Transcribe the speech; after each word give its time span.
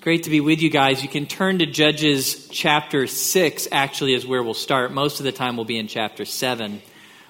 It's 0.00 0.04
great 0.04 0.22
to 0.22 0.30
be 0.30 0.40
with 0.40 0.62
you 0.62 0.70
guys. 0.70 1.02
You 1.02 1.10
can 1.10 1.26
turn 1.26 1.58
to 1.58 1.66
Judges 1.66 2.48
chapter 2.48 3.06
6, 3.06 3.68
actually, 3.70 4.14
is 4.14 4.26
where 4.26 4.42
we'll 4.42 4.54
start. 4.54 4.92
Most 4.92 5.20
of 5.20 5.24
the 5.24 5.30
time, 5.30 5.56
we'll 5.56 5.66
be 5.66 5.78
in 5.78 5.88
chapter 5.88 6.24
7. 6.24 6.80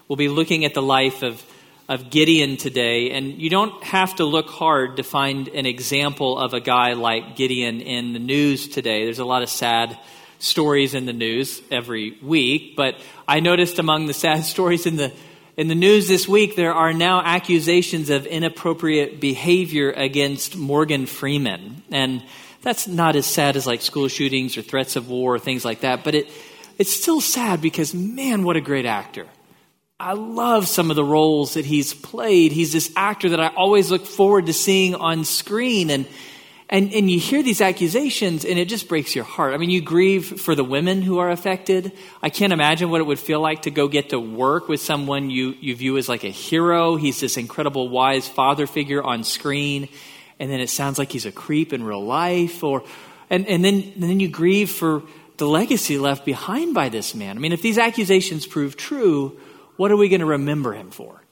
We'll 0.06 0.16
be 0.16 0.29
looking 0.29 0.64
at 0.64 0.72
the 0.72 0.80
life 0.80 1.25
of, 1.25 1.45
of 1.88 2.11
Gideon 2.11 2.59
today, 2.59 3.11
and 3.11 3.43
you 3.43 3.51
don't 3.51 3.83
have 3.83 4.14
to 4.14 4.25
look 4.25 4.48
hard 4.51 4.98
to 4.98 5.03
find 5.03 5.48
an 5.48 5.67
example 5.67 6.38
of 6.38 6.54
a 6.54 6.61
guy 6.61 6.92
like 6.92 7.35
Gideon 7.35 7.80
in 7.80 8.12
the 8.12 8.21
news 8.21 8.69
today. 8.69 9.04
There's 9.04 9.18
a 9.18 9.24
lot 9.24 9.42
of 9.42 9.48
sad 9.48 9.98
stories 10.38 10.94
in 10.94 11.06
the 11.06 11.12
news 11.12 11.60
every 11.72 12.18
week, 12.22 12.76
but 12.76 12.94
I 13.26 13.40
noticed 13.40 13.80
among 13.80 14.06
the 14.06 14.14
sad 14.14 14.44
stories 14.54 14.87
in 14.87 14.94
the 14.94 15.12
in 15.56 15.68
the 15.68 15.74
news 15.74 16.09
this 16.09 16.27
week, 16.27 16.56
there 16.56 16.73
are 16.73 16.92
now 16.95 17.20
accusations 17.20 18.09
of 18.09 18.24
inappropriate 18.24 19.20
behavior 19.20 19.91
against 19.91 20.56
Morgan 20.56 21.05
Freeman. 21.05 21.82
And 21.91 22.23
that's 22.62 22.87
not 22.87 23.16
as 23.16 23.27
sad 23.27 23.57
as 23.57 23.66
like 23.66 23.80
school 23.80 24.09
shootings 24.09 24.57
or 24.57 24.62
threats 24.62 24.97
of 24.97 25.09
war 25.09 25.37
or 25.37 25.39
things 25.39 25.65
like 25.65 25.80
that, 25.80 26.05
but 26.05 26.15
it, 26.15 26.30
it's 26.79 26.93
still 26.93 27.21
sad 27.21 27.61
because, 27.61 27.95
man, 27.95 28.43
what 28.43 28.57
a 28.57 28.61
great 28.61 28.87
actor. 28.87 29.27
I 29.98 30.15
love 30.15 30.67
some 30.67 30.89
of 30.89 30.97
the 30.97 31.05
roles 31.05 31.55
that 31.55 31.67
he's 31.67 31.93
played. 31.93 32.53
He's 32.53 32.73
this 32.73 32.91
actor 32.97 33.31
that 33.31 33.41
I 33.41 33.48
always 33.48 33.91
look 33.91 34.07
forward 34.07 34.47
to 34.47 34.55
seeing 34.55 34.95
on 34.95 35.25
screen. 35.25 35.91
And, 35.91 36.07
and, 36.70 36.91
and 36.95 37.11
you 37.11 37.20
hear 37.20 37.43
these 37.43 37.61
accusations 37.61 38.47
and 38.47 38.59
it 38.59 38.67
just 38.67 38.89
breaks 38.89 39.15
your 39.15 39.25
heart. 39.25 39.53
I 39.53 39.59
mean, 39.59 39.69
you 39.69 39.83
grieve 39.83 40.41
for 40.41 40.55
the 40.55 40.65
women 40.65 41.03
who 41.03 41.19
are 41.19 41.31
affected. 41.31 41.92
I 42.23 42.31
can't 42.31 42.55
imagine 42.55 42.89
what 42.89 43.03
it 43.03 43.05
would 43.05 43.19
feel 43.19 43.41
like 43.41 43.62
to 43.62 43.70
go 43.70 43.89
get 43.89 44.11
to 44.11 44.19
work 44.19 44.69
with 44.69 44.81
someone 44.81 45.29
you, 45.29 45.55
you 45.61 45.77
view 45.77 45.98
as 45.98 46.09
like 46.09 46.25
a 46.25 46.31
hero. 46.31 46.97
He's 46.97 47.20
this 47.20 47.37
incredible, 47.37 47.91
wise 47.91 48.27
father 48.27 48.67
figure 48.67 49.03
on 49.03 49.23
screen 49.23 49.91
and 50.41 50.51
then 50.51 50.59
it 50.59 50.71
sounds 50.71 50.99
like 50.99 51.12
he's 51.12 51.27
a 51.27 51.33
creep 51.33 51.73
in 51.73 51.85
real 51.85 52.05
life, 52.05 52.65
or 52.65 52.83
and, 53.29 53.47
and 53.47 53.65
then 53.65 53.93
and 53.95 54.03
then 54.03 54.19
you 54.19 54.29
grieve 54.29 54.71
for 54.71 55.03
the 55.37 55.47
legacy 55.47 55.98
left 55.98 56.25
behind 56.25 56.75
by 56.75 56.89
this 56.89 57.14
man. 57.14 57.37
I 57.37 57.41
mean, 57.41 57.53
if 57.53 57.62
these 57.62 57.78
accusations 57.78 58.47
prove 58.47 58.77
true, 58.77 59.39
what 59.77 59.92
are 59.92 59.97
we 59.97 60.09
going 60.09 60.20
to 60.20 60.27
remember 60.27 60.73
him 60.73 60.91
for? 60.91 61.23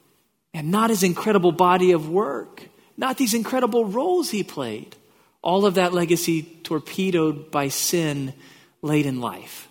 And 0.54 0.70
not 0.70 0.90
his 0.90 1.02
incredible 1.02 1.52
body 1.52 1.92
of 1.92 2.08
work, 2.08 2.68
not 2.96 3.16
these 3.16 3.34
incredible 3.34 3.86
roles 3.86 4.30
he 4.30 4.44
played. 4.44 4.94
All 5.40 5.64
of 5.64 5.74
that 5.74 5.94
legacy 5.94 6.42
torpedoed 6.42 7.50
by 7.50 7.68
sin 7.68 8.34
late 8.82 9.06
in 9.06 9.20
life. 9.20 9.68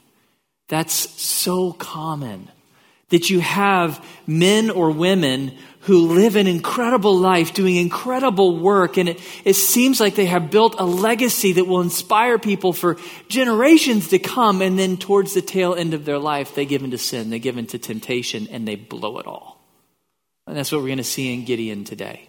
That's 0.70 0.94
so 1.22 1.74
common 1.74 2.50
that 3.10 3.30
you 3.30 3.40
have 3.40 4.04
men 4.26 4.70
or 4.70 4.92
women 4.92 5.54
who 5.82 6.08
live 6.08 6.36
an 6.36 6.48
incredible 6.48 7.16
life, 7.18 7.54
doing 7.54 7.78
incredible 7.78 8.60
work, 8.60 8.98
and 8.98 9.08
it, 9.08 9.22
it 9.46 9.54
seems 9.54 10.02
like 10.02 10.16
they 10.16 10.26
have 10.26 10.52
built 10.52 10.76
a 10.78 10.86
legacy 10.86 11.54
that 11.54 11.66
will 11.66 11.80
inspire 11.80 12.38
people 12.38 12.74
for 12.74 12.98
generations 13.30 14.10
to 14.10 14.20
come, 14.20 14.62
and 14.62 14.78
then 14.78 14.98
towards 14.98 15.34
the 15.34 15.42
tail 15.42 15.74
end 15.74 15.94
of 15.94 16.04
their 16.04 16.20
life, 16.20 16.56
they 16.56 16.66
give 16.66 16.84
into 16.84 16.98
sin, 16.98 17.30
they 17.30 17.40
give 17.40 17.58
into 17.58 17.80
temptation, 17.80 18.48
and 18.52 18.68
they 18.68 18.76
blow 18.76 19.20
it 19.20 19.28
all. 19.28 19.62
And 20.46 20.58
that's 20.58 20.74
what 20.74 20.82
we're 20.82 20.88
going 20.88 20.98
to 20.98 21.04
see 21.06 21.34
in 21.34 21.46
Gideon 21.46 21.86
today. 21.86 22.28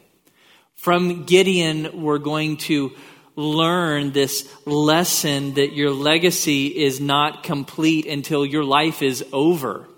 From 0.75 1.25
Gideon, 1.25 2.03
we're 2.03 2.19
going 2.19 2.59
to 2.59 2.93
learn 3.35 4.13
this 4.13 4.49
lesson 4.67 5.55
that 5.55 5.73
your 5.73 5.91
legacy 5.91 6.67
is 6.67 7.01
not 7.01 7.43
complete 7.43 8.07
until 8.07 8.47
your 8.47 8.65
life 8.65 9.03
is 9.03 9.25
over. 9.33 9.89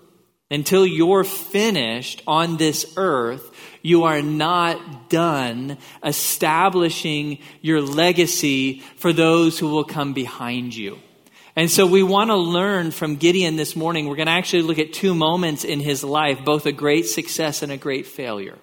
Until 0.51 0.85
you're 0.85 1.23
finished 1.23 2.21
on 2.27 2.57
this 2.57 2.93
earth, 2.97 3.49
you 3.81 4.03
are 4.03 4.21
not 4.21 5.09
done 5.09 5.77
establishing 6.03 7.39
your 7.61 7.81
legacy 7.81 8.81
for 8.97 9.13
those 9.13 9.57
who 9.57 9.69
will 9.69 9.85
come 9.85 10.13
behind 10.13 10.75
you. 10.75 10.99
And 11.55 11.71
so 11.71 11.85
we 11.85 12.03
want 12.03 12.29
to 12.29 12.35
learn 12.35 12.91
from 12.91 13.15
Gideon 13.15 13.55
this 13.55 13.75
morning. 13.75 14.07
We're 14.07 14.17
going 14.17 14.27
to 14.27 14.33
actually 14.33 14.63
look 14.63 14.77
at 14.77 14.93
two 14.93 15.15
moments 15.15 15.63
in 15.63 15.79
his 15.79 16.03
life, 16.03 16.43
both 16.43 16.65
a 16.65 16.71
great 16.71 17.07
success 17.07 17.61
and 17.61 17.71
a 17.71 17.77
great 17.77 18.05
failure. 18.05 18.57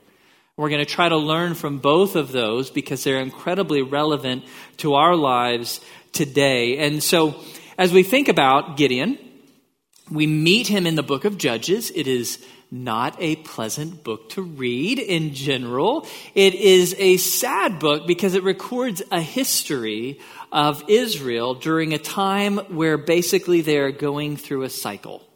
We're 0.57 0.71
going 0.71 0.85
to 0.85 0.91
try 0.91 1.09
to 1.09 1.17
learn 1.17 1.55
from 1.55 1.79
both 1.79 2.17
of 2.17 2.33
those 2.33 2.71
because 2.71 3.03
they're 3.03 3.21
incredibly 3.21 3.81
relevant 3.81 4.45
to 4.79 4.95
our 4.95 5.17
lives 5.17 5.81
today. 6.13 6.79
And 6.79 7.03
so 7.03 7.41
as 7.79 7.93
we 7.93 8.03
think 8.03 8.29
about 8.29 8.77
Gideon, 8.77 9.19
we 10.11 10.27
meet 10.27 10.69
him 10.69 10.87
in 10.87 10.95
the 10.95 11.03
book 11.03 11.25
of 11.25 11.39
Judges. 11.39 11.91
It 11.95 12.07
is 12.07 12.45
not 12.71 13.17
a 13.19 13.37
pleasant 13.37 14.05
book 14.05 14.29
to 14.31 14.43
read 14.43 14.99
in 14.99 15.35
general. 15.35 16.07
It 16.35 16.55
is 16.55 16.95
a 16.99 17.17
sad 17.17 17.79
book 17.79 18.07
because 18.07 18.35
it 18.35 18.43
records 18.43 19.03
a 19.11 19.21
history 19.21 20.21
of 20.53 20.83
Israel 20.89 21.55
during 21.55 21.95
a 21.95 21.99
time 21.99 22.59
where 22.69 22.99
basically 22.99 23.61
they 23.63 23.79
are 23.79 23.93
going 23.93 24.37
through 24.37 24.63
a 24.63 24.71
cycle 24.71 25.28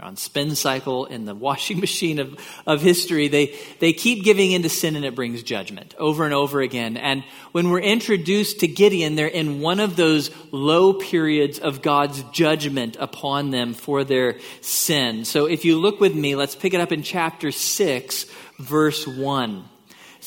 on 0.00 0.16
spin 0.16 0.54
cycle 0.54 1.06
in 1.06 1.24
the 1.24 1.34
washing 1.48 1.80
machine 1.80 2.18
of, 2.18 2.38
of 2.66 2.80
history. 2.80 3.28
They, 3.28 3.56
they 3.80 3.92
keep 3.92 4.24
giving 4.24 4.52
into 4.52 4.68
sin 4.68 4.96
and 4.96 5.04
it 5.04 5.14
brings 5.14 5.42
judgment 5.42 5.94
over 5.98 6.24
and 6.24 6.34
over 6.34 6.60
again. 6.60 6.96
And 6.96 7.24
when 7.52 7.70
we're 7.70 7.80
introduced 7.80 8.60
to 8.60 8.68
Gideon, 8.68 9.16
they're 9.16 9.26
in 9.26 9.60
one 9.60 9.80
of 9.80 9.96
those 9.96 10.30
low 10.52 10.92
periods 10.92 11.58
of 11.58 11.82
God's 11.82 12.22
judgment 12.32 12.96
upon 12.98 13.50
them 13.50 13.74
for 13.74 14.04
their 14.04 14.38
sin. 14.60 15.24
So 15.24 15.46
if 15.46 15.64
you 15.64 15.78
look 15.78 16.00
with 16.00 16.14
me, 16.14 16.36
let's 16.36 16.56
pick 16.56 16.74
it 16.74 16.80
up 16.80 16.92
in 16.92 17.02
chapter 17.02 17.50
6, 17.52 18.26
verse 18.58 19.06
1 19.06 19.64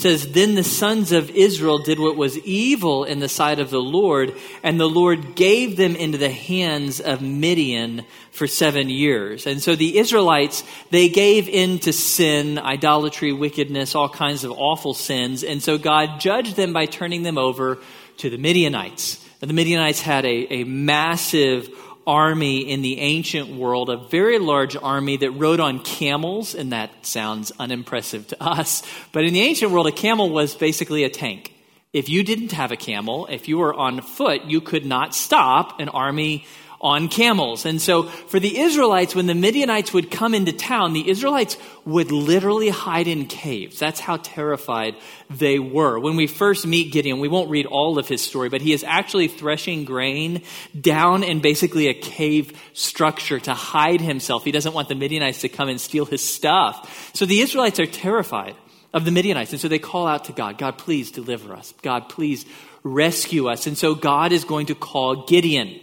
says, 0.01 0.31
Then 0.31 0.55
the 0.55 0.63
sons 0.63 1.11
of 1.11 1.29
Israel 1.29 1.77
did 1.77 1.99
what 1.99 2.17
was 2.17 2.37
evil 2.39 3.03
in 3.03 3.19
the 3.19 3.29
sight 3.29 3.59
of 3.59 3.69
the 3.69 3.81
Lord, 3.81 4.35
and 4.63 4.79
the 4.79 4.89
Lord 4.89 5.35
gave 5.35 5.77
them 5.77 5.95
into 5.95 6.17
the 6.17 6.29
hands 6.29 6.99
of 6.99 7.21
Midian 7.21 8.05
for 8.31 8.47
seven 8.47 8.89
years. 8.89 9.47
And 9.47 9.61
so 9.61 9.75
the 9.75 9.97
Israelites, 9.97 10.63
they 10.89 11.09
gave 11.09 11.47
in 11.47 11.79
to 11.79 11.93
sin, 11.93 12.57
idolatry, 12.57 13.31
wickedness, 13.31 13.95
all 13.95 14.09
kinds 14.09 14.43
of 14.43 14.51
awful 14.51 14.93
sins. 14.93 15.43
And 15.43 15.61
so 15.61 15.77
God 15.77 16.19
judged 16.19 16.55
them 16.55 16.73
by 16.73 16.85
turning 16.85 17.23
them 17.23 17.37
over 17.37 17.77
to 18.17 18.29
the 18.29 18.37
Midianites. 18.37 19.25
And 19.41 19.49
the 19.49 19.55
Midianites 19.55 20.01
had 20.01 20.25
a, 20.25 20.53
a 20.53 20.63
massive 20.63 21.69
army 22.05 22.59
in 22.69 22.81
the 22.81 22.99
ancient 22.99 23.49
world, 23.49 23.89
a 23.89 23.97
very 23.97 24.39
large 24.39 24.75
army 24.75 25.17
that 25.17 25.31
rode 25.31 25.59
on 25.59 25.79
camels, 25.79 26.55
and 26.55 26.71
that 26.71 27.05
sounds 27.05 27.51
unimpressive 27.59 28.27
to 28.27 28.43
us. 28.43 28.83
But 29.11 29.25
in 29.25 29.33
the 29.33 29.41
ancient 29.41 29.71
world, 29.71 29.87
a 29.87 29.91
camel 29.91 30.29
was 30.29 30.55
basically 30.55 31.03
a 31.03 31.09
tank. 31.09 31.53
If 31.93 32.07
you 32.07 32.23
didn't 32.23 32.53
have 32.53 32.71
a 32.71 32.77
camel, 32.77 33.27
if 33.27 33.47
you 33.47 33.57
were 33.57 33.73
on 33.73 34.01
foot, 34.01 34.45
you 34.45 34.61
could 34.61 34.85
not 34.85 35.13
stop 35.13 35.79
an 35.79 35.89
army 35.89 36.45
on 36.81 37.07
camels. 37.07 37.65
And 37.65 37.79
so 37.79 38.03
for 38.03 38.39
the 38.39 38.59
Israelites, 38.59 39.13
when 39.13 39.27
the 39.27 39.35
Midianites 39.35 39.93
would 39.93 40.09
come 40.09 40.33
into 40.33 40.51
town, 40.51 40.93
the 40.93 41.07
Israelites 41.07 41.57
would 41.85 42.11
literally 42.11 42.69
hide 42.69 43.07
in 43.07 43.27
caves. 43.27 43.79
That's 43.79 43.99
how 43.99 44.17
terrified 44.17 44.95
they 45.29 45.59
were. 45.59 45.99
When 45.99 46.15
we 46.15 46.27
first 46.27 46.65
meet 46.65 46.91
Gideon, 46.91 47.19
we 47.19 47.27
won't 47.27 47.51
read 47.51 47.67
all 47.67 47.99
of 47.99 48.07
his 48.07 48.21
story, 48.21 48.49
but 48.49 48.61
he 48.61 48.73
is 48.73 48.83
actually 48.83 49.27
threshing 49.27 49.85
grain 49.85 50.41
down 50.79 51.23
in 51.23 51.39
basically 51.39 51.87
a 51.87 51.93
cave 51.93 52.59
structure 52.73 53.39
to 53.39 53.53
hide 53.53 54.01
himself. 54.01 54.43
He 54.43 54.51
doesn't 54.51 54.73
want 54.73 54.89
the 54.89 54.95
Midianites 54.95 55.41
to 55.41 55.49
come 55.49 55.69
and 55.69 55.79
steal 55.79 56.05
his 56.05 56.27
stuff. 56.27 57.11
So 57.13 57.25
the 57.25 57.41
Israelites 57.41 57.79
are 57.79 57.85
terrified 57.85 58.55
of 58.93 59.05
the 59.05 59.11
Midianites. 59.11 59.51
And 59.51 59.61
so 59.61 59.67
they 59.67 59.79
call 59.79 60.07
out 60.07 60.25
to 60.25 60.33
God, 60.33 60.57
God, 60.57 60.77
please 60.77 61.11
deliver 61.11 61.53
us. 61.53 61.73
God, 61.81 62.09
please 62.09 62.45
rescue 62.83 63.47
us. 63.47 63.67
And 63.67 63.77
so 63.77 63.93
God 63.95 64.31
is 64.31 64.43
going 64.43 64.65
to 64.65 64.75
call 64.75 65.25
Gideon 65.25 65.79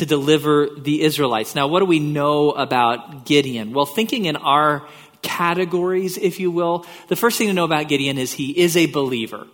to 0.00 0.06
deliver 0.06 0.68
the 0.76 1.02
Israelites. 1.02 1.54
Now, 1.54 1.68
what 1.68 1.80
do 1.80 1.86
we 1.86 1.98
know 1.98 2.50
about 2.50 3.24
Gideon? 3.26 3.72
Well, 3.72 3.86
thinking 3.86 4.24
in 4.24 4.36
our 4.36 4.86
categories, 5.22 6.16
if 6.16 6.40
you 6.40 6.50
will, 6.50 6.86
the 7.08 7.16
first 7.16 7.38
thing 7.38 7.48
to 7.48 7.52
know 7.52 7.64
about 7.64 7.88
Gideon 7.88 8.18
is 8.18 8.32
he 8.32 8.58
is 8.58 8.76
a 8.76 8.86
believer. 8.86 9.46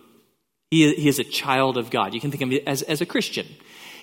He, 0.71 1.07
is 1.07 1.19
a 1.19 1.23
child 1.23 1.77
of 1.77 1.89
God. 1.89 2.13
You 2.13 2.19
can 2.19 2.31
think 2.31 2.43
of 2.43 2.51
him 2.51 2.59
as, 2.67 2.81
as 2.81 2.99
a 2.99 3.05
Christian. 3.05 3.47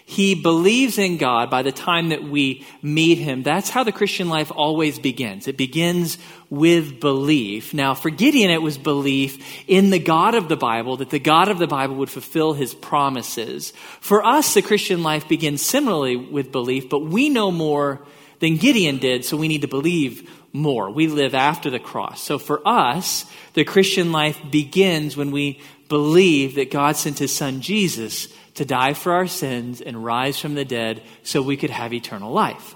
He 0.07 0.35
believes 0.35 0.99
in 0.99 1.17
God 1.17 1.49
by 1.49 1.63
the 1.63 1.73
time 1.73 2.11
that 2.11 2.23
we 2.23 2.67
meet 2.83 3.17
him. 3.17 3.43
That's 3.43 3.71
how 3.71 3.85
the 3.85 3.93
Christian 3.93 4.29
life 4.29 4.53
always 4.55 4.99
begins. 4.99 5.49
It 5.49 5.57
begins 5.57 6.19
with 6.51 7.01
belief. 7.01 7.73
Now, 7.73 7.95
for 7.95 8.11
Gideon, 8.11 8.51
it 8.51 8.61
was 8.61 8.77
belief 8.77 9.65
in 9.67 9.89
the 9.89 9.99
God 9.99 10.35
of 10.35 10.49
the 10.49 10.59
Bible, 10.59 10.99
that 10.99 11.09
the 11.09 11.19
God 11.19 11.49
of 11.49 11.59
the 11.59 11.67
Bible 11.67 11.97
would 11.97 12.11
fulfill 12.11 12.53
his 12.53 12.75
promises. 12.75 13.73
For 14.01 14.25
us, 14.25 14.53
the 14.53 14.61
Christian 14.61 15.03
life 15.03 15.27
begins 15.27 15.63
similarly 15.63 16.17
with 16.17 16.53
belief, 16.53 16.91
but 16.91 17.07
we 17.07 17.31
know 17.31 17.51
more 17.51 18.05
than 18.41 18.59
Gideon 18.59 18.99
did, 18.99 19.25
so 19.25 19.39
we 19.39 19.49
need 19.49 19.63
to 19.63 19.69
believe 19.69 20.31
more. 20.53 20.91
We 20.91 21.09
live 21.09 21.35
after 21.35 21.71
the 21.71 21.79
cross. 21.79 22.21
So 22.21 22.39
for 22.39 22.61
us, 22.69 23.25
the 23.55 23.65
Christian 23.65 24.13
life 24.13 24.39
begins 24.51 25.17
when 25.17 25.31
we 25.31 25.61
believe 25.89 26.57
that 26.57 26.71
God 26.71 26.97
sent 26.97 27.19
his 27.19 27.35
son 27.35 27.63
Jesus 27.63 28.29
to 28.55 28.65
die 28.65 28.95
for 28.95 29.13
our 29.13 29.27
sins 29.27 29.81
and 29.81 30.05
rise 30.05 30.39
from 30.39 30.55
the 30.55 30.65
dead 30.65 31.03
so 31.23 31.43
we 31.43 31.57
could 31.57 31.71
have 31.71 31.93
eternal 31.93 32.33
life. 32.33 32.75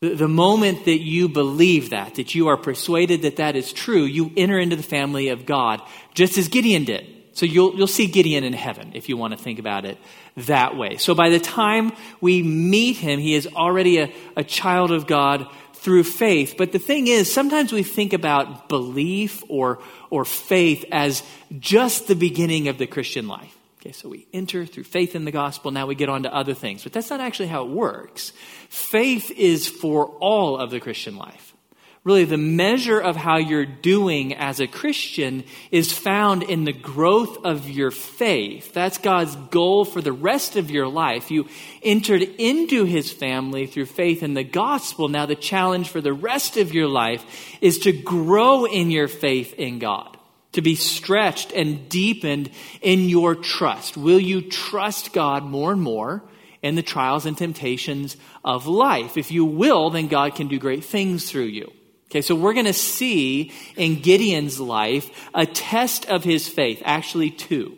The, 0.00 0.28
moment 0.28 0.84
that 0.84 1.00
you 1.00 1.28
believe 1.28 1.90
that, 1.90 2.16
that 2.16 2.34
you 2.34 2.48
are 2.48 2.56
persuaded 2.56 3.22
that 3.22 3.36
that 3.36 3.56
is 3.56 3.72
true, 3.72 4.04
you 4.04 4.30
enter 4.36 4.58
into 4.58 4.76
the 4.76 4.82
family 4.82 5.28
of 5.28 5.46
God, 5.46 5.80
just 6.14 6.36
as 6.36 6.48
Gideon 6.48 6.84
did. 6.84 7.06
So 7.32 7.46
you'll, 7.46 7.74
you'll 7.76 7.86
see 7.86 8.06
Gideon 8.06 8.44
in 8.44 8.52
heaven 8.52 8.92
if 8.94 9.08
you 9.08 9.16
want 9.16 9.36
to 9.36 9.42
think 9.42 9.58
about 9.58 9.84
it 9.84 9.98
that 10.36 10.76
way. 10.76 10.96
So 10.98 11.14
by 11.14 11.30
the 11.30 11.40
time 11.40 11.92
we 12.20 12.42
meet 12.42 12.96
him, 12.96 13.18
he 13.18 13.34
is 13.34 13.46
already 13.46 13.98
a, 13.98 14.12
a 14.36 14.44
child 14.44 14.92
of 14.92 15.06
God 15.06 15.46
through 15.74 16.04
faith. 16.04 16.56
But 16.58 16.72
the 16.72 16.78
thing 16.78 17.06
is, 17.06 17.32
sometimes 17.32 17.72
we 17.72 17.82
think 17.82 18.12
about 18.12 18.68
belief 18.68 19.42
or, 19.48 19.80
or 20.10 20.24
faith 20.24 20.84
as 20.92 21.22
just 21.58 22.06
the 22.06 22.16
beginning 22.16 22.68
of 22.68 22.76
the 22.76 22.86
Christian 22.86 23.28
life. 23.28 23.55
Okay, 23.86 23.92
so 23.92 24.08
we 24.08 24.26
enter 24.32 24.66
through 24.66 24.82
faith 24.82 25.14
in 25.14 25.24
the 25.24 25.30
gospel, 25.30 25.70
now 25.70 25.86
we 25.86 25.94
get 25.94 26.08
on 26.08 26.24
to 26.24 26.34
other 26.34 26.54
things. 26.54 26.82
But 26.82 26.92
that's 26.92 27.08
not 27.08 27.20
actually 27.20 27.46
how 27.46 27.62
it 27.66 27.70
works. 27.70 28.32
Faith 28.68 29.30
is 29.30 29.68
for 29.68 30.06
all 30.18 30.58
of 30.58 30.72
the 30.72 30.80
Christian 30.80 31.16
life. 31.16 31.54
Really, 32.02 32.24
the 32.24 32.36
measure 32.36 32.98
of 32.98 33.14
how 33.14 33.36
you're 33.36 33.64
doing 33.64 34.34
as 34.34 34.58
a 34.58 34.66
Christian 34.66 35.44
is 35.70 35.92
found 35.92 36.42
in 36.42 36.64
the 36.64 36.72
growth 36.72 37.44
of 37.44 37.70
your 37.70 37.92
faith. 37.92 38.72
That's 38.72 38.98
God's 38.98 39.36
goal 39.50 39.84
for 39.84 40.00
the 40.00 40.12
rest 40.12 40.56
of 40.56 40.68
your 40.68 40.88
life. 40.88 41.30
You 41.30 41.46
entered 41.80 42.22
into 42.22 42.86
his 42.86 43.12
family 43.12 43.66
through 43.66 43.86
faith 43.86 44.24
in 44.24 44.34
the 44.34 44.42
gospel. 44.42 45.08
Now, 45.08 45.26
the 45.26 45.36
challenge 45.36 45.90
for 45.90 46.00
the 46.00 46.12
rest 46.12 46.56
of 46.56 46.74
your 46.74 46.88
life 46.88 47.24
is 47.60 47.78
to 47.80 47.92
grow 47.92 48.64
in 48.64 48.90
your 48.90 49.06
faith 49.06 49.54
in 49.54 49.78
God, 49.78 50.15
to 50.56 50.62
be 50.62 50.74
stretched 50.74 51.52
and 51.52 51.88
deepened 51.88 52.50
in 52.82 53.08
your 53.08 53.34
trust. 53.34 53.96
Will 53.96 54.20
you 54.20 54.42
trust 54.42 55.12
God 55.12 55.44
more 55.44 55.72
and 55.72 55.80
more? 55.80 56.22
in 56.62 56.74
the 56.74 56.82
trials 56.82 57.26
and 57.26 57.38
temptations 57.38 58.16
of 58.44 58.66
life. 58.66 59.16
If 59.16 59.30
you 59.30 59.44
will, 59.44 59.90
then 59.90 60.08
God 60.08 60.34
can 60.34 60.48
do 60.48 60.58
great 60.58 60.84
things 60.84 61.30
through 61.30 61.44
you. 61.44 61.72
Okay, 62.10 62.22
so 62.22 62.34
we're 62.34 62.54
going 62.54 62.66
to 62.66 62.72
see 62.72 63.52
in 63.76 64.00
Gideon's 64.00 64.58
life 64.58 65.28
a 65.32 65.46
test 65.46 66.06
of 66.06 66.24
his 66.24 66.48
faith, 66.48 66.82
actually, 66.84 67.30
two. 67.30 67.76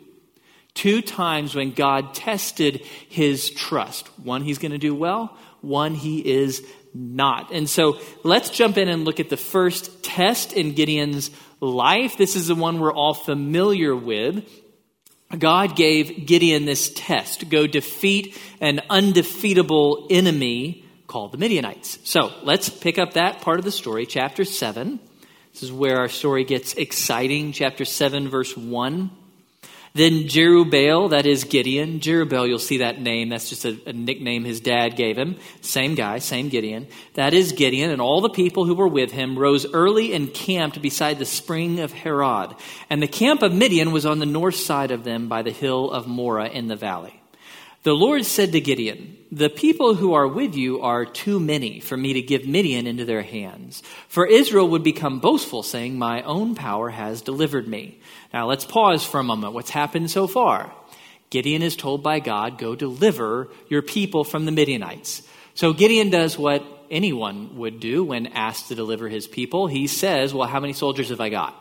Two 0.73 1.01
times 1.01 1.53
when 1.53 1.71
God 1.71 2.13
tested 2.15 2.77
his 3.09 3.51
trust. 3.51 4.07
One 4.17 4.41
he's 4.41 4.59
going 4.59 4.71
to 4.71 4.77
do 4.77 4.95
well, 4.95 5.37
one 5.61 5.93
he 5.93 6.19
is 6.19 6.65
not. 6.93 7.51
And 7.51 7.69
so 7.69 7.99
let's 8.23 8.49
jump 8.49 8.77
in 8.77 8.87
and 8.87 9.03
look 9.03 9.19
at 9.19 9.29
the 9.29 9.37
first 9.37 10.03
test 10.03 10.53
in 10.53 10.73
Gideon's 10.73 11.31
life. 11.59 12.17
This 12.17 12.35
is 12.35 12.47
the 12.47 12.55
one 12.55 12.79
we're 12.79 12.93
all 12.93 13.13
familiar 13.13 13.95
with. 13.95 14.47
God 15.37 15.75
gave 15.75 16.25
Gideon 16.25 16.65
this 16.65 16.91
test 16.95 17.49
go 17.49 17.67
defeat 17.67 18.37
an 18.59 18.81
undefeatable 18.89 20.07
enemy 20.09 20.85
called 21.05 21.31
the 21.31 21.37
Midianites. 21.37 21.99
So 22.03 22.31
let's 22.43 22.69
pick 22.69 22.97
up 22.97 23.13
that 23.13 23.41
part 23.41 23.59
of 23.59 23.65
the 23.65 23.71
story, 23.71 24.05
chapter 24.05 24.43
7. 24.43 24.99
This 25.51 25.63
is 25.63 25.71
where 25.71 25.97
our 25.97 26.07
story 26.07 26.43
gets 26.45 26.73
exciting. 26.75 27.51
Chapter 27.51 27.85
7, 27.85 28.29
verse 28.29 28.55
1. 28.55 29.11
Then 29.93 30.25
Jerubbaal, 30.25 31.09
that 31.09 31.25
is 31.25 31.43
Gideon. 31.43 31.99
Jerubbaal, 31.99 32.47
you'll 32.47 32.59
see 32.59 32.77
that 32.77 33.01
name. 33.01 33.29
That's 33.29 33.49
just 33.49 33.65
a, 33.65 33.77
a, 33.87 33.93
nickname 33.93 34.43
his 34.43 34.59
dad 34.59 34.95
gave 34.95 35.17
him. 35.17 35.37
Same 35.61 35.95
guy, 35.95 36.19
same 36.19 36.49
Gideon. 36.49 36.87
That 37.15 37.33
is 37.33 37.53
Gideon, 37.53 37.89
and 37.89 38.01
all 38.01 38.21
the 38.21 38.29
people 38.29 38.65
who 38.65 38.75
were 38.75 38.87
with 38.87 39.11
him 39.11 39.37
rose 39.37 39.65
early 39.73 40.13
and 40.13 40.33
camped 40.33 40.81
beside 40.81 41.17
the 41.17 41.25
spring 41.25 41.79
of 41.79 41.91
Harod. 41.91 42.55
And 42.89 43.01
the 43.01 43.07
camp 43.07 43.41
of 43.41 43.53
Midian 43.53 43.91
was 43.91 44.05
on 44.05 44.19
the 44.19 44.25
north 44.25 44.55
side 44.55 44.91
of 44.91 45.03
them 45.03 45.27
by 45.27 45.41
the 45.41 45.51
hill 45.51 45.91
of 45.91 46.07
Moreh 46.07 46.49
in 46.49 46.67
the 46.67 46.75
valley. 46.75 47.18
The 47.83 47.93
Lord 47.93 48.25
said 48.25 48.51
to 48.51 48.59
Gideon, 48.59 49.17
The 49.31 49.49
people 49.49 49.95
who 49.95 50.13
are 50.13 50.27
with 50.27 50.53
you 50.53 50.81
are 50.81 51.05
too 51.05 51.39
many 51.39 51.79
for 51.79 51.95
me 51.95 52.11
to 52.13 52.21
give 52.21 52.45
Midian 52.45 52.87
into 52.87 53.05
their 53.05 53.21
hands. 53.21 53.81
For 54.09 54.27
Israel 54.27 54.67
would 54.71 54.83
become 54.83 55.21
boastful, 55.21 55.63
saying, 55.63 55.97
My 55.97 56.21
own 56.23 56.55
power 56.55 56.89
has 56.89 57.21
delivered 57.21 57.69
me. 57.69 58.01
Now 58.33 58.47
let's 58.47 58.65
pause 58.65 59.05
for 59.05 59.21
a 59.21 59.23
moment. 59.23 59.53
What's 59.53 59.69
happened 59.69 60.11
so 60.11 60.27
far? 60.27 60.73
Gideon 61.29 61.61
is 61.61 61.77
told 61.77 62.03
by 62.03 62.19
God, 62.19 62.57
Go 62.57 62.75
deliver 62.75 63.47
your 63.69 63.81
people 63.81 64.25
from 64.25 64.43
the 64.43 64.51
Midianites. 64.51 65.21
So 65.53 65.71
Gideon 65.71 66.09
does 66.09 66.37
what 66.37 66.65
anyone 66.91 67.55
would 67.59 67.79
do 67.79 68.03
when 68.03 68.27
asked 68.27 68.67
to 68.67 68.75
deliver 68.75 69.07
his 69.07 69.25
people. 69.25 69.67
He 69.67 69.87
says, 69.87 70.33
Well, 70.33 70.49
how 70.49 70.59
many 70.59 70.73
soldiers 70.73 71.09
have 71.09 71.21
I 71.21 71.29
got? 71.29 71.55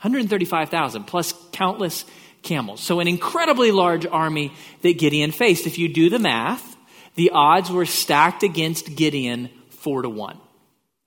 135,000 0.00 1.04
plus 1.04 1.34
countless 1.52 2.04
camels. 2.42 2.80
So, 2.80 3.00
an 3.00 3.08
incredibly 3.08 3.70
large 3.70 4.06
army 4.06 4.52
that 4.80 4.98
Gideon 4.98 5.30
faced. 5.30 5.66
If 5.66 5.78
you 5.78 5.88
do 5.88 6.08
the 6.10 6.18
math, 6.18 6.76
the 7.14 7.30
odds 7.32 7.70
were 7.70 7.86
stacked 7.86 8.42
against 8.42 8.96
Gideon 8.96 9.50
four 9.70 10.02
to 10.02 10.08
one. 10.08 10.38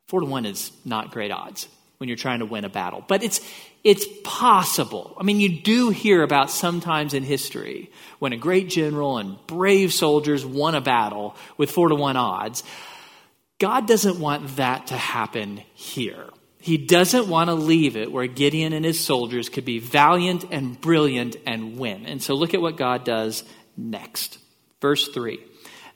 Four 0.08 0.22
to 0.22 0.26
one 0.26 0.46
is 0.46 0.72
not 0.84 1.12
great 1.12 1.32
odds 1.32 1.68
when 1.98 2.10
you're 2.10 2.18
trying 2.18 2.40
to 2.40 2.46
win 2.46 2.66
a 2.66 2.70
battle, 2.70 3.04
but 3.08 3.24
it's, 3.24 3.40
it's 3.84 4.06
possible. 4.24 5.16
I 5.18 5.24
mean, 5.24 5.40
you 5.40 5.62
do 5.62 5.90
hear 5.90 6.24
about 6.24 6.52
sometimes 6.52 7.14
in 7.14 7.24
history 7.24 7.90
when 8.20 8.34
a 8.34 8.38
great 8.38 8.70
general 8.70 9.18
and 9.18 9.38
brave 9.48 9.94
soldiers 9.94 10.46
won 10.46 10.76
a 10.76 10.82
battle 10.82 11.36
with 11.58 11.72
four 11.72 11.90
to 11.90 11.96
one 11.96 12.18
odds. 12.18 12.64
God 13.60 13.88
doesn't 13.88 14.20
want 14.20 14.58
that 14.58 14.88
to 14.88 14.98
happen 14.98 15.62
here. 15.74 16.28
He 16.60 16.78
doesn't 16.78 17.28
want 17.28 17.50
to 17.50 17.54
leave 17.54 17.96
it 17.96 18.12
where 18.12 18.28
Gideon 18.28 18.74
and 18.74 18.84
his 18.84 19.00
soldiers 19.00 19.50
could 19.50 19.66
be 19.66 19.80
valiant 19.80 20.46
and 20.52 20.80
brilliant 20.82 21.38
and 21.46 21.78
win. 21.78 22.06
And 22.06 22.22
so 22.22 22.34
look 22.34 22.54
at 22.54 22.62
what 22.62 22.76
God 22.76 23.06
does 23.06 23.44
next. 23.78 24.40
Verse 24.82 25.08
3. 25.08 25.40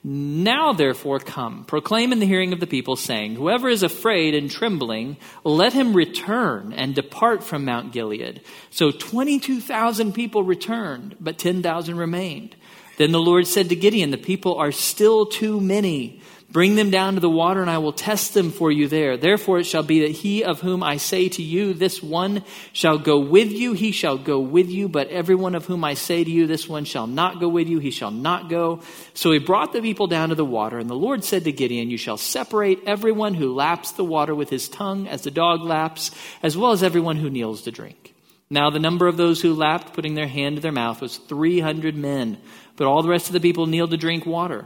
Now, 0.01 0.71
therefore, 0.71 1.19
come, 1.19 1.65
proclaim 1.65 2.13
in 2.13 2.19
the 2.19 2.25
hearing 2.25 2.53
of 2.53 2.61
the 2.61 2.67
people, 2.67 2.95
saying, 2.95 3.35
Whoever 3.35 3.67
is 3.67 3.83
afraid 3.83 4.33
and 4.33 4.49
trembling, 4.49 5.17
let 5.43 5.73
him 5.73 5.93
return 5.93 6.71
and 6.71 6.95
depart 6.95 7.43
from 7.43 7.65
Mount 7.65 7.91
Gilead. 7.91 8.41
So 8.69 8.91
22,000 8.91 10.13
people 10.13 10.43
returned, 10.43 11.17
but 11.19 11.37
10,000 11.37 11.97
remained. 11.97 12.55
Then 12.97 13.11
the 13.11 13.19
Lord 13.19 13.45
said 13.45 13.67
to 13.69 13.75
Gideon, 13.75 14.11
The 14.11 14.17
people 14.17 14.55
are 14.55 14.71
still 14.71 15.25
too 15.25 15.59
many. 15.59 16.21
Bring 16.51 16.73
them 16.73 16.89
down 16.89 17.13
to 17.13 17.19
the 17.19 17.29
water, 17.29 17.61
and 17.61 17.69
I 17.69 17.77
will 17.77 17.93
test 17.93 18.33
them 18.33 18.49
for 18.49 18.71
you 18.71 18.87
there. 18.87 19.17
Therefore 19.17 19.59
it 19.59 19.65
shall 19.65 19.83
be 19.83 19.99
that 20.01 20.11
he 20.11 20.43
of 20.43 20.61
whom 20.61 20.81
I 20.81 20.97
say 20.97 21.29
to 21.29 21.43
you, 21.43 21.75
This 21.75 22.01
one 22.01 22.43
shall 22.73 22.97
go 22.97 23.19
with 23.19 23.51
you, 23.51 23.73
he 23.73 23.91
shall 23.91 24.17
go 24.17 24.39
with 24.39 24.67
you. 24.67 24.89
But 24.89 25.09
everyone 25.09 25.53
of 25.53 25.67
whom 25.67 25.83
I 25.83 25.93
say 25.93 26.23
to 26.23 26.31
you, 26.31 26.47
This 26.47 26.67
one 26.67 26.85
shall 26.85 27.05
not 27.05 27.39
go 27.39 27.47
with 27.47 27.67
you, 27.67 27.77
he 27.77 27.91
shall 27.91 28.09
not 28.09 28.49
go. 28.49 28.81
So 29.13 29.31
he 29.31 29.37
brought 29.37 29.73
the 29.73 29.81
people 29.81 30.07
down 30.07 30.29
to 30.29 30.35
the 30.35 30.43
water, 30.43 30.79
and 30.79 30.89
the 30.89 30.95
Lord 30.95 31.23
said 31.23 31.43
to 31.43 31.51
Gideon, 31.51 31.91
You 31.91 31.97
shall 31.97 32.17
separate 32.17 32.79
everyone 32.87 33.35
who 33.35 33.53
laps 33.53 33.91
the 33.91 34.03
water 34.03 34.33
with 34.33 34.49
his 34.49 34.67
tongue, 34.69 35.07
as 35.07 35.21
the 35.21 35.31
dog 35.31 35.61
laps, 35.61 36.09
as 36.41 36.57
well 36.57 36.71
as 36.71 36.81
everyone 36.81 37.17
who 37.17 37.29
kneels 37.29 37.61
to 37.63 37.71
drink. 37.71 38.15
Now 38.49 38.71
the 38.71 38.79
number 38.79 39.07
of 39.07 39.17
those 39.17 39.39
who 39.39 39.53
lapped, 39.53 39.93
putting 39.93 40.15
their 40.15 40.27
hand 40.27 40.55
to 40.55 40.63
their 40.63 40.71
mouth, 40.71 40.99
was 40.99 41.17
300 41.17 41.95
men. 41.95 42.39
But 42.75 42.87
all 42.87 43.03
the 43.03 43.09
rest 43.09 43.27
of 43.27 43.33
the 43.33 43.39
people 43.39 43.67
kneeled 43.67 43.91
to 43.91 43.97
drink 43.97 44.25
water. 44.25 44.65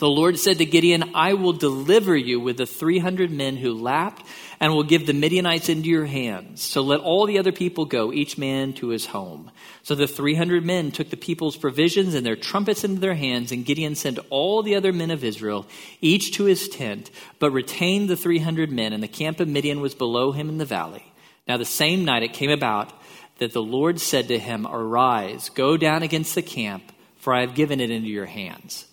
The 0.00 0.08
Lord 0.08 0.40
said 0.40 0.58
to 0.58 0.64
Gideon, 0.64 1.12
I 1.14 1.34
will 1.34 1.52
deliver 1.52 2.16
you 2.16 2.40
with 2.40 2.56
the 2.56 2.66
300 2.66 3.30
men 3.30 3.56
who 3.56 3.74
lapped 3.74 4.26
and 4.58 4.72
will 4.72 4.82
give 4.82 5.06
the 5.06 5.12
Midianites 5.12 5.68
into 5.68 5.88
your 5.88 6.04
hands. 6.04 6.62
So 6.62 6.82
let 6.82 6.98
all 6.98 7.26
the 7.26 7.38
other 7.38 7.52
people 7.52 7.84
go, 7.84 8.12
each 8.12 8.36
man 8.36 8.72
to 8.74 8.88
his 8.88 9.06
home. 9.06 9.52
So 9.84 9.94
the 9.94 10.08
300 10.08 10.64
men 10.64 10.90
took 10.90 11.10
the 11.10 11.16
people's 11.16 11.56
provisions 11.56 12.14
and 12.14 12.26
their 12.26 12.34
trumpets 12.34 12.82
into 12.82 13.00
their 13.00 13.14
hands, 13.14 13.52
and 13.52 13.64
Gideon 13.64 13.94
sent 13.94 14.18
all 14.30 14.64
the 14.64 14.74
other 14.74 14.92
men 14.92 15.12
of 15.12 15.22
Israel, 15.22 15.64
each 16.00 16.32
to 16.38 16.44
his 16.44 16.68
tent, 16.68 17.12
but 17.38 17.52
retained 17.52 18.10
the 18.10 18.16
300 18.16 18.72
men, 18.72 18.92
and 18.92 19.02
the 19.02 19.06
camp 19.06 19.38
of 19.38 19.46
Midian 19.46 19.80
was 19.80 19.94
below 19.94 20.32
him 20.32 20.48
in 20.48 20.58
the 20.58 20.64
valley. 20.64 21.04
Now 21.46 21.56
the 21.56 21.64
same 21.64 22.04
night 22.04 22.24
it 22.24 22.32
came 22.32 22.50
about 22.50 22.92
that 23.38 23.52
the 23.52 23.62
Lord 23.62 24.00
said 24.00 24.26
to 24.26 24.40
him, 24.40 24.66
Arise, 24.66 25.50
go 25.50 25.76
down 25.76 26.02
against 26.02 26.34
the 26.34 26.42
camp, 26.42 26.82
for 27.18 27.32
I 27.32 27.42
have 27.42 27.54
given 27.54 27.80
it 27.80 27.92
into 27.92 28.08
your 28.08 28.26
hands. 28.26 28.86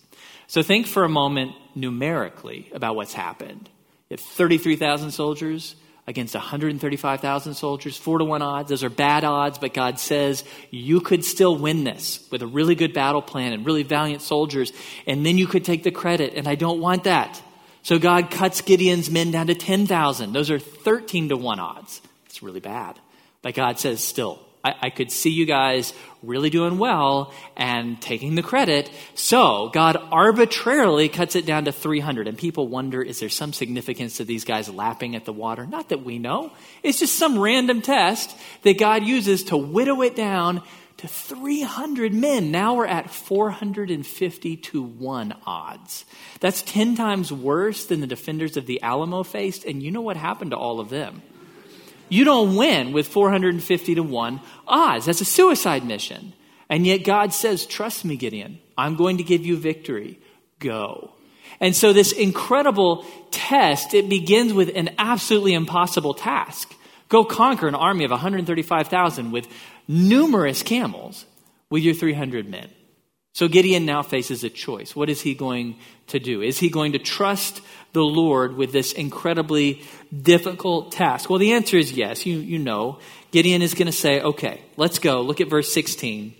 So 0.51 0.61
think 0.61 0.85
for 0.85 1.05
a 1.05 1.09
moment 1.09 1.53
numerically 1.75 2.69
about 2.73 2.97
what's 2.97 3.13
happened. 3.13 3.69
You 4.09 4.17
have 4.17 4.19
33,000 4.19 5.11
soldiers 5.11 5.77
against 6.07 6.35
135,000 6.35 7.53
soldiers, 7.53 7.95
four 7.95 8.17
to 8.17 8.25
one 8.25 8.41
odds. 8.41 8.67
Those 8.67 8.83
are 8.83 8.89
bad 8.89 9.23
odds, 9.23 9.59
but 9.59 9.73
God 9.73 9.97
says 9.97 10.43
you 10.69 10.99
could 10.99 11.23
still 11.23 11.55
win 11.55 11.85
this 11.85 12.27
with 12.31 12.41
a 12.41 12.47
really 12.47 12.75
good 12.75 12.93
battle 12.93 13.21
plan 13.21 13.53
and 13.53 13.65
really 13.65 13.83
valiant 13.83 14.21
soldiers, 14.21 14.73
and 15.07 15.25
then 15.25 15.37
you 15.37 15.47
could 15.47 15.63
take 15.63 15.83
the 15.83 15.89
credit, 15.89 16.33
and 16.33 16.49
I 16.49 16.55
don't 16.55 16.81
want 16.81 17.05
that. 17.05 17.41
So 17.81 17.97
God 17.97 18.29
cuts 18.29 18.59
Gideon's 18.59 19.09
men 19.09 19.31
down 19.31 19.47
to 19.47 19.55
10,000. 19.55 20.33
Those 20.33 20.51
are 20.51 20.59
13 20.59 21.29
to 21.29 21.37
1 21.37 21.59
odds. 21.61 22.01
It's 22.25 22.43
really 22.43 22.59
bad. 22.59 22.99
But 23.41 23.53
God 23.53 23.79
says, 23.79 24.03
still, 24.03 24.45
I, 24.63 24.75
I, 24.83 24.89
could 24.89 25.11
see 25.11 25.31
you 25.31 25.45
guys 25.45 25.93
really 26.21 26.49
doing 26.49 26.77
well 26.77 27.33
and 27.57 27.99
taking 28.01 28.35
the 28.35 28.43
credit. 28.43 28.91
So 29.15 29.69
God 29.73 29.97
arbitrarily 30.11 31.09
cuts 31.09 31.35
it 31.35 31.45
down 31.45 31.65
to 31.65 31.71
300. 31.71 32.27
And 32.27 32.37
people 32.37 32.67
wonder 32.67 33.01
is 33.01 33.19
there 33.19 33.29
some 33.29 33.53
significance 33.53 34.17
to 34.17 34.23
these 34.23 34.45
guys 34.45 34.69
lapping 34.69 35.15
at 35.15 35.25
the 35.25 35.33
water? 35.33 35.65
Not 35.65 35.89
that 35.89 36.03
we 36.03 36.19
know. 36.19 36.51
It's 36.83 36.99
just 36.99 37.15
some 37.15 37.39
random 37.39 37.81
test 37.81 38.35
that 38.61 38.77
God 38.77 39.03
uses 39.03 39.45
to 39.45 39.57
whittle 39.57 40.01
it 40.03 40.15
down 40.15 40.61
to 40.97 41.07
300 41.07 42.13
men. 42.13 42.51
Now 42.51 42.75
we're 42.75 42.85
at 42.85 43.09
450 43.09 44.57
to 44.57 44.83
1 44.83 45.35
odds. 45.47 46.05
That's 46.39 46.61
10 46.61 46.95
times 46.95 47.33
worse 47.33 47.85
than 47.85 48.01
the 48.01 48.07
defenders 48.07 48.55
of 48.55 48.67
the 48.67 48.81
Alamo 48.83 49.23
faced. 49.23 49.65
And 49.65 49.81
you 49.81 49.89
know 49.89 50.01
what 50.01 50.17
happened 50.17 50.51
to 50.51 50.57
all 50.57 50.79
of 50.79 50.89
them? 50.89 51.23
You 52.11 52.25
don't 52.25 52.57
win 52.57 52.91
with 52.91 53.07
450 53.07 53.95
to 53.95 54.03
1 54.03 54.41
odds. 54.67 55.05
That's 55.05 55.21
a 55.21 55.25
suicide 55.25 55.85
mission. 55.85 56.33
And 56.69 56.85
yet 56.85 57.05
God 57.05 57.31
says, 57.31 57.65
Trust 57.65 58.03
me, 58.03 58.17
Gideon. 58.17 58.59
I'm 58.77 58.97
going 58.97 59.17
to 59.17 59.23
give 59.23 59.45
you 59.45 59.55
victory. 59.55 60.19
Go. 60.59 61.13
And 61.61 61.73
so 61.73 61.93
this 61.93 62.11
incredible 62.11 63.05
test, 63.31 63.93
it 63.93 64.09
begins 64.09 64.51
with 64.51 64.75
an 64.75 64.89
absolutely 64.97 65.53
impossible 65.53 66.13
task. 66.13 66.75
Go 67.07 67.23
conquer 67.23 67.69
an 67.69 67.75
army 67.75 68.03
of 68.03 68.11
135,000 68.11 69.31
with 69.31 69.47
numerous 69.87 70.63
camels 70.63 71.25
with 71.69 71.81
your 71.81 71.93
300 71.93 72.49
men. 72.49 72.69
So 73.33 73.47
Gideon 73.47 73.85
now 73.85 74.01
faces 74.01 74.43
a 74.43 74.49
choice. 74.49 74.95
What 74.95 75.09
is 75.09 75.21
he 75.21 75.33
going 75.33 75.77
to 76.07 76.19
do? 76.19 76.41
Is 76.41 76.59
he 76.59 76.69
going 76.69 76.91
to 76.93 76.99
trust 76.99 77.61
the 77.93 78.01
Lord 78.01 78.55
with 78.55 78.73
this 78.73 78.91
incredibly 78.91 79.83
difficult 80.15 80.91
task? 80.91 81.29
Well, 81.29 81.39
the 81.39 81.53
answer 81.53 81.77
is 81.77 81.93
yes. 81.93 82.25
You, 82.25 82.39
you 82.39 82.59
know. 82.59 82.99
Gideon 83.31 83.61
is 83.61 83.73
going 83.73 83.85
to 83.85 83.93
say, 83.93 84.21
okay, 84.21 84.61
let's 84.75 84.99
go. 84.99 85.21
Look 85.21 85.39
at 85.39 85.49
verse 85.49 85.73
16. 85.73 86.35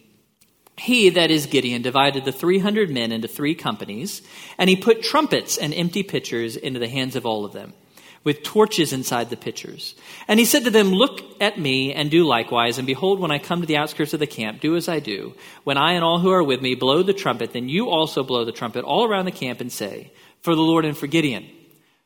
He, 0.77 1.10
that 1.10 1.31
is 1.31 1.45
Gideon, 1.45 1.81
divided 1.81 2.25
the 2.25 2.31
300 2.31 2.89
men 2.89 3.12
into 3.12 3.27
three 3.27 3.55
companies, 3.55 4.21
and 4.57 4.69
he 4.69 4.75
put 4.75 5.03
trumpets 5.03 5.57
and 5.57 5.74
empty 5.74 6.03
pitchers 6.03 6.57
into 6.57 6.79
the 6.79 6.89
hands 6.89 7.15
of 7.15 7.25
all 7.25 7.45
of 7.45 7.53
them 7.53 7.74
with 8.23 8.43
torches 8.43 8.93
inside 8.93 9.29
the 9.29 9.37
pitchers. 9.37 9.95
And 10.27 10.39
he 10.39 10.45
said 10.45 10.65
to 10.65 10.69
them, 10.69 10.91
Look 10.91 11.21
at 11.41 11.59
me 11.59 11.93
and 11.93 12.11
do 12.11 12.23
likewise. 12.23 12.77
And 12.77 12.85
behold, 12.85 13.19
when 13.19 13.31
I 13.31 13.39
come 13.39 13.61
to 13.61 13.67
the 13.67 13.77
outskirts 13.77 14.13
of 14.13 14.19
the 14.19 14.27
camp, 14.27 14.61
do 14.61 14.75
as 14.75 14.87
I 14.87 14.99
do. 14.99 15.33
When 15.63 15.77
I 15.77 15.93
and 15.93 16.03
all 16.03 16.19
who 16.19 16.31
are 16.31 16.43
with 16.43 16.61
me 16.61 16.75
blow 16.75 17.03
the 17.03 17.13
trumpet, 17.13 17.53
then 17.53 17.69
you 17.69 17.89
also 17.89 18.23
blow 18.23 18.45
the 18.45 18.51
trumpet 18.51 18.85
all 18.85 19.05
around 19.05 19.25
the 19.25 19.31
camp 19.31 19.61
and 19.61 19.71
say, 19.71 20.11
For 20.41 20.55
the 20.55 20.61
Lord 20.61 20.85
and 20.85 20.97
for 20.97 21.07
Gideon. 21.07 21.47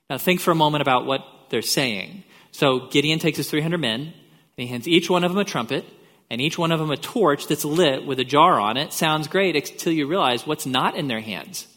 Now 0.10 0.18
think 0.18 0.40
for 0.40 0.52
a 0.52 0.56
moment 0.56 0.82
about 0.82 1.06
what 1.06 1.22
they're 1.50 1.62
saying. 1.62 2.24
So 2.52 2.88
Gideon 2.88 3.20
takes 3.20 3.38
his 3.38 3.50
300 3.50 3.78
men, 3.78 4.02
and 4.02 4.14
he 4.56 4.68
hands 4.68 4.88
each 4.88 5.10
one 5.10 5.24
of 5.24 5.32
them 5.32 5.40
a 5.40 5.46
trumpet, 5.46 5.86
and 6.30 6.40
each 6.40 6.58
one 6.58 6.72
of 6.72 6.80
them 6.80 6.92
a 6.92 6.98
torch 6.98 7.48
that's 7.48 7.66
lit 7.66 8.06
with 8.06 8.20
a 8.20 8.24
jar 8.24 8.60
on 8.60 8.78
it. 8.78 8.94
Sounds 8.94 9.28
great 9.28 9.56
until 9.56 9.92
you 9.92 10.08
realize 10.08 10.48
what's 10.48 10.66
not 10.66 10.96
in 10.96 11.08
their 11.08 11.22
hands 11.22 11.68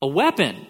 a 0.00 0.06
weapon. 0.06 0.66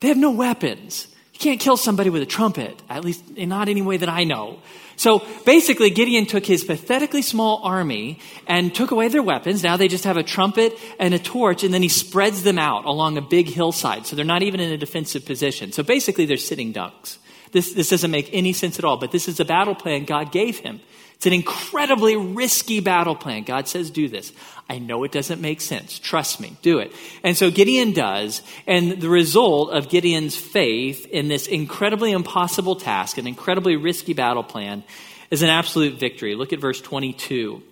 They 0.00 0.08
have 0.08 0.18
no 0.18 0.30
weapons. 0.30 1.08
You 1.34 1.40
can't 1.40 1.60
kill 1.60 1.76
somebody 1.76 2.10
with 2.10 2.22
a 2.22 2.26
trumpet, 2.26 2.80
at 2.88 3.04
least 3.04 3.22
in 3.36 3.48
not 3.48 3.68
any 3.68 3.82
way 3.82 3.96
that 3.96 4.08
I 4.08 4.24
know. 4.24 4.60
So 4.96 5.20
basically, 5.44 5.90
Gideon 5.90 6.26
took 6.26 6.46
his 6.46 6.62
pathetically 6.62 7.22
small 7.22 7.60
army 7.64 8.20
and 8.46 8.72
took 8.72 8.92
away 8.92 9.08
their 9.08 9.22
weapons. 9.22 9.64
Now 9.64 9.76
they 9.76 9.88
just 9.88 10.04
have 10.04 10.16
a 10.16 10.22
trumpet 10.22 10.78
and 11.00 11.12
a 11.12 11.18
torch, 11.18 11.64
and 11.64 11.74
then 11.74 11.82
he 11.82 11.88
spreads 11.88 12.44
them 12.44 12.56
out 12.56 12.84
along 12.84 13.18
a 13.18 13.20
big 13.20 13.48
hillside. 13.48 14.06
So 14.06 14.14
they're 14.14 14.24
not 14.24 14.44
even 14.44 14.60
in 14.60 14.70
a 14.70 14.78
defensive 14.78 15.26
position. 15.26 15.72
So 15.72 15.82
basically, 15.82 16.24
they're 16.24 16.36
sitting 16.36 16.70
ducks. 16.70 17.18
This, 17.54 17.72
this 17.72 17.90
doesn't 17.90 18.10
make 18.10 18.30
any 18.32 18.52
sense 18.52 18.80
at 18.80 18.84
all, 18.84 18.96
but 18.96 19.12
this 19.12 19.28
is 19.28 19.38
a 19.38 19.44
battle 19.44 19.76
plan 19.76 20.06
God 20.06 20.32
gave 20.32 20.58
him. 20.58 20.80
It's 21.14 21.26
an 21.26 21.32
incredibly 21.32 22.16
risky 22.16 22.80
battle 22.80 23.14
plan. 23.14 23.44
God 23.44 23.68
says, 23.68 23.92
do 23.92 24.08
this. 24.08 24.32
I 24.68 24.80
know 24.80 25.04
it 25.04 25.12
doesn't 25.12 25.40
make 25.40 25.60
sense. 25.60 26.00
Trust 26.00 26.40
me. 26.40 26.56
Do 26.62 26.80
it. 26.80 26.92
And 27.22 27.36
so 27.36 27.52
Gideon 27.52 27.92
does. 27.92 28.42
And 28.66 29.00
the 29.00 29.08
result 29.08 29.70
of 29.70 29.88
Gideon's 29.88 30.34
faith 30.34 31.06
in 31.06 31.28
this 31.28 31.46
incredibly 31.46 32.10
impossible 32.10 32.74
task, 32.74 33.18
an 33.18 33.28
incredibly 33.28 33.76
risky 33.76 34.14
battle 34.14 34.42
plan, 34.42 34.82
is 35.30 35.42
an 35.42 35.48
absolute 35.48 36.00
victory. 36.00 36.34
Look 36.34 36.52
at 36.52 36.60
verse 36.60 36.80
22. 36.80 37.62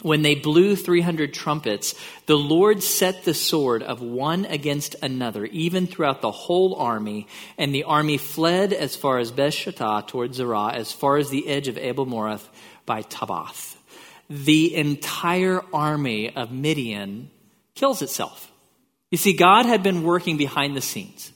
When 0.00 0.22
they 0.22 0.34
blew 0.34 0.74
300 0.74 1.34
trumpets, 1.34 1.94
the 2.26 2.36
Lord 2.36 2.82
set 2.82 3.24
the 3.24 3.34
sword 3.34 3.82
of 3.82 4.00
one 4.00 4.46
against 4.46 4.96
another, 5.02 5.44
even 5.44 5.86
throughout 5.86 6.22
the 6.22 6.30
whole 6.30 6.74
army, 6.76 7.28
and 7.58 7.74
the 7.74 7.84
army 7.84 8.16
fled 8.16 8.72
as 8.72 8.96
far 8.96 9.18
as 9.18 9.30
Bethshittah 9.30 10.08
toward 10.08 10.34
Zerah, 10.34 10.72
as 10.72 10.92
far 10.92 11.18
as 11.18 11.28
the 11.28 11.46
edge 11.46 11.68
of 11.68 11.76
Abel 11.76 12.06
Morath 12.06 12.48
by 12.86 13.02
Tabbath. 13.02 13.76
The 14.30 14.74
entire 14.74 15.62
army 15.74 16.34
of 16.34 16.50
Midian 16.50 17.30
kills 17.74 18.00
itself. 18.00 18.50
You 19.10 19.18
see, 19.18 19.34
God 19.34 19.66
had 19.66 19.82
been 19.82 20.04
working 20.04 20.38
behind 20.38 20.74
the 20.74 20.80
scenes. 20.80 21.31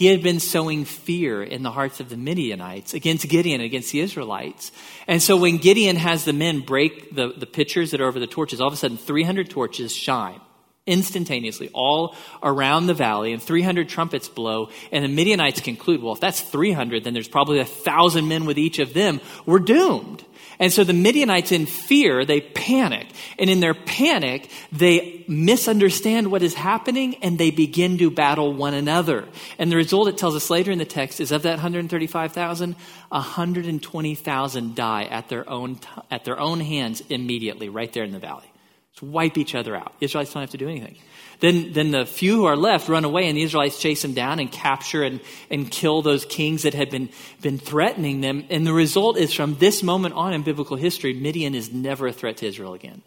He 0.00 0.06
had 0.06 0.22
been 0.22 0.40
sowing 0.40 0.86
fear 0.86 1.42
in 1.42 1.62
the 1.62 1.70
hearts 1.70 2.00
of 2.00 2.08
the 2.08 2.16
Midianites 2.16 2.94
against 2.94 3.28
Gideon, 3.28 3.60
against 3.60 3.92
the 3.92 4.00
Israelites. 4.00 4.72
And 5.06 5.20
so 5.20 5.36
when 5.36 5.58
Gideon 5.58 5.96
has 5.96 6.24
the 6.24 6.32
men 6.32 6.60
break 6.60 7.14
the, 7.14 7.34
the 7.36 7.44
pitchers 7.44 7.90
that 7.90 8.00
are 8.00 8.06
over 8.06 8.18
the 8.18 8.26
torches, 8.26 8.62
all 8.62 8.68
of 8.68 8.72
a 8.72 8.78
sudden 8.78 8.96
300 8.96 9.50
torches 9.50 9.94
shine 9.94 10.40
instantaneously 10.86 11.68
all 11.74 12.16
around 12.42 12.86
the 12.86 12.94
valley 12.94 13.34
and 13.34 13.42
300 13.42 13.90
trumpets 13.90 14.26
blow. 14.26 14.70
And 14.90 15.04
the 15.04 15.08
midianites 15.08 15.60
conclude 15.60 16.02
well 16.02 16.14
if 16.14 16.20
that's 16.20 16.40
300 16.40 17.04
then 17.04 17.12
there's 17.12 17.28
probably 17.28 17.58
a 17.58 17.66
thousand 17.66 18.26
men 18.26 18.46
with 18.46 18.56
each 18.56 18.78
of 18.78 18.94
them. 18.94 19.20
We're 19.44 19.58
doomed 19.58 20.24
and 20.60 20.70
so 20.70 20.84
the 20.84 20.92
Midianites, 20.92 21.52
in 21.52 21.64
fear, 21.64 22.26
they 22.26 22.42
panic. 22.42 23.06
And 23.38 23.48
in 23.48 23.60
their 23.60 23.72
panic, 23.72 24.50
they 24.70 25.24
misunderstand 25.26 26.30
what 26.30 26.42
is 26.42 26.52
happening 26.52 27.14
and 27.22 27.38
they 27.38 27.50
begin 27.50 27.96
to 27.96 28.10
battle 28.10 28.52
one 28.52 28.74
another. 28.74 29.26
And 29.58 29.72
the 29.72 29.76
result, 29.76 30.08
it 30.08 30.18
tells 30.18 30.36
us 30.36 30.50
later 30.50 30.70
in 30.70 30.76
the 30.76 30.84
text, 30.84 31.18
is 31.18 31.32
of 31.32 31.44
that 31.44 31.52
135,000, 31.52 32.76
120,000 33.08 34.74
die 34.74 35.04
at 35.04 35.30
their 35.30 35.48
own, 35.48 35.80
at 36.10 36.26
their 36.26 36.38
own 36.38 36.60
hands 36.60 37.02
immediately, 37.08 37.70
right 37.70 37.90
there 37.94 38.04
in 38.04 38.12
the 38.12 38.18
valley. 38.18 38.52
Just 38.92 39.02
wipe 39.02 39.38
each 39.38 39.54
other 39.54 39.74
out. 39.74 39.94
Israelites 40.02 40.34
don't 40.34 40.42
have 40.42 40.50
to 40.50 40.58
do 40.58 40.68
anything. 40.68 40.98
Then, 41.40 41.72
then 41.72 41.90
the 41.90 42.06
few 42.06 42.36
who 42.36 42.44
are 42.44 42.56
left 42.56 42.88
run 42.88 43.04
away, 43.04 43.26
and 43.26 43.36
the 43.36 43.42
Israelites 43.42 43.80
chase 43.80 44.02
them 44.02 44.12
down 44.12 44.38
and 44.38 44.52
capture 44.52 45.02
and, 45.02 45.20
and 45.50 45.70
kill 45.70 46.02
those 46.02 46.24
kings 46.26 46.62
that 46.62 46.74
had 46.74 46.90
been, 46.90 47.08
been 47.40 47.58
threatening 47.58 48.20
them. 48.20 48.44
And 48.50 48.66
the 48.66 48.72
result 48.72 49.16
is 49.16 49.32
from 49.32 49.56
this 49.56 49.82
moment 49.82 50.14
on 50.14 50.34
in 50.34 50.42
biblical 50.42 50.76
history, 50.76 51.14
Midian 51.14 51.54
is 51.54 51.72
never 51.72 52.06
a 52.06 52.12
threat 52.12 52.38
to 52.38 52.46
Israel 52.46 52.74
again. 52.74 53.02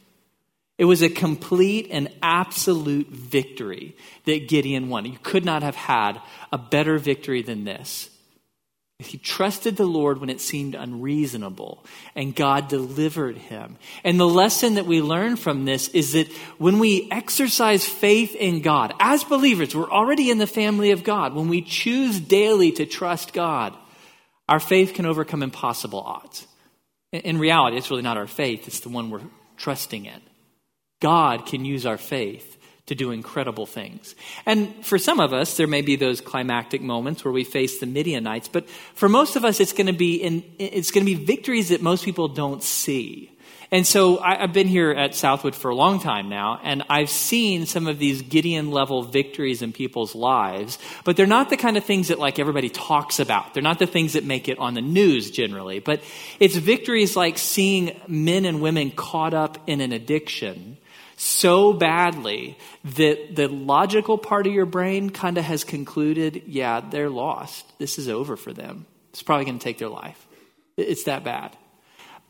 It 0.78 0.86
was 0.86 1.04
a 1.04 1.10
complete 1.10 1.90
and 1.92 2.10
absolute 2.24 3.08
victory 3.10 3.96
that 4.26 4.50
Gideon 4.50 4.90
won. 4.90 5.06
You 5.06 5.20
could 5.22 5.46
not 5.46 5.62
have 5.62 5.76
had 5.76 6.20
a 6.52 6.58
better 6.58 6.98
victory 6.98 7.44
than 7.44 7.64
this. 7.64 8.10
He 9.00 9.18
trusted 9.18 9.76
the 9.76 9.86
Lord 9.86 10.20
when 10.20 10.30
it 10.30 10.40
seemed 10.40 10.76
unreasonable, 10.76 11.84
and 12.16 12.36
God 12.36 12.68
delivered 12.68 13.38
him. 13.38 13.78
And 14.04 14.20
the 14.20 14.28
lesson 14.28 14.76
that 14.76 14.86
we 14.86 15.02
learn 15.02 15.36
from 15.36 15.66
this 15.66 15.90
is 15.90 16.14
that 16.14 16.32
when 16.58 16.80
we 16.80 17.10
exercise 17.12 17.86
faith 17.86 18.36
in 18.36 18.62
God, 18.62 18.94
as 19.00 19.24
believers, 19.24 19.76
we're 19.76 19.90
already 19.90 20.30
in 20.30 20.38
the 20.38 20.48
family 20.48 20.92
of 20.92 21.04
God. 21.04 21.34
When 21.34 21.50
we 21.50 21.62
choose 21.62 22.20
daily 22.20 22.72
to 22.74 22.86
trust 22.86 23.34
God, 23.34 23.76
our 24.48 24.60
faith 24.60 24.94
can 24.94 25.06
overcome 25.06 25.44
impossible 25.44 26.02
odds. 26.02 26.48
In 27.12 27.40
reality, 27.40 27.78
it's 27.78 27.90
really 27.90 28.04
not 28.04 28.18
our 28.18 28.28
faith, 28.28 28.68
it's 28.68 28.82
the 28.82 28.90
one 28.90 29.10
we're 29.10 29.22
trusting 29.58 30.06
in. 30.06 30.22
God 31.02 31.46
can 31.46 31.66
use 31.66 31.86
our 31.86 31.98
faith 31.98 32.53
to 32.88 32.96
do 32.96 33.12
incredible 33.12 33.66
things. 33.66 34.14
And 34.46 34.86
for 34.86 34.98
some 34.98 35.20
of 35.20 35.32
us, 35.32 35.56
there 35.56 35.68
may 35.68 35.82
be 35.82 35.96
those 35.96 36.20
climactic 36.20 36.82
moments 36.82 37.24
where 37.24 37.32
we 37.32 37.46
face 37.46 37.80
the 37.80 37.86
Midianites, 37.86 38.50
but 38.50 38.70
for 38.70 39.08
most 39.08 39.36
of 39.36 39.46
us, 39.46 39.60
it's 39.60 39.74
going 39.74 39.88
to 39.88 39.94
be 39.94 40.16
in, 40.16 40.44
it's 40.60 40.92
going 40.92 41.06
to 41.06 41.16
be 41.16 41.24
victories 41.24 41.70
that 41.70 41.82
most 41.82 42.04
people 42.04 42.28
don't 42.28 42.62
see. 42.62 43.30
And 43.74 43.88
so 43.88 44.20
I, 44.20 44.36
have 44.36 44.54
been 44.54 44.68
here 44.68 44.92
at 44.92 45.16
Southwood 45.16 45.56
for 45.56 45.72
a 45.72 45.76
long 45.76 46.00
time 46.00 46.30
now, 46.30 46.60
and 46.62 46.84
I've 46.90 47.10
seen 47.10 47.66
some 47.66 47.88
of 47.88 47.98
these 47.98 48.22
Gideon 48.22 48.70
level 48.70 49.02
victories 49.02 49.64
in 49.64 49.74
people's 49.74 50.14
lives, 50.14 50.78
but 51.04 51.18
they're 51.18 51.26
not 51.26 51.50
the 51.50 51.58
kind 51.58 51.76
of 51.76 51.84
things 51.84 52.10
that 52.10 52.20
like 52.20 52.38
everybody 52.38 52.70
talks 52.70 53.20
about. 53.20 53.56
They're 53.56 53.64
not 53.64 53.80
the 53.80 53.88
things 53.88 54.14
that 54.14 54.26
make 54.26 54.48
it 54.48 54.60
on 54.60 54.76
the 54.76 54.82
news 54.82 55.32
generally, 55.32 55.80
but 55.80 56.04
it's 56.40 56.56
victories 56.56 57.16
like 57.16 57.40
seeing 57.40 58.00
men 58.08 58.46
and 58.46 58.62
women 58.62 58.92
caught 58.92 59.34
up 59.34 59.58
in 59.66 59.82
an 59.82 59.92
addiction 59.92 60.78
so 61.24 61.74
badly 61.74 62.58
that 62.84 63.36
the 63.36 63.48
logical 63.48 64.18
part 64.18 64.46
of 64.48 64.54
your 64.54 64.66
brain 64.66 65.10
kind 65.10 65.38
of 65.38 65.46
has 65.46 65.64
concluded, 65.64 66.44
yeah, 66.48 66.82
they're 66.82 67.10
lost. 67.10 67.66
This 67.80 67.98
is 67.98 68.10
over 68.10 68.36
for 68.36 68.54
them. 68.54 68.86
It's 69.12 69.24
probably 69.24 69.46
going 69.46 69.60
to 69.60 69.64
take 69.64 69.78
their 69.78 69.90
life. 69.90 70.28
It's 70.76 71.04
that 71.06 71.24
bad. 71.24 71.56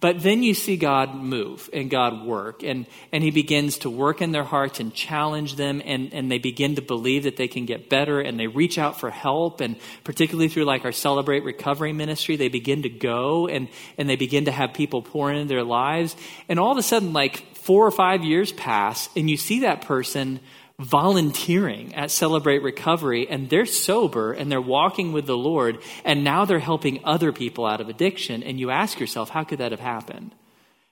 But 0.04 0.22
then 0.22 0.44
you 0.44 0.54
see 0.54 0.76
God 0.76 1.16
move 1.16 1.70
and 1.72 1.90
God 1.90 2.26
work, 2.26 2.62
and, 2.62 2.88
and 3.14 3.24
He 3.24 3.32
begins 3.32 3.78
to 3.78 3.90
work 3.90 4.22
in 4.22 4.34
their 4.34 4.44
hearts 4.44 4.82
and 4.82 4.94
challenge 4.94 5.56
them, 5.56 5.82
and, 5.86 6.14
and 6.14 6.30
they 6.30 6.40
begin 6.40 6.76
to 6.76 6.82
believe 6.82 7.24
that 7.24 7.38
they 7.38 7.48
can 7.48 7.66
get 7.66 7.88
better, 7.90 8.20
and 8.20 8.38
they 8.38 8.48
reach 8.48 8.78
out 8.78 9.00
for 9.00 9.10
help, 9.10 9.62
and 9.62 9.78
particularly 10.04 10.50
through 10.50 10.66
like 10.66 10.84
our 10.84 10.92
Celebrate 10.92 11.46
Recovery 11.46 11.94
ministry, 11.94 12.36
they 12.36 12.50
begin 12.50 12.82
to 12.82 12.90
go 12.90 13.48
and, 13.48 13.70
and 13.98 14.10
they 14.10 14.18
begin 14.18 14.44
to 14.44 14.52
have 14.52 14.74
people 14.74 15.02
pour 15.02 15.32
into 15.32 15.48
their 15.48 15.64
lives. 15.64 16.18
And 16.50 16.60
all 16.60 16.74
of 16.74 16.78
a 16.78 16.84
sudden, 16.84 17.14
like 17.14 17.56
four 17.56 17.88
or 17.88 17.92
five 17.92 18.26
years 18.26 18.52
pass, 18.52 19.08
and 19.16 19.30
you 19.30 19.38
see 19.38 19.62
that 19.62 19.84
person 19.84 20.42
volunteering 20.80 21.94
at 21.94 22.12
Celebrate 22.12 22.64
Recovery 22.64 23.28
and 23.30 23.50
they're 23.50 23.66
sober 23.66 24.34
and 24.34 24.52
they're 24.52 24.62
walking 24.62 25.14
with 25.14 25.26
the 25.26 25.38
Lord 25.38 25.80
and 26.04 26.24
now 26.24 26.46
they're 26.46 26.60
helping 26.60 27.04
other 27.04 27.32
people 27.32 27.66
out 27.66 27.82
of 27.82 27.90
addiction. 27.90 28.44
And 28.44 28.60
you 28.60 28.72
ask 28.72 29.00
yourself, 29.00 29.30
how 29.30 29.44
could 29.44 29.60
that 29.60 29.72
have 29.72 29.80
happened? 29.80 30.34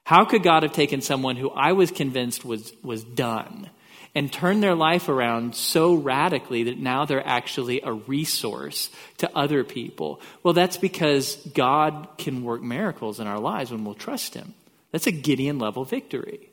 How 0.04 0.26
could 0.26 0.44
God 0.44 0.64
have 0.64 0.74
taken 0.74 1.02
someone 1.02 1.36
who 1.36 1.50
I 1.52 1.74
was 1.74 1.92
convinced 1.92 2.46
was, 2.46 2.74
was 2.84 3.04
done 3.04 3.70
and 4.14 4.32
turned 4.32 4.62
their 4.62 4.76
life 4.76 5.08
around 5.08 5.56
so 5.56 5.94
radically 5.94 6.64
that 6.64 6.78
now 6.78 7.06
they're 7.06 7.26
actually 7.26 7.82
a 7.82 7.94
resource 7.94 8.90
to 9.18 9.36
other 9.36 9.64
people? 9.64 10.22
Well, 10.44 10.54
that's 10.54 10.78
because 10.78 11.36
God 11.54 12.08
can 12.18 12.44
work 12.44 12.62
miracles 12.62 13.20
in 13.20 13.28
our 13.28 13.40
lives 13.40 13.72
when 13.72 13.86
we'll 13.86 13.96
trust 13.96 14.34
Him. 14.34 14.54
That's 14.92 15.08
a 15.08 15.12
Gideon 15.12 15.60
level 15.60 15.86
victory. 15.86 16.50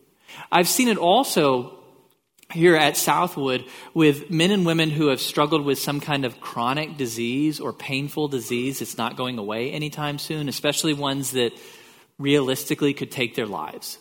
I've 0.52 0.68
seen 0.68 0.88
it 0.88 0.99
also 0.99 1.77
here 2.52 2.75
at 2.76 2.97
Southwood 2.97 3.64
with 3.93 4.31
men 4.31 4.50
and 4.50 4.64
women 4.64 4.90
who 4.90 5.09
have 5.09 5.21
struggled 5.21 5.64
with 5.64 5.78
some 5.78 6.00
kind 6.00 6.25
of 6.25 6.40
chronic 6.40 6.97
disease 6.97 7.61
or 7.61 7.73
painful 7.73 8.28
disease 8.28 8.78
that's 8.78 8.97
not 8.97 9.17
going 9.17 9.38
away 9.38 9.71
anytime 9.71 10.19
soon, 10.19 10.49
especially 10.49 10.95
ones 10.95 11.33
that 11.33 11.52
realistically 12.19 12.95
could 12.95 13.11
take 13.11 13.35
their 13.35 13.47
lives. 13.47 13.99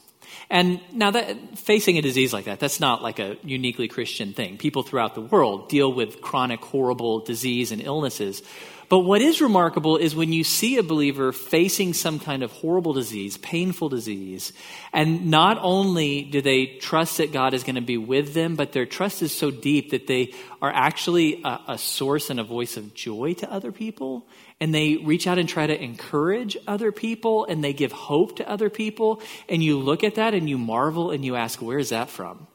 And 0.49 0.79
now 0.93 1.11
that 1.11 1.59
facing 1.59 1.97
a 1.97 2.01
disease 2.01 2.31
like 2.31 2.45
that, 2.45 2.59
that's 2.59 2.79
not 2.79 3.03
like 3.03 3.19
a 3.19 3.37
uniquely 3.43 3.89
Christian 3.89 4.33
thing. 4.33 4.57
People 4.57 4.83
throughout 4.83 5.13
the 5.13 5.21
world 5.21 5.67
deal 5.67 5.91
with 5.91 6.21
chronic, 6.21 6.61
horrible 6.61 7.19
disease 7.19 7.73
and 7.73 7.81
illnesses. 7.81 8.41
But 8.89 8.99
what 8.99 9.21
is 9.21 9.41
remarkable 9.41 9.97
is 9.97 10.15
when 10.15 10.31
you 10.31 10.45
see 10.45 10.77
a 10.77 10.83
believer 10.83 11.33
facing 11.33 11.93
some 11.93 12.19
kind 12.19 12.41
of 12.41 12.53
horrible 12.53 12.93
disease, 12.93 13.35
painful 13.35 13.89
disease, 13.89 14.53
and 14.93 15.29
not 15.29 15.57
only 15.61 16.21
do 16.21 16.41
they 16.41 16.67
trust 16.67 17.17
that 17.17 17.33
God 17.33 17.53
is 17.53 17.63
going 17.63 17.75
to 17.75 17.81
be 17.81 17.97
with 17.97 18.33
them, 18.33 18.55
but 18.55 18.71
their 18.71 18.85
trust 18.85 19.21
is 19.21 19.33
so 19.33 19.51
deep 19.51 19.91
that 19.91 20.07
they 20.07 20.33
are 20.61 20.71
actually 20.73 21.41
a, 21.43 21.59
a 21.69 21.77
source 21.77 22.29
and 22.29 22.39
a 22.39 22.45
voice 22.45 22.77
of 22.77 22.93
joy 22.93 23.33
to 23.33 23.51
other 23.51 23.73
people. 23.73 24.25
And 24.61 24.73
they 24.73 24.95
reach 24.95 25.27
out 25.27 25.37
and 25.37 25.49
try 25.49 25.67
to 25.67 25.83
encourage 25.83 26.55
other 26.65 26.93
people 26.93 27.45
and 27.45 27.61
they 27.61 27.73
give 27.73 27.91
hope 27.91 28.37
to 28.37 28.49
other 28.49 28.69
people. 28.69 29.21
And 29.49 29.61
you 29.61 29.79
look 29.79 30.05
at 30.05 30.15
that 30.15 30.33
and 30.33 30.49
you 30.49 30.57
marvel 30.57 31.11
and 31.11 31.25
you 31.25 31.35
ask, 31.35 31.61
where 31.61 31.77
is 31.77 31.89
that 31.89 32.09
from? 32.09 32.47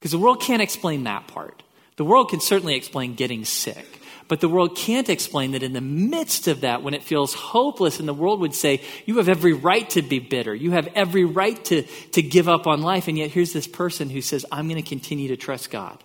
Because 0.00 0.10
the 0.10 0.18
world 0.18 0.42
can't 0.42 0.60
explain 0.60 1.04
that 1.04 1.28
part. 1.28 1.62
The 1.96 2.04
world 2.04 2.30
can 2.30 2.40
certainly 2.40 2.74
explain 2.74 3.14
getting 3.14 3.44
sick. 3.44 3.97
But 4.28 4.40
the 4.40 4.48
world 4.48 4.76
can't 4.76 5.08
explain 5.08 5.52
that 5.52 5.62
in 5.62 5.72
the 5.72 5.80
midst 5.80 6.48
of 6.48 6.60
that, 6.60 6.82
when 6.82 6.92
it 6.92 7.02
feels 7.02 7.32
hopeless, 7.32 7.98
and 7.98 8.06
the 8.06 8.14
world 8.14 8.40
would 8.40 8.54
say, 8.54 8.82
You 9.06 9.16
have 9.16 9.28
every 9.28 9.54
right 9.54 9.88
to 9.90 10.02
be 10.02 10.18
bitter. 10.18 10.54
You 10.54 10.72
have 10.72 10.88
every 10.94 11.24
right 11.24 11.62
to, 11.66 11.82
to 11.82 12.22
give 12.22 12.48
up 12.48 12.66
on 12.66 12.82
life. 12.82 13.08
And 13.08 13.16
yet 13.16 13.30
here's 13.30 13.54
this 13.54 13.66
person 13.66 14.10
who 14.10 14.20
says, 14.20 14.44
I'm 14.52 14.68
going 14.68 14.82
to 14.82 14.88
continue 14.88 15.28
to 15.28 15.36
trust 15.36 15.70
God. 15.70 16.04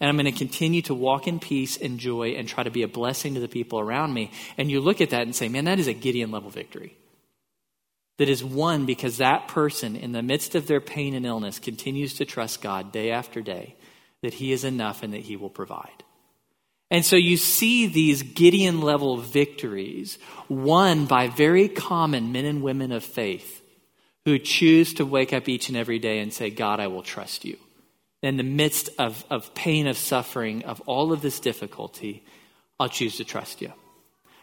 And 0.00 0.08
I'm 0.08 0.16
going 0.16 0.32
to 0.32 0.38
continue 0.38 0.82
to 0.82 0.94
walk 0.94 1.26
in 1.26 1.40
peace 1.40 1.76
and 1.76 1.98
joy 1.98 2.30
and 2.30 2.48
try 2.48 2.62
to 2.62 2.70
be 2.70 2.84
a 2.84 2.88
blessing 2.88 3.34
to 3.34 3.40
the 3.40 3.48
people 3.48 3.80
around 3.80 4.14
me. 4.14 4.30
And 4.56 4.70
you 4.70 4.80
look 4.80 5.00
at 5.00 5.10
that 5.10 5.22
and 5.22 5.34
say, 5.34 5.48
Man, 5.48 5.64
that 5.64 5.80
is 5.80 5.88
a 5.88 5.92
Gideon 5.92 6.30
level 6.30 6.50
victory. 6.50 6.96
That 8.18 8.28
is 8.28 8.44
won 8.44 8.86
because 8.86 9.18
that 9.18 9.48
person, 9.48 9.96
in 9.96 10.12
the 10.12 10.22
midst 10.22 10.54
of 10.54 10.68
their 10.68 10.80
pain 10.80 11.14
and 11.14 11.26
illness, 11.26 11.58
continues 11.58 12.14
to 12.14 12.24
trust 12.24 12.62
God 12.62 12.92
day 12.92 13.10
after 13.10 13.40
day 13.40 13.74
that 14.22 14.34
He 14.34 14.52
is 14.52 14.62
enough 14.62 15.02
and 15.02 15.12
that 15.12 15.22
He 15.22 15.36
will 15.36 15.50
provide. 15.50 16.04
And 16.90 17.04
so 17.04 17.16
you 17.16 17.36
see 17.36 17.86
these 17.86 18.22
Gideon 18.22 18.80
level 18.80 19.18
victories 19.18 20.18
won 20.48 21.04
by 21.04 21.28
very 21.28 21.68
common 21.68 22.32
men 22.32 22.46
and 22.46 22.62
women 22.62 22.92
of 22.92 23.04
faith 23.04 23.62
who 24.24 24.38
choose 24.38 24.94
to 24.94 25.06
wake 25.06 25.32
up 25.32 25.48
each 25.48 25.68
and 25.68 25.76
every 25.76 25.98
day 25.98 26.20
and 26.20 26.32
say, 26.32 26.50
God, 26.50 26.80
I 26.80 26.86
will 26.86 27.02
trust 27.02 27.44
you. 27.44 27.56
In 28.22 28.36
the 28.36 28.42
midst 28.42 28.90
of, 28.98 29.24
of 29.30 29.54
pain, 29.54 29.86
of 29.86 29.96
suffering, 29.96 30.64
of 30.64 30.80
all 30.86 31.12
of 31.12 31.22
this 31.22 31.40
difficulty, 31.40 32.24
I'll 32.80 32.88
choose 32.88 33.16
to 33.18 33.24
trust 33.24 33.60
you. 33.60 33.72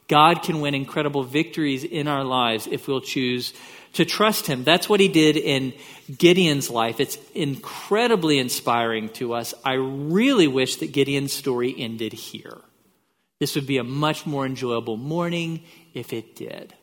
God 0.07 0.43
can 0.43 0.61
win 0.61 0.75
incredible 0.75 1.23
victories 1.23 1.83
in 1.83 2.07
our 2.07 2.23
lives 2.23 2.67
if 2.67 2.87
we'll 2.87 3.01
choose 3.01 3.53
to 3.95 4.05
trust 4.05 4.47
Him. 4.47 4.63
That's 4.63 4.87
what 4.87 4.99
He 4.99 5.07
did 5.07 5.35
in 5.35 5.73
Gideon's 6.17 6.69
life. 6.69 6.99
It's 6.99 7.17
incredibly 7.33 8.39
inspiring 8.39 9.09
to 9.09 9.33
us. 9.33 9.53
I 9.63 9.73
really 9.73 10.47
wish 10.47 10.77
that 10.77 10.91
Gideon's 10.93 11.33
story 11.33 11.75
ended 11.77 12.13
here. 12.13 12.61
This 13.39 13.55
would 13.55 13.67
be 13.67 13.77
a 13.77 13.83
much 13.83 14.25
more 14.25 14.45
enjoyable 14.45 14.97
morning 14.97 15.63
if 15.93 16.13
it 16.13 16.35
did. 16.35 16.73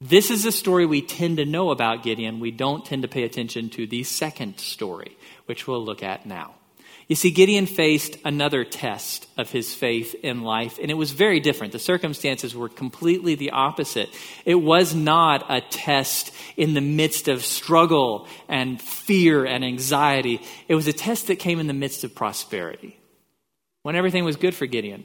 This 0.00 0.30
is 0.30 0.44
a 0.44 0.52
story 0.52 0.86
we 0.86 1.02
tend 1.02 1.38
to 1.38 1.44
know 1.44 1.70
about 1.70 2.04
Gideon. 2.04 2.38
We 2.38 2.52
don't 2.52 2.84
tend 2.84 3.02
to 3.02 3.08
pay 3.08 3.24
attention 3.24 3.68
to 3.70 3.86
the 3.86 4.04
second 4.04 4.60
story, 4.60 5.16
which 5.46 5.66
we'll 5.66 5.84
look 5.84 6.02
at 6.02 6.24
now. 6.24 6.54
You 7.08 7.16
see, 7.16 7.30
Gideon 7.30 7.64
faced 7.64 8.18
another 8.22 8.64
test 8.64 9.26
of 9.38 9.50
his 9.50 9.74
faith 9.74 10.14
in 10.22 10.42
life, 10.42 10.78
and 10.78 10.90
it 10.90 10.94
was 10.94 11.12
very 11.12 11.40
different. 11.40 11.72
The 11.72 11.78
circumstances 11.78 12.54
were 12.54 12.68
completely 12.68 13.34
the 13.34 13.52
opposite. 13.52 14.10
It 14.44 14.56
was 14.56 14.94
not 14.94 15.46
a 15.48 15.62
test 15.62 16.34
in 16.58 16.74
the 16.74 16.82
midst 16.82 17.26
of 17.26 17.46
struggle 17.46 18.28
and 18.46 18.80
fear 18.80 19.46
and 19.46 19.64
anxiety, 19.64 20.42
it 20.68 20.74
was 20.74 20.86
a 20.86 20.92
test 20.92 21.28
that 21.28 21.36
came 21.36 21.60
in 21.60 21.66
the 21.66 21.72
midst 21.72 22.04
of 22.04 22.14
prosperity. 22.14 23.00
When 23.84 23.96
everything 23.96 24.26
was 24.26 24.36
good 24.36 24.54
for 24.54 24.66
Gideon, 24.66 25.04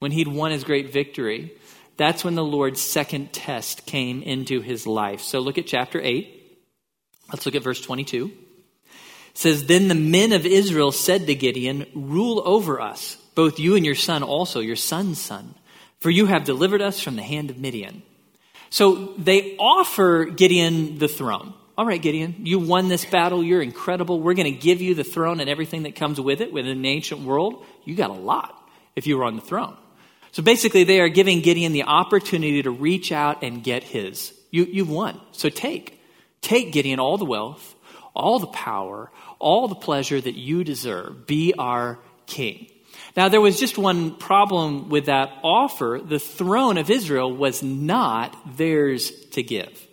when 0.00 0.10
he'd 0.10 0.26
won 0.26 0.50
his 0.50 0.64
great 0.64 0.92
victory, 0.92 1.52
that's 1.96 2.24
when 2.24 2.34
the 2.34 2.44
Lord's 2.44 2.80
second 2.80 3.32
test 3.32 3.86
came 3.86 4.22
into 4.22 4.60
his 4.60 4.88
life. 4.88 5.20
So 5.20 5.38
look 5.38 5.58
at 5.58 5.68
chapter 5.68 6.00
8. 6.02 6.58
Let's 7.28 7.46
look 7.46 7.54
at 7.54 7.62
verse 7.62 7.80
22 7.80 8.32
says, 9.34 9.64
Then 9.64 9.88
the 9.88 9.94
men 9.94 10.32
of 10.32 10.46
Israel 10.46 10.92
said 10.92 11.26
to 11.26 11.34
Gideon, 11.34 11.86
Rule 11.94 12.42
over 12.44 12.80
us, 12.80 13.16
both 13.34 13.58
you 13.58 13.76
and 13.76 13.84
your 13.84 13.94
son 13.94 14.22
also, 14.22 14.60
your 14.60 14.76
son's 14.76 15.20
son, 15.20 15.54
for 16.00 16.10
you 16.10 16.26
have 16.26 16.44
delivered 16.44 16.80
us 16.80 17.00
from 17.00 17.16
the 17.16 17.22
hand 17.22 17.50
of 17.50 17.58
Midian. 17.58 18.02
So 18.70 19.14
they 19.18 19.56
offer 19.56 20.24
Gideon 20.24 20.98
the 20.98 21.08
throne. 21.08 21.54
All 21.76 21.86
right, 21.86 22.00
Gideon, 22.00 22.36
you 22.44 22.60
won 22.60 22.88
this 22.88 23.04
battle. 23.04 23.42
You're 23.42 23.62
incredible. 23.62 24.20
We're 24.20 24.34
going 24.34 24.52
to 24.52 24.58
give 24.58 24.80
you 24.80 24.94
the 24.94 25.02
throne 25.02 25.40
and 25.40 25.50
everything 25.50 25.84
that 25.84 25.96
comes 25.96 26.20
with 26.20 26.40
it 26.40 26.52
within 26.52 26.82
the 26.82 26.88
ancient 26.88 27.22
world. 27.22 27.64
You 27.84 27.96
got 27.96 28.10
a 28.10 28.14
lot 28.14 28.56
if 28.94 29.06
you 29.06 29.18
were 29.18 29.24
on 29.24 29.34
the 29.34 29.42
throne. 29.42 29.76
So 30.30 30.42
basically, 30.42 30.84
they 30.84 31.00
are 31.00 31.08
giving 31.08 31.40
Gideon 31.40 31.72
the 31.72 31.84
opportunity 31.84 32.62
to 32.62 32.70
reach 32.70 33.12
out 33.12 33.42
and 33.42 33.62
get 33.62 33.82
his. 33.82 34.32
You, 34.50 34.64
you've 34.64 34.90
won. 34.90 35.20
So 35.32 35.48
take. 35.48 36.00
Take, 36.40 36.72
Gideon, 36.72 37.00
all 37.00 37.18
the 37.18 37.24
wealth, 37.24 37.74
all 38.14 38.38
the 38.38 38.46
power, 38.48 39.10
all 39.38 39.68
the 39.68 39.74
pleasure 39.74 40.20
that 40.20 40.34
you 40.34 40.64
deserve. 40.64 41.26
Be 41.26 41.54
our 41.58 41.98
king. 42.26 42.68
Now, 43.16 43.28
there 43.28 43.40
was 43.40 43.60
just 43.60 43.78
one 43.78 44.16
problem 44.16 44.88
with 44.88 45.06
that 45.06 45.30
offer. 45.42 46.00
The 46.02 46.18
throne 46.18 46.78
of 46.78 46.90
Israel 46.90 47.34
was 47.34 47.62
not 47.62 48.56
theirs 48.56 49.10
to 49.32 49.42
give. 49.42 49.86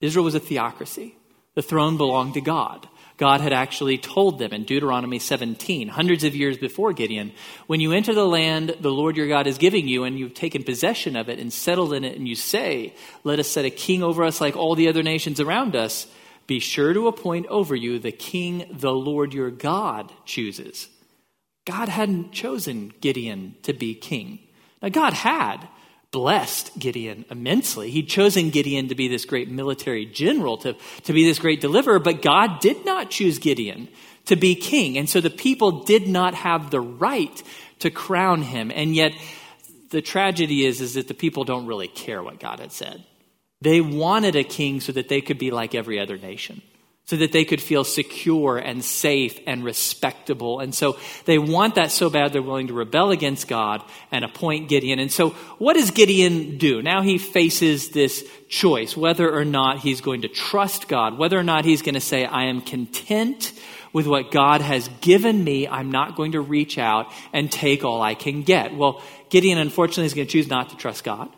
Israel 0.00 0.24
was 0.24 0.34
a 0.34 0.40
theocracy. 0.40 1.16
The 1.54 1.62
throne 1.62 1.96
belonged 1.96 2.34
to 2.34 2.40
God. 2.40 2.88
God 3.16 3.40
had 3.40 3.52
actually 3.52 3.96
told 3.96 4.40
them 4.40 4.52
in 4.52 4.64
Deuteronomy 4.64 5.20
17, 5.20 5.86
hundreds 5.88 6.24
of 6.24 6.34
years 6.34 6.58
before 6.58 6.92
Gideon, 6.92 7.32
when 7.68 7.80
you 7.80 7.92
enter 7.92 8.12
the 8.12 8.26
land 8.26 8.76
the 8.80 8.90
Lord 8.90 9.16
your 9.16 9.28
God 9.28 9.46
is 9.46 9.56
giving 9.56 9.86
you 9.86 10.02
and 10.02 10.18
you've 10.18 10.34
taken 10.34 10.64
possession 10.64 11.14
of 11.14 11.28
it 11.28 11.38
and 11.38 11.52
settled 11.52 11.94
in 11.94 12.02
it, 12.02 12.16
and 12.16 12.26
you 12.26 12.34
say, 12.34 12.92
Let 13.22 13.38
us 13.38 13.48
set 13.48 13.64
a 13.64 13.70
king 13.70 14.02
over 14.02 14.24
us 14.24 14.40
like 14.40 14.56
all 14.56 14.74
the 14.74 14.88
other 14.88 15.04
nations 15.04 15.38
around 15.38 15.76
us, 15.76 16.08
be 16.46 16.58
sure 16.58 16.92
to 16.92 17.08
appoint 17.08 17.46
over 17.46 17.74
you 17.74 17.98
the 17.98 18.12
king 18.12 18.66
the 18.70 18.92
Lord 18.92 19.32
your 19.32 19.50
God 19.50 20.12
chooses. 20.24 20.88
God 21.64 21.88
hadn't 21.88 22.32
chosen 22.32 22.92
Gideon 23.00 23.56
to 23.62 23.72
be 23.72 23.94
king. 23.94 24.40
Now, 24.82 24.90
God 24.90 25.14
had 25.14 25.66
blessed 26.10 26.78
Gideon 26.78 27.24
immensely. 27.30 27.90
He'd 27.90 28.08
chosen 28.08 28.50
Gideon 28.50 28.88
to 28.88 28.94
be 28.94 29.08
this 29.08 29.24
great 29.24 29.50
military 29.50 30.06
general, 30.06 30.58
to, 30.58 30.76
to 31.04 31.12
be 31.12 31.24
this 31.24 31.38
great 31.38 31.60
deliverer, 31.60 31.98
but 31.98 32.22
God 32.22 32.60
did 32.60 32.84
not 32.84 33.10
choose 33.10 33.38
Gideon 33.38 33.88
to 34.26 34.36
be 34.36 34.54
king. 34.54 34.96
And 34.98 35.08
so 35.08 35.20
the 35.20 35.30
people 35.30 35.84
did 35.84 36.06
not 36.06 36.34
have 36.34 36.70
the 36.70 36.80
right 36.80 37.42
to 37.80 37.90
crown 37.90 38.42
him. 38.42 38.70
And 38.70 38.94
yet, 38.94 39.12
the 39.90 40.02
tragedy 40.02 40.64
is, 40.66 40.80
is 40.80 40.94
that 40.94 41.08
the 41.08 41.14
people 41.14 41.44
don't 41.44 41.66
really 41.66 41.88
care 41.88 42.22
what 42.22 42.40
God 42.40 42.60
had 42.60 42.72
said. 42.72 43.04
They 43.64 43.80
wanted 43.80 44.36
a 44.36 44.44
king 44.44 44.80
so 44.80 44.92
that 44.92 45.08
they 45.08 45.20
could 45.20 45.38
be 45.38 45.50
like 45.50 45.74
every 45.74 45.98
other 45.98 46.16
nation. 46.16 46.62
so 47.06 47.16
that 47.16 47.32
they 47.32 47.44
could 47.44 47.60
feel 47.60 47.84
secure 47.84 48.56
and 48.56 48.82
safe 48.82 49.38
and 49.46 49.62
respectable. 49.62 50.60
And 50.60 50.74
so 50.74 50.96
they 51.26 51.38
want 51.38 51.74
that 51.74 51.90
so 51.90 52.08
bad 52.08 52.32
they're 52.32 52.40
willing 52.40 52.68
to 52.68 52.72
rebel 52.72 53.10
against 53.10 53.46
God 53.46 53.82
and 54.10 54.24
appoint 54.24 54.70
Gideon. 54.70 54.98
And 54.98 55.12
so 55.12 55.30
what 55.58 55.74
does 55.74 55.90
Gideon 55.90 56.56
do? 56.56 56.80
Now 56.80 57.02
he 57.02 57.18
faces 57.18 57.90
this 57.90 58.26
choice 58.48 58.96
whether 58.96 59.30
or 59.30 59.44
not 59.44 59.80
he's 59.80 60.00
going 60.00 60.22
to 60.22 60.28
trust 60.28 60.88
God, 60.88 61.18
whether 61.18 61.38
or 61.38 61.42
not 61.42 61.66
he's 61.66 61.82
going 61.82 61.94
to 61.94 62.00
say, 62.00 62.24
I 62.24 62.44
am 62.44 62.62
content 62.62 63.52
with 63.92 64.06
what 64.06 64.30
God 64.30 64.62
has 64.62 64.88
given 65.02 65.44
me. 65.44 65.68
I'm 65.68 65.90
not 65.90 66.16
going 66.16 66.32
to 66.32 66.40
reach 66.40 66.78
out 66.78 67.12
and 67.34 67.52
take 67.52 67.84
all 67.84 68.00
I 68.00 68.14
can 68.14 68.42
get. 68.42 68.74
Well, 68.74 69.02
Gideon 69.28 69.58
unfortunately 69.58 70.06
is 70.06 70.14
going 70.14 70.26
to 70.26 70.32
choose 70.32 70.48
not 70.48 70.70
to 70.70 70.76
trust 70.76 71.04
God. 71.04 71.28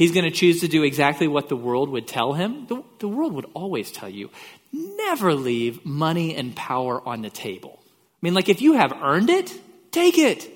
He's 0.00 0.12
going 0.12 0.24
to 0.24 0.30
choose 0.30 0.62
to 0.62 0.68
do 0.68 0.82
exactly 0.82 1.28
what 1.28 1.50
the 1.50 1.56
world 1.56 1.90
would 1.90 2.08
tell 2.08 2.32
him. 2.32 2.64
The, 2.68 2.82
the 3.00 3.06
world 3.06 3.34
would 3.34 3.44
always 3.52 3.92
tell 3.92 4.08
you 4.08 4.30
never 4.72 5.34
leave 5.34 5.84
money 5.84 6.34
and 6.34 6.56
power 6.56 7.06
on 7.06 7.20
the 7.20 7.28
table. 7.28 7.78
I 7.82 8.18
mean, 8.22 8.32
like, 8.32 8.48
if 8.48 8.62
you 8.62 8.72
have 8.72 8.94
earned 9.02 9.28
it, 9.28 9.52
take 9.90 10.16
it. 10.16 10.50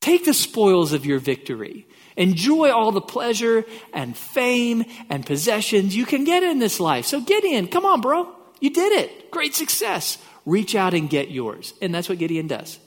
Take 0.00 0.24
the 0.24 0.32
spoils 0.32 0.94
of 0.94 1.04
your 1.04 1.18
victory. 1.18 1.86
Enjoy 2.16 2.70
all 2.70 2.90
the 2.90 3.02
pleasure 3.02 3.66
and 3.92 4.16
fame 4.16 4.86
and 5.10 5.26
possessions 5.26 5.94
you 5.94 6.06
can 6.06 6.24
get 6.24 6.42
in 6.42 6.58
this 6.58 6.80
life. 6.80 7.04
So 7.04 7.20
Gideon, 7.20 7.68
come 7.68 7.84
on, 7.84 8.00
bro. 8.00 8.34
You 8.60 8.70
did 8.70 8.92
it. 8.92 9.30
Great 9.30 9.54
success. 9.54 10.16
Reach 10.46 10.74
out 10.74 10.94
and 10.94 11.10
get 11.10 11.30
yours. 11.30 11.74
And 11.82 11.94
that's 11.94 12.08
what 12.08 12.16
Gideon 12.16 12.46
does. 12.46 12.78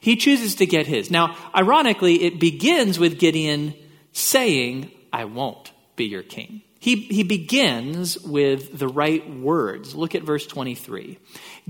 He 0.00 0.16
chooses 0.16 0.56
to 0.56 0.66
get 0.66 0.88
his. 0.88 1.08
Now, 1.08 1.36
ironically, 1.54 2.24
it 2.24 2.40
begins 2.40 2.98
with 2.98 3.20
Gideon 3.20 3.74
saying, 4.18 4.90
I 5.12 5.24
won't 5.24 5.72
be 5.96 6.06
your 6.06 6.22
king. 6.22 6.62
He, 6.80 6.96
he 6.96 7.24
begins 7.24 8.18
with 8.20 8.78
the 8.78 8.86
right 8.86 9.28
words. 9.28 9.94
Look 9.94 10.14
at 10.14 10.22
verse 10.22 10.46
23. 10.46 11.18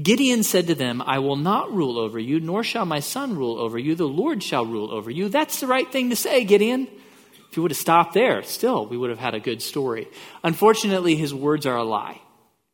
Gideon 0.03 0.43
said 0.43 0.67
to 0.67 0.75
them, 0.75 1.03
I 1.05 1.19
will 1.19 1.37
not 1.37 1.73
rule 1.73 1.99
over 1.99 2.19
you, 2.19 2.41
nor 2.41 2.63
shall 2.63 2.85
my 2.85 3.01
son 3.01 3.37
rule 3.37 3.59
over 3.59 3.79
you. 3.79 3.95
The 3.95 4.07
Lord 4.07 4.43
shall 4.43 4.67
rule 4.67 4.91
over 4.93 5.11
you. 5.11 5.29
That's 5.29 5.61
the 5.61 5.67
right 5.67 5.91
thing 5.91 6.11
to 6.11 6.17
say, 6.17 6.45
Gideon. 6.45 6.89
If 7.51 7.57
you 7.57 7.63
would 7.63 7.71
have 7.71 7.79
stopped 7.79 8.13
there, 8.13 8.43
still, 8.43 8.87
we 8.87 8.99
would 8.99 9.09
have 9.09 9.19
had 9.19 9.35
a 9.35 9.41
good 9.41 9.63
story. 9.63 10.09
Unfortunately, 10.45 11.17
his 11.17 11.35
words 11.35 11.65
are 11.65 11.77
a 11.77 11.85
lie. 11.85 12.21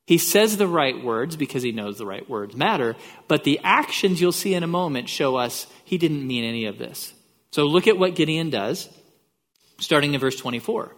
He 0.07 0.19
says 0.19 0.57
the 0.57 0.67
right 0.67 1.03
words 1.03 1.37
because 1.37 1.63
he 1.63 1.73
knows 1.73 1.99
the 1.99 2.07
right 2.07 2.29
words 2.29 2.57
matter, 2.57 2.97
but 3.29 3.45
the 3.45 3.61
actions 3.63 4.21
you'll 4.21 4.33
see 4.33 4.55
in 4.55 4.65
a 4.65 4.69
moment 4.69 5.09
show 5.09 5.37
us 5.37 5.67
he 5.85 5.99
didn't 5.99 6.27
mean 6.27 6.45
any 6.45 6.67
of 6.67 6.79
this. 6.79 7.15
So 7.53 7.65
look 7.65 7.87
at 7.87 7.97
what 7.97 8.17
Gideon 8.17 8.51
does, 8.51 8.89
starting 9.79 10.15
in 10.15 10.21
verse 10.21 10.37
24. 10.37 10.95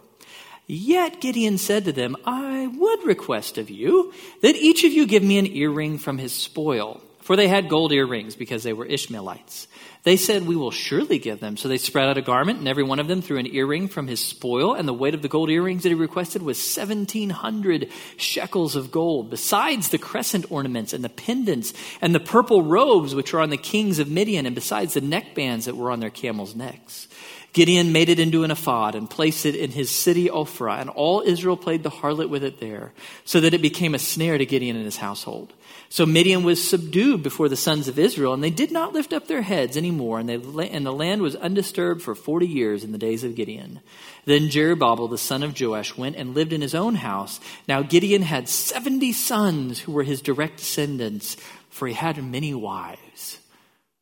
Yet 0.66 1.20
Gideon 1.20 1.58
said 1.58 1.84
to 1.84 1.92
them, 1.92 2.16
I 2.24 2.66
would 2.66 3.04
request 3.04 3.56
of 3.56 3.70
you 3.70 4.12
that 4.42 4.56
each 4.56 4.84
of 4.84 4.92
you 4.92 5.06
give 5.06 5.22
me 5.22 5.38
an 5.38 5.46
earring 5.46 5.98
from 5.98 6.18
his 6.18 6.32
spoil. 6.32 7.00
For 7.26 7.34
they 7.34 7.48
had 7.48 7.68
gold 7.68 7.90
earrings 7.90 8.36
because 8.36 8.62
they 8.62 8.72
were 8.72 8.86
Ishmaelites. 8.86 9.66
They 10.04 10.16
said, 10.16 10.46
We 10.46 10.54
will 10.54 10.70
surely 10.70 11.18
give 11.18 11.40
them. 11.40 11.56
So 11.56 11.66
they 11.66 11.76
spread 11.76 12.08
out 12.08 12.16
a 12.16 12.22
garment, 12.22 12.60
and 12.60 12.68
every 12.68 12.84
one 12.84 13.00
of 13.00 13.08
them 13.08 13.20
threw 13.20 13.38
an 13.38 13.52
earring 13.52 13.88
from 13.88 14.06
his 14.06 14.24
spoil. 14.24 14.74
And 14.74 14.86
the 14.86 14.94
weight 14.94 15.14
of 15.14 15.22
the 15.22 15.28
gold 15.28 15.50
earrings 15.50 15.82
that 15.82 15.88
he 15.88 15.96
requested 15.96 16.40
was 16.40 16.58
1,700 16.58 17.90
shekels 18.16 18.76
of 18.76 18.92
gold, 18.92 19.30
besides 19.30 19.88
the 19.88 19.98
crescent 19.98 20.52
ornaments 20.52 20.92
and 20.92 21.02
the 21.02 21.08
pendants 21.08 21.72
and 22.00 22.14
the 22.14 22.20
purple 22.20 22.62
robes 22.62 23.12
which 23.12 23.32
were 23.32 23.40
on 23.40 23.50
the 23.50 23.56
kings 23.56 23.98
of 23.98 24.08
Midian, 24.08 24.46
and 24.46 24.54
besides 24.54 24.94
the 24.94 25.00
neckbands 25.00 25.64
that 25.64 25.76
were 25.76 25.90
on 25.90 25.98
their 25.98 26.10
camels' 26.10 26.54
necks. 26.54 27.08
Gideon 27.56 27.90
made 27.90 28.10
it 28.10 28.20
into 28.20 28.44
an 28.44 28.50
ephod 28.50 28.94
and 28.94 29.08
placed 29.08 29.46
it 29.46 29.54
in 29.54 29.70
his 29.70 29.88
city 29.88 30.28
Ophrah, 30.28 30.78
and 30.78 30.90
all 30.90 31.22
Israel 31.22 31.56
played 31.56 31.82
the 31.82 31.88
harlot 31.88 32.28
with 32.28 32.44
it 32.44 32.60
there, 32.60 32.92
so 33.24 33.40
that 33.40 33.54
it 33.54 33.62
became 33.62 33.94
a 33.94 33.98
snare 33.98 34.36
to 34.36 34.44
Gideon 34.44 34.76
and 34.76 34.84
his 34.84 34.98
household. 34.98 35.54
So 35.88 36.04
Midian 36.04 36.44
was 36.44 36.68
subdued 36.68 37.22
before 37.22 37.48
the 37.48 37.56
sons 37.56 37.88
of 37.88 37.98
Israel, 37.98 38.34
and 38.34 38.44
they 38.44 38.50
did 38.50 38.70
not 38.72 38.92
lift 38.92 39.14
up 39.14 39.26
their 39.26 39.40
heads 39.40 39.78
anymore, 39.78 40.18
and, 40.18 40.28
they, 40.28 40.68
and 40.68 40.84
the 40.84 40.92
land 40.92 41.22
was 41.22 41.34
undisturbed 41.34 42.02
for 42.02 42.14
forty 42.14 42.46
years 42.46 42.84
in 42.84 42.92
the 42.92 42.98
days 42.98 43.24
of 43.24 43.34
Gideon. 43.34 43.80
Then 44.26 44.50
Jerubbaal, 44.50 45.08
the 45.08 45.16
son 45.16 45.42
of 45.42 45.58
Joash, 45.58 45.96
went 45.96 46.16
and 46.16 46.34
lived 46.34 46.52
in 46.52 46.60
his 46.60 46.74
own 46.74 46.96
house. 46.96 47.40
Now 47.66 47.80
Gideon 47.80 48.20
had 48.20 48.50
seventy 48.50 49.14
sons 49.14 49.80
who 49.80 49.92
were 49.92 50.02
his 50.02 50.20
direct 50.20 50.58
descendants, 50.58 51.38
for 51.70 51.88
he 51.88 51.94
had 51.94 52.22
many 52.22 52.52
wives. 52.52 53.38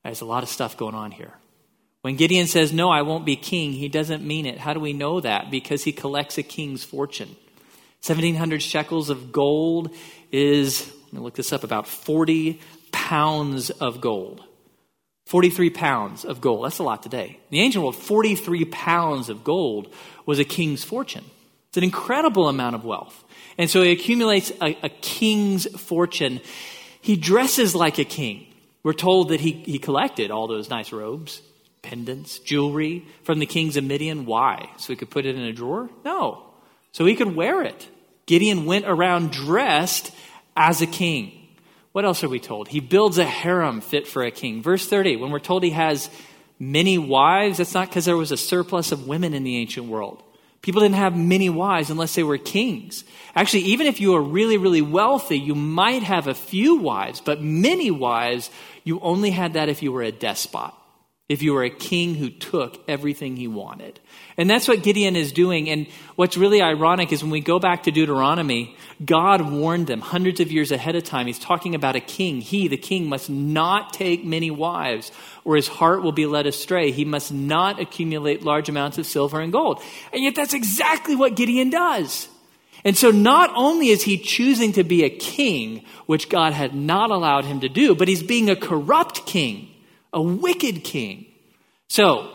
There's 0.03 0.23
a 0.23 0.27
lot 0.27 0.43
of 0.43 0.49
stuff 0.49 0.77
going 0.77 0.97
on 0.97 1.13
here. 1.13 1.35
When 2.05 2.17
Gideon 2.17 2.47
says, 2.47 2.71
No, 2.71 2.91
I 2.91 3.01
won't 3.01 3.25
be 3.25 3.35
king, 3.35 3.73
he 3.73 3.89
doesn't 3.89 4.23
mean 4.23 4.45
it. 4.45 4.59
How 4.59 4.75
do 4.75 4.81
we 4.81 4.93
know 4.93 5.21
that? 5.21 5.51
Because 5.51 5.85
he 5.85 5.93
collects 5.93 6.37
a 6.37 6.43
king's 6.43 6.85
fortune. 6.85 7.29
1,700 8.05 8.61
shekels 8.61 9.09
of 9.09 9.33
gold 9.33 9.89
is, 10.31 10.93
let 11.05 11.13
me 11.15 11.21
look 11.21 11.35
this 11.35 11.51
up, 11.51 11.65
about 11.65 11.89
40 11.89 12.61
pounds 12.93 13.71
of 13.71 14.03
gold. 14.03 14.45
43 15.29 15.71
pounds 15.71 16.27
of 16.27 16.43
gold. 16.43 16.67
That's 16.67 16.79
a 16.79 16.83
lot 16.83 17.03
today. 17.03 17.39
In 17.49 17.53
the 17.53 17.61
ancient 17.61 17.83
world, 17.83 17.97
43 17.97 18.67
pounds 18.67 19.31
of 19.31 19.43
gold 19.43 19.91
was 20.27 20.39
a 20.39 20.45
king's 20.45 20.85
fortune. 20.85 21.25
It's 21.69 21.79
an 21.79 21.85
incredible 21.85 22.51
amount 22.51 22.75
of 22.75 22.85
wealth. 22.85 23.25
And 23.57 23.71
so 23.71 23.83
he 23.83 23.93
accumulates 23.93 24.53
a, 24.61 24.77
a 24.83 24.91
king's 24.91 25.67
fortune. 25.81 26.43
He 27.01 27.17
dresses 27.17 27.75
like 27.75 27.99
a 27.99 28.05
king. 28.05 28.47
We're 28.83 28.93
told 28.93 29.31
that 29.31 29.41
he, 29.41 29.53
he 29.53 29.79
collected 29.79 30.31
all 30.31 30.47
those 30.47 30.69
nice 30.69 30.93
robes 30.93 31.41
pendants, 31.85 32.39
jewelry 32.39 33.05
from 33.23 33.39
the 33.39 33.47
kings 33.47 33.77
of 33.77 33.85
Midian. 33.85 34.25
Why? 34.25 34.71
So 34.79 34.93
he 34.93 34.97
could 34.97 35.11
put 35.11 35.27
it 35.27 35.37
in 35.37 35.43
a 35.43 35.53
drawer? 35.53 35.91
No. 36.05 36.43
So 36.93 37.05
he 37.05 37.15
could 37.15 37.37
wear 37.37 37.63
it. 37.63 37.89
Gideon 38.27 38.65
went 38.65 38.87
around 38.87 39.31
dressed 39.31 40.11
as 40.57 40.81
a 40.81 40.87
king. 40.87 41.47
What 41.93 42.05
else 42.05 42.25
are 42.25 42.29
we 42.29 42.41
told? 42.41 42.69
He 42.69 42.81
builds 42.81 43.19
a 43.19 43.25
harem 43.25 43.81
fit 43.81 44.09
for 44.09 44.25
a 44.25 44.31
king. 44.31 44.63
Verse 44.63 44.89
30, 44.89 45.17
when 45.17 45.31
we're 45.31 45.39
told 45.39 45.63
he 45.63 45.71
has 45.71 46.09
many 46.59 46.97
wives, 46.99 47.59
that's 47.59 47.75
not 47.75 47.89
because 47.89 48.07
there 48.07 48.17
was 48.17 48.33
a 48.33 48.37
surplus 48.37 48.91
of 48.91 49.07
women 49.07 49.35
in 49.35 49.45
the 49.45 49.59
ancient 49.59 49.87
world. 49.87 50.23
People 50.63 50.81
didn't 50.81 50.95
have 50.95 51.15
many 51.15 51.51
wives 51.51 51.91
unless 51.91 52.15
they 52.15 52.23
were 52.23 52.39
kings. 52.39 53.05
Actually, 53.37 53.65
even 53.65 53.87
if 53.87 54.01
you 54.01 54.13
were 54.13 54.23
really, 54.23 54.57
really 54.57 54.81
wealthy, 54.81 55.39
you 55.39 55.55
might 55.55 56.03
have 56.03 56.27
a 56.27 56.35
few 56.35 56.77
wives, 56.77 57.21
but 57.21 57.43
many 57.43 57.91
wives, 57.91 58.51
you 58.83 58.99
only 59.01 59.31
had 59.31 59.53
that 59.53 59.69
if 59.69 59.83
you 59.83 59.93
were 59.93 60.03
a 60.03 60.11
despot 60.11 60.73
if 61.27 61.43
you 61.43 61.55
were 61.55 61.65
a 61.65 61.71
king 61.71 62.15
who 62.15 62.29
took 62.29 62.85
everything 62.87 63.35
he 63.35 63.49
wanted. 63.49 63.99
And 64.37 64.51
that's 64.51 64.69
what 64.69 64.83
Gideon 64.83 65.17
is 65.17 65.33
doing. 65.33 65.71
And 65.71 65.87
what's 66.17 66.37
really 66.37 66.61
ironic 66.61 67.13
is 67.13 67.23
when 67.23 67.31
we 67.31 67.41
go 67.41 67.59
back 67.59 67.85
to 67.85 67.91
Deuteronomy, 67.91 68.77
God 69.03 69.51
warned 69.51 69.87
them 69.87 70.03
hundreds 70.03 70.41
of 70.41 70.53
years 70.53 70.71
ahead 70.71 70.97
of 70.97 71.05
time. 71.05 71.27
He's 71.27 71.39
talking 71.39 71.75
about 71.75 71.97
a 71.97 72.01
king. 72.01 72.43
He, 72.43 72.69
the 72.69 72.77
king, 72.77 73.09
must 73.09 73.31
not 73.31 73.95
take 73.95 74.23
many 74.23 74.51
wives 74.51 75.13
or 75.47 75.57
his 75.57 75.67
heart 75.67 76.03
will 76.03 76.13
be 76.13 76.27
led 76.27 76.47
astray. 76.47 76.91
He 76.91 77.07
must 77.07 77.33
not 77.33 77.81
accumulate 77.81 78.43
large 78.43 78.69
amounts 78.69 78.99
of 78.99 79.07
silver 79.07 79.41
and 79.41 79.51
gold. 79.51 79.83
And 80.13 80.23
yet 80.23 80.35
that's 80.35 80.53
exactly 80.53 81.17
what 81.17 81.37
Gideon 81.37 81.71
does. 81.71 82.29
And 82.85 82.99
so 82.99 83.11
not 83.11 83.51
only 83.57 83.89
is 83.89 84.03
he 84.03 84.19
choosing 84.19 84.73
to 84.73 84.85
be 84.85 85.05
a 85.05 85.11
king, 85.11 85.87
which 86.05 86.29
God 86.29 86.53
had 86.53 86.75
not 86.75 87.11
allowed 87.11 87.47
him 87.47 87.61
to 87.61 87.69
do, 87.71 87.95
but 87.95 88.09
he's 88.09 88.23
being 88.23 88.51
a 88.51 88.57
corrupt 88.57 89.25
king 89.25 89.71
a 90.15 90.23
wicked 90.23 90.85
king. 90.85 91.27
So, 91.89 92.34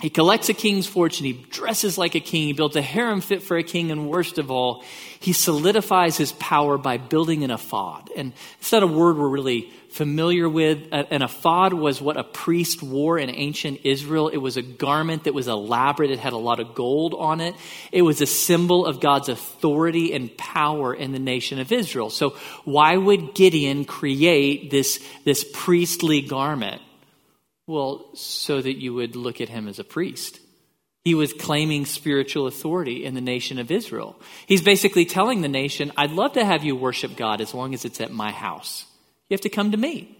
he 0.00 0.10
collects 0.10 0.48
a 0.48 0.54
king's 0.54 0.86
fortune. 0.86 1.26
He 1.26 1.32
dresses 1.32 1.98
like 1.98 2.14
a 2.14 2.20
king. 2.20 2.46
He 2.46 2.52
builds 2.52 2.76
a 2.76 2.82
harem 2.82 3.20
fit 3.20 3.42
for 3.42 3.56
a 3.56 3.64
king. 3.64 3.90
And 3.90 4.08
worst 4.08 4.38
of 4.38 4.48
all, 4.48 4.84
he 5.18 5.32
solidifies 5.32 6.16
his 6.16 6.30
power 6.32 6.78
by 6.78 6.98
building 6.98 7.42
an 7.42 7.50
ephod. 7.50 8.08
And 8.16 8.32
it's 8.60 8.70
not 8.70 8.84
a 8.84 8.86
word 8.86 9.16
we're 9.16 9.28
really 9.28 9.72
familiar 9.90 10.48
with. 10.48 10.86
An 10.92 11.22
ephod 11.22 11.72
was 11.72 12.00
what 12.00 12.16
a 12.16 12.22
priest 12.22 12.80
wore 12.80 13.18
in 13.18 13.28
ancient 13.28 13.80
Israel. 13.82 14.28
It 14.28 14.36
was 14.36 14.56
a 14.56 14.62
garment 14.62 15.24
that 15.24 15.34
was 15.34 15.48
elaborate. 15.48 16.12
It 16.12 16.20
had 16.20 16.32
a 16.32 16.38
lot 16.38 16.60
of 16.60 16.76
gold 16.76 17.14
on 17.18 17.40
it. 17.40 17.56
It 17.90 18.02
was 18.02 18.20
a 18.20 18.26
symbol 18.26 18.86
of 18.86 19.00
God's 19.00 19.28
authority 19.28 20.12
and 20.12 20.36
power 20.36 20.94
in 20.94 21.10
the 21.10 21.18
nation 21.18 21.58
of 21.58 21.72
Israel. 21.72 22.10
So 22.10 22.36
why 22.64 22.96
would 22.96 23.34
Gideon 23.34 23.84
create 23.84 24.70
this, 24.70 25.04
this 25.24 25.44
priestly 25.52 26.20
garment? 26.20 26.82
Well, 27.68 28.08
so 28.14 28.62
that 28.62 28.80
you 28.80 28.94
would 28.94 29.14
look 29.14 29.42
at 29.42 29.50
him 29.50 29.68
as 29.68 29.78
a 29.78 29.84
priest. 29.84 30.40
He 31.04 31.14
was 31.14 31.34
claiming 31.34 31.84
spiritual 31.84 32.46
authority 32.46 33.04
in 33.04 33.14
the 33.14 33.20
nation 33.20 33.58
of 33.58 33.70
Israel. 33.70 34.16
He's 34.46 34.62
basically 34.62 35.04
telling 35.04 35.42
the 35.42 35.48
nation, 35.48 35.92
I'd 35.94 36.12
love 36.12 36.32
to 36.32 36.44
have 36.44 36.64
you 36.64 36.74
worship 36.74 37.14
God 37.14 37.42
as 37.42 37.52
long 37.52 37.74
as 37.74 37.84
it's 37.84 38.00
at 38.00 38.10
my 38.10 38.32
house. 38.32 38.86
You 39.28 39.34
have 39.34 39.42
to 39.42 39.50
come 39.50 39.72
to 39.72 39.76
me. 39.76 40.16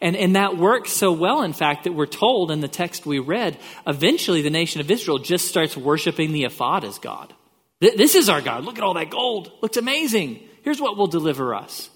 And, 0.00 0.16
and 0.16 0.36
that 0.36 0.56
works 0.56 0.90
so 0.90 1.12
well, 1.12 1.42
in 1.42 1.52
fact, 1.52 1.84
that 1.84 1.92
we're 1.92 2.06
told 2.06 2.50
in 2.50 2.60
the 2.60 2.66
text 2.68 3.04
we 3.04 3.18
read, 3.18 3.58
eventually 3.86 4.40
the 4.40 4.50
nation 4.50 4.80
of 4.80 4.90
Israel 4.90 5.18
just 5.18 5.48
starts 5.48 5.76
worshiping 5.76 6.32
the 6.32 6.44
ephod 6.44 6.84
as 6.84 6.98
God. 6.98 7.34
This 7.80 8.14
is 8.14 8.30
our 8.30 8.40
God. 8.40 8.64
Look 8.64 8.78
at 8.78 8.84
all 8.84 8.94
that 8.94 9.10
gold. 9.10 9.52
Looks 9.60 9.76
amazing. 9.76 10.40
Here's 10.62 10.80
what 10.80 10.96
will 10.96 11.08
deliver 11.08 11.54
us. 11.54 11.90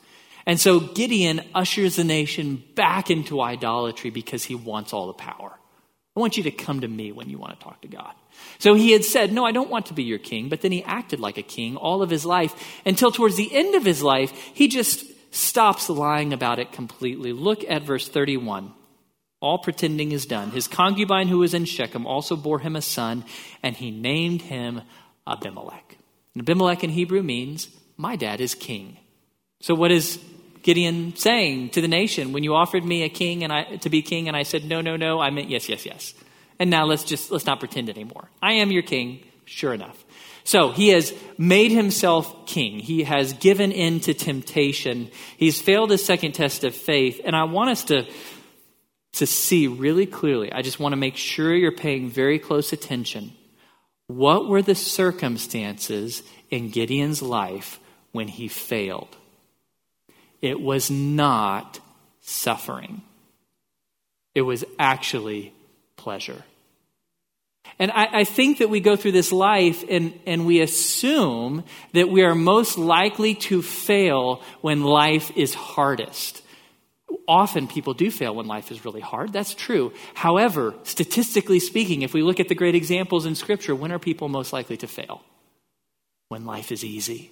And 0.47 0.59
so 0.59 0.81
Gideon 0.81 1.43
ushers 1.55 1.97
the 1.97 2.05
nation 2.05 2.63
back 2.75 3.11
into 3.11 3.41
idolatry 3.41 4.11
because 4.11 4.45
he 4.45 4.55
wants 4.55 4.93
all 4.93 5.07
the 5.07 5.13
power. 5.13 5.53
I 6.17 6.21
want 6.21 6.37
you 6.37 6.43
to 6.45 6.51
come 6.51 6.81
to 6.81 6.89
me 6.89 7.13
when 7.13 7.31
you 7.31 7.39
want 7.39 7.59
to 7.59 7.65
talk 7.65 7.81
to 7.83 7.89
God. 7.89 8.13
So 8.59 8.75
he 8.75 8.93
had 8.93 9.05
said, 9.05 9.33
No, 9.33 9.45
I 9.45 9.53
don't 9.53 9.71
want 9.71 9.87
to 9.87 9.95
be 9.95 10.03
your 10.03 10.19
king. 10.19 10.49
But 10.49 10.61
then 10.61 10.73
he 10.73 10.83
acted 10.83 11.21
like 11.21 11.39
a 11.39 11.43
king 11.43 11.77
all 11.77 12.03
of 12.03 12.11
his 12.11 12.27
life 12.27 12.81
until 12.85 13.13
towards 13.13 13.37
the 13.37 13.55
end 13.55 13.75
of 13.75 13.85
his 13.85 14.03
life, 14.03 14.33
he 14.53 14.67
just 14.67 15.05
stops 15.33 15.89
lying 15.89 16.33
about 16.33 16.59
it 16.59 16.73
completely. 16.73 17.33
Look 17.33 17.65
at 17.69 17.83
verse 17.83 18.09
31. 18.09 18.73
All 19.41 19.59
pretending 19.59 20.13
is 20.13 20.27
done. 20.27 20.51
His 20.51 20.69
concubine 20.69 21.29
who 21.29 21.39
was 21.39 21.55
in 21.55 21.65
Shechem 21.65 22.07
also 22.07 22.37
bore 22.37 22.59
him 22.59 22.77
a 22.77 22.83
son, 22.83 23.25
and 23.63 23.75
he 23.75 23.91
named 23.91 24.43
him 24.43 24.83
Abimelech. 25.27 25.97
And 26.35 26.43
Abimelech 26.43 26.85
in 26.85 26.91
Hebrew 26.91 27.23
means, 27.23 27.69
My 27.97 28.17
dad 28.17 28.41
is 28.41 28.55
king. 28.55 28.99
So 29.61 29.75
what 29.75 29.91
is 29.91 30.19
Gideon 30.63 31.15
saying 31.17 31.71
to 31.71 31.81
the 31.81 31.89
nation? 31.89 32.33
When 32.33 32.45
you 32.45 32.55
offered 32.55 32.85
me 32.85 33.03
a 33.03 33.09
king 33.09 33.45
and 33.45 33.53
I, 33.53 33.77
to 33.77 33.91
be 33.91 34.03
king, 34.03 34.29
and 34.29 34.37
I 34.37 34.43
said, 34.43 34.65
No, 34.65 34.81
no, 34.81 34.97
no, 34.97 35.21
I 35.21 35.31
meant 35.31 35.51
yes, 35.51 35.69
yes, 35.69 35.87
yes. 35.87 36.15
And 36.59 36.71
now 36.71 36.85
let's 36.85 37.05
just 37.05 37.31
let's 37.31 37.47
not 37.47 37.61
pretend 37.61 37.89
anymore. 37.89 38.31
I 38.43 38.55
am 38.55 38.71
your 38.71 38.83
king, 38.83 39.25
sure 39.45 39.73
enough. 39.73 40.05
So 40.45 40.71
he 40.71 40.89
has 40.89 41.15
made 41.39 41.71
himself 41.71 42.47
king. 42.47 42.79
He 42.79 43.05
has 43.05 43.35
given 43.35 43.73
in 43.73 44.01
to 44.01 44.15
temptation. 44.15 45.11
He's 45.37 45.61
failed 45.61 45.91
his 45.91 46.05
second 46.05 46.33
test 46.33 46.65
of 46.65 46.75
faith. 46.75 47.21
And 47.25 47.37
I 47.37 47.45
want 47.45 47.71
us 47.71 47.85
to 47.85 48.07
to 49.15 49.27
see 49.27 49.67
really 49.67 50.07
clearly. 50.07 50.53
I 50.53 50.63
just 50.63 50.79
want 50.79 50.93
to 50.93 50.97
make 50.97 51.17
sure 51.17 51.55
you're 51.55 51.73
paying 51.73 52.09
very 52.09 52.39
close 52.39 52.73
attention. 52.73 53.33
What 54.07 54.49
were 54.49 54.63
the 54.63 54.75
circumstances 54.75 56.23
in 56.49 56.71
Gideon's 56.71 57.23
life 57.23 57.81
when 58.13 58.29
he 58.29 58.49
failed? 58.49 59.17
It 60.41 60.61
was 60.61 60.91
not 60.91 61.81
suffering, 62.21 63.03
it 64.35 64.43
was 64.43 64.65
actually 64.79 65.53
pleasure. 65.97 66.45
And 67.79 67.91
I, 67.93 68.21
I, 68.21 68.25
think 68.25 68.59
that 68.59 68.69
we 68.69 68.81
go 68.81 68.97
through 68.97 69.13
this 69.13 69.33
life 69.33 69.85
and, 69.89 70.19
and 70.27 70.45
we 70.45 70.61
assume 70.61 71.63
that 71.93 72.09
we 72.09 72.23
are 72.23 72.35
most 72.35 72.79
likely 72.79 73.35
to 73.37 73.63
fail 73.63 74.43
when 74.61 74.83
life 74.83 75.31
is 75.37 75.55
hardest 75.55 76.43
often 77.31 77.69
people 77.69 77.95
do 77.95 78.11
fail 78.11 78.35
when 78.35 78.47
life 78.47 78.73
is 78.73 78.85
really 78.85 79.01
hard. 79.01 79.33
That's 79.33 79.55
true. 79.55 79.93
However, 80.15 80.75
statistically 80.83 81.61
speaking, 81.61 82.03
if 82.03 82.13
we 82.13 82.23
look 82.23 82.41
at 82.41 82.49
the 82.49 82.55
great 82.55 82.75
examples 82.75 83.25
in 83.25 83.37
Scripture, 83.37 83.75
when 83.75 83.93
are 83.93 83.99
people 83.99 84.29
most 84.29 84.53
likely 84.53 84.77
to 84.79 84.89
fail? 84.89 85.23
When 86.29 86.45
life 86.45 86.73
is 86.73 86.85
easy. 86.85 87.31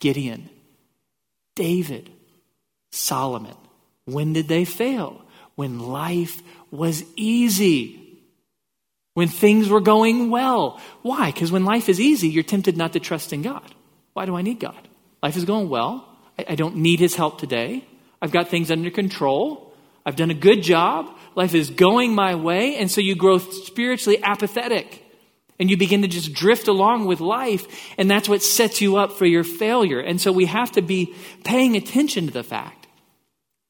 Gideon, 0.00 0.48
David, 1.54 2.10
Solomon. 2.90 3.56
When 4.04 4.32
did 4.32 4.48
they 4.48 4.64
fail? 4.64 5.22
When 5.54 5.78
life 5.78 6.42
was 6.70 7.04
easy. 7.16 8.22
When 9.14 9.28
things 9.28 9.68
were 9.68 9.80
going 9.80 10.30
well. 10.30 10.80
Why? 11.02 11.30
Because 11.32 11.50
when 11.50 11.64
life 11.64 11.88
is 11.88 12.00
easy, 12.00 12.28
you're 12.28 12.44
tempted 12.44 12.76
not 12.76 12.92
to 12.92 13.00
trust 13.00 13.32
in 13.32 13.42
God. 13.42 13.74
Why 14.12 14.26
do 14.26 14.36
I 14.36 14.42
need 14.42 14.60
God? 14.60 14.88
Life 15.22 15.36
is 15.36 15.44
going 15.44 15.68
well. 15.68 16.08
I, 16.38 16.46
I 16.50 16.54
don't 16.54 16.76
need 16.76 17.00
His 17.00 17.16
help 17.16 17.38
today. 17.38 17.84
I've 18.22 18.30
got 18.30 18.48
things 18.48 18.70
under 18.70 18.90
control. 18.90 19.74
I've 20.06 20.16
done 20.16 20.30
a 20.30 20.34
good 20.34 20.62
job. 20.62 21.14
Life 21.34 21.54
is 21.54 21.70
going 21.70 22.14
my 22.14 22.34
way. 22.34 22.76
And 22.76 22.90
so 22.90 23.00
you 23.00 23.14
grow 23.14 23.38
spiritually 23.38 24.22
apathetic 24.22 25.04
and 25.58 25.68
you 25.68 25.76
begin 25.76 26.02
to 26.02 26.08
just 26.08 26.32
drift 26.32 26.68
along 26.68 27.06
with 27.06 27.20
life. 27.20 27.66
And 27.98 28.10
that's 28.10 28.28
what 28.28 28.42
sets 28.42 28.80
you 28.80 28.96
up 28.96 29.12
for 29.12 29.26
your 29.26 29.44
failure. 29.44 30.00
And 30.00 30.20
so 30.20 30.32
we 30.32 30.46
have 30.46 30.72
to 30.72 30.82
be 30.82 31.14
paying 31.44 31.76
attention 31.76 32.26
to 32.26 32.32
the 32.32 32.44
fact 32.44 32.77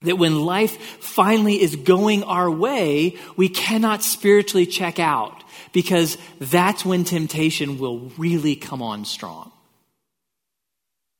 that 0.03 0.19
when 0.19 0.45
life 0.45 0.81
finally 1.01 1.61
is 1.61 1.75
going 1.75 2.23
our 2.23 2.51
way, 2.51 3.17
we 3.37 3.49
cannot 3.49 4.03
spiritually 4.03 4.67
check 4.67 4.99
out 4.99 5.43
because 5.73 6.17
that's 6.39 6.85
when 6.85 7.05
temptation 7.05 7.79
will 7.79 8.11
really 8.17 8.55
come 8.55 8.81
on 8.81 9.05
strong. 9.05 9.53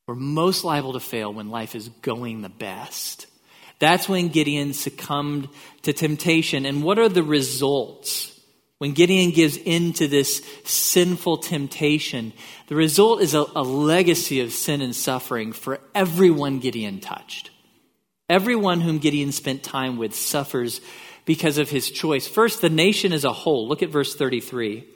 We're 0.07 0.15
most 0.15 0.63
liable 0.63 0.93
to 0.93 0.99
fail 0.99 1.33
when 1.33 1.49
life 1.49 1.75
is 1.75 1.89
going 2.01 2.41
the 2.41 2.49
best. 2.49 3.27
That's 3.79 4.09
when 4.09 4.29
Gideon 4.29 4.73
succumbed 4.73 5.49
to 5.83 5.93
temptation. 5.93 6.65
And 6.65 6.81
what 6.83 6.99
are 6.99 7.09
the 7.09 7.23
results? 7.23 8.35
When 8.79 8.93
Gideon 8.93 9.31
gives 9.31 9.57
in 9.57 9.93
to 9.93 10.07
this 10.07 10.41
sinful 10.63 11.37
temptation, 11.39 12.33
the 12.67 12.75
result 12.75 13.21
is 13.21 13.33
a, 13.33 13.45
a, 13.55 13.61
legacy 13.61 14.39
of 14.39 14.53
sin 14.53 14.81
and 14.81 14.95
suffering 14.95 15.51
for 15.51 15.79
everyone 15.93 16.59
Gideon 16.59 17.01
touched. 17.01 17.51
Everyone 18.29 18.81
whom 18.81 18.99
Gideon 18.99 19.31
spent 19.31 19.63
time 19.63 19.97
with 19.97 20.15
suffers 20.15 20.81
because 21.25 21.57
of 21.57 21.69
his 21.69 21.89
choice. 21.89 22.27
First, 22.27 22.61
the 22.61 22.69
nation 22.69 23.11
as 23.11 23.25
a 23.25 23.33
whole. 23.33 23.67
Look 23.67 23.83
at 23.83 23.89
verse 23.89 24.15
33. 24.15 24.87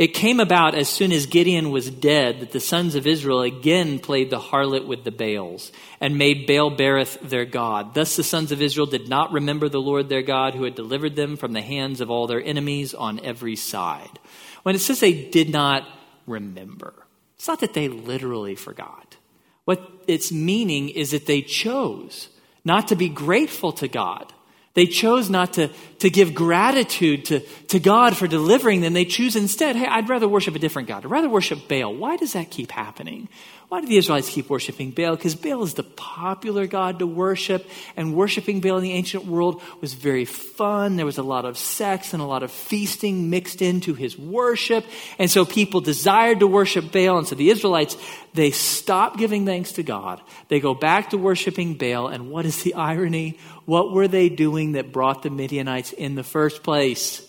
It 0.00 0.14
came 0.14 0.40
about 0.40 0.74
as 0.74 0.88
soon 0.88 1.12
as 1.12 1.26
Gideon 1.26 1.70
was 1.70 1.90
dead 1.90 2.40
that 2.40 2.52
the 2.52 2.58
sons 2.58 2.94
of 2.94 3.06
Israel 3.06 3.42
again 3.42 3.98
played 3.98 4.30
the 4.30 4.38
harlot 4.38 4.86
with 4.86 5.04
the 5.04 5.10
Baals 5.10 5.72
and 6.00 6.16
made 6.16 6.46
Baal 6.46 6.70
Berith 6.70 7.20
their 7.20 7.44
God. 7.44 7.92
Thus 7.92 8.16
the 8.16 8.22
sons 8.22 8.50
of 8.50 8.62
Israel 8.62 8.86
did 8.86 9.10
not 9.10 9.30
remember 9.30 9.68
the 9.68 9.78
Lord 9.78 10.08
their 10.08 10.22
God 10.22 10.54
who 10.54 10.64
had 10.64 10.74
delivered 10.74 11.16
them 11.16 11.36
from 11.36 11.52
the 11.52 11.60
hands 11.60 12.00
of 12.00 12.10
all 12.10 12.26
their 12.26 12.42
enemies 12.42 12.94
on 12.94 13.20
every 13.20 13.56
side. 13.56 14.18
When 14.62 14.74
it 14.74 14.78
says 14.78 15.00
they 15.00 15.28
did 15.28 15.50
not 15.50 15.86
remember, 16.26 16.94
it's 17.36 17.48
not 17.48 17.60
that 17.60 17.74
they 17.74 17.88
literally 17.88 18.54
forgot. 18.54 19.18
What 19.66 19.86
its 20.06 20.32
meaning 20.32 20.88
is 20.88 21.10
that 21.10 21.26
they 21.26 21.42
chose 21.42 22.30
not 22.64 22.88
to 22.88 22.96
be 22.96 23.08
grateful 23.08 23.72
to 23.72 23.88
God 23.88 24.32
they 24.74 24.86
chose 24.86 25.28
not 25.28 25.54
to, 25.54 25.68
to 25.98 26.10
give 26.10 26.32
gratitude 26.32 27.24
to, 27.26 27.40
to 27.40 27.80
God 27.80 28.16
for 28.16 28.28
delivering 28.28 28.82
them. 28.82 28.92
They 28.92 29.04
choose 29.04 29.34
instead, 29.34 29.74
hey, 29.74 29.86
I'd 29.86 30.08
rather 30.08 30.28
worship 30.28 30.54
a 30.54 30.60
different 30.60 30.86
God. 30.86 31.04
I'd 31.04 31.10
rather 31.10 31.28
worship 31.28 31.66
Baal. 31.68 31.94
Why 31.94 32.16
does 32.16 32.34
that 32.34 32.50
keep 32.50 32.70
happening? 32.70 33.28
Why 33.70 33.80
do 33.80 33.86
the 33.86 33.98
Israelites 33.98 34.28
keep 34.28 34.50
worshiping 34.50 34.90
Baal? 34.90 35.14
Because 35.14 35.36
Baal 35.36 35.62
is 35.62 35.74
the 35.74 35.84
popular 35.84 36.66
God 36.66 36.98
to 36.98 37.06
worship, 37.06 37.70
and 37.96 38.16
worshiping 38.16 38.60
Baal 38.60 38.78
in 38.78 38.82
the 38.82 38.90
ancient 38.90 39.26
world 39.26 39.62
was 39.80 39.94
very 39.94 40.24
fun. 40.24 40.96
There 40.96 41.06
was 41.06 41.18
a 41.18 41.22
lot 41.22 41.44
of 41.44 41.56
sex 41.56 42.12
and 42.12 42.20
a 42.20 42.26
lot 42.26 42.42
of 42.42 42.50
feasting 42.50 43.30
mixed 43.30 43.62
into 43.62 43.94
his 43.94 44.18
worship. 44.18 44.84
And 45.20 45.30
so 45.30 45.44
people 45.44 45.80
desired 45.80 46.40
to 46.40 46.48
worship 46.48 46.90
Baal. 46.90 47.18
And 47.18 47.28
so 47.28 47.36
the 47.36 47.50
Israelites, 47.50 47.96
they 48.34 48.50
stop 48.50 49.18
giving 49.18 49.46
thanks 49.46 49.70
to 49.74 49.84
God. 49.84 50.20
They 50.48 50.58
go 50.58 50.74
back 50.74 51.10
to 51.10 51.16
worshiping 51.16 51.74
Baal. 51.74 52.08
And 52.08 52.28
what 52.28 52.46
is 52.46 52.64
the 52.64 52.74
irony? 52.74 53.38
What 53.66 53.92
were 53.92 54.08
they 54.08 54.28
doing 54.30 54.72
that 54.72 54.92
brought 54.92 55.22
the 55.22 55.30
Midianites 55.30 55.92
in 55.92 56.16
the 56.16 56.24
first 56.24 56.64
place? 56.64 57.24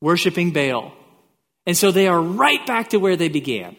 Worshiping 0.00 0.50
Baal. 0.50 0.92
And 1.64 1.76
so 1.76 1.92
they 1.92 2.08
are 2.08 2.20
right 2.20 2.66
back 2.66 2.90
to 2.90 2.98
where 2.98 3.14
they 3.14 3.28
began 3.28 3.76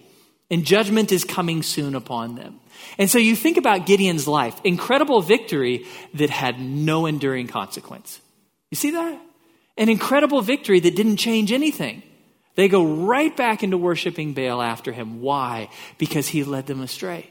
and 0.50 0.66
judgment 0.66 1.12
is 1.12 1.24
coming 1.24 1.64
soon 1.64 1.96
upon 1.96 2.36
them. 2.36 2.60
And 2.98 3.10
so 3.10 3.18
you 3.18 3.36
think 3.36 3.58
about 3.58 3.86
Gideon's 3.86 4.28
life 4.28 4.60
incredible 4.64 5.22
victory 5.22 5.86
that 6.14 6.30
had 6.30 6.60
no 6.60 7.06
enduring 7.06 7.48
consequence. 7.48 8.22
You 8.72 8.76
see 8.76 8.92
that? 8.92 9.22
An 9.78 9.90
incredible 9.90 10.42
victory 10.42 10.80
that 10.80 10.96
didn't 10.96 11.18
change 11.18 11.52
anything. 11.52 12.04
They 12.56 12.68
go 12.68 12.84
right 12.84 13.36
back 13.36 13.62
into 13.62 13.78
worshiping 13.78 14.34
Baal 14.34 14.62
after 14.62 14.92
him. 14.92 15.22
Why? 15.22 15.70
Because 16.00 16.28
he 16.28 16.44
led 16.44 16.66
them 16.66 16.82
astray. 16.82 17.30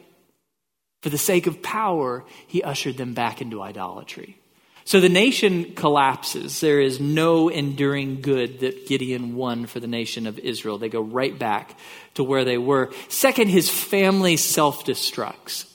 For 1.03 1.11
the 1.11 1.19
sake 1.19 1.47
of 1.47 1.63
power, 1.63 2.25
he 2.47 2.63
ushered 2.63 2.97
them 2.97 3.13
back 3.13 3.41
into 3.41 3.61
idolatry. 3.61 4.39
So 4.87 5.01
the 5.01 5.09
nation 5.09 5.75
collapses. 5.75 6.61
There 6.61 6.81
is 6.81 7.01
no 7.01 7.49
enduring 7.49 8.21
good 8.21 8.61
that 8.61 8.87
Gideon 8.87 9.35
won 9.35 9.67
for 9.67 9.81
the 9.81 9.89
nation 9.89 10.29
of 10.29 10.39
Israel. 10.39 10.79
They 10.79 10.89
go 10.89 11.01
right 11.01 11.37
back 11.37 11.77
to 12.15 12.23
where 12.23 12.45
they 12.45 12.57
were. 12.57 12.93
Second, 13.09 13.49
his 13.49 13.69
family 13.69 14.37
self 14.37 14.85
destructs. 14.87 15.69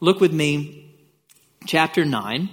Look 0.00 0.20
with 0.20 0.34
me, 0.34 0.94
chapter 1.66 2.04
9. 2.04 2.50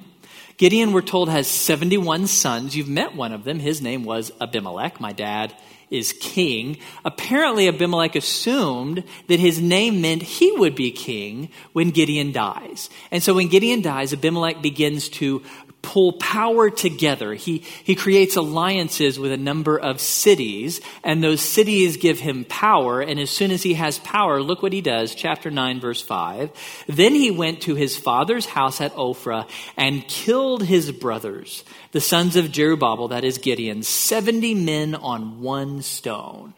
Gideon, 0.55 0.93
we're 0.93 1.01
told, 1.01 1.27
has 1.27 1.49
71 1.49 2.27
sons. 2.27 2.77
You've 2.77 2.87
met 2.87 3.13
one 3.13 3.33
of 3.33 3.43
them. 3.43 3.59
His 3.59 3.81
name 3.81 4.05
was 4.05 4.31
Abimelech. 4.39 5.01
My 5.01 5.11
dad 5.11 5.53
is 5.89 6.13
king. 6.13 6.77
Apparently, 7.03 7.67
Abimelech 7.67 8.15
assumed 8.15 9.03
that 9.27 9.39
his 9.39 9.61
name 9.61 10.01
meant 10.01 10.21
he 10.21 10.51
would 10.53 10.75
be 10.75 10.91
king 10.91 11.49
when 11.73 11.91
Gideon 11.91 12.31
dies. 12.31 12.89
And 13.11 13.21
so 13.21 13.33
when 13.33 13.47
Gideon 13.47 13.81
dies, 13.81 14.13
Abimelech 14.13 14.61
begins 14.61 15.09
to 15.09 15.43
pull 15.85 16.13
power 16.13 16.71
together. 16.71 17.35
He, 17.35 17.59
he 17.83 17.93
creates 17.93 18.35
alliances 18.35 19.19
with 19.19 19.31
a 19.31 19.37
number 19.37 19.77
of 19.77 20.01
cities, 20.01 20.81
and 21.03 21.23
those 21.23 21.41
cities 21.41 21.97
give 21.97 22.19
him 22.19 22.43
power. 22.45 23.01
And 23.01 23.19
as 23.19 23.29
soon 23.29 23.51
as 23.51 23.61
he 23.61 23.75
has 23.75 23.99
power, 23.99 24.41
look 24.41 24.63
what 24.63 24.73
he 24.73 24.81
does, 24.81 25.13
chapter 25.13 25.51
9, 25.51 25.79
verse 25.79 26.01
5. 26.01 26.49
Then 26.87 27.13
he 27.13 27.29
went 27.29 27.61
to 27.61 27.75
his 27.75 27.95
father's 27.95 28.47
house 28.47 28.81
at 28.81 28.95
Ophrah 28.95 29.47
and 29.77 30.07
killed 30.07 30.63
his 30.63 30.91
brothers, 30.91 31.63
the 31.91 32.01
sons 32.01 32.35
of 32.35 32.45
Jerubbaal, 32.45 33.11
that 33.11 33.23
is 33.23 33.37
Gideon, 33.37 33.83
70 33.83 34.55
men 34.55 34.95
on 34.95 35.41
one 35.41 35.83
stone. 35.83 36.55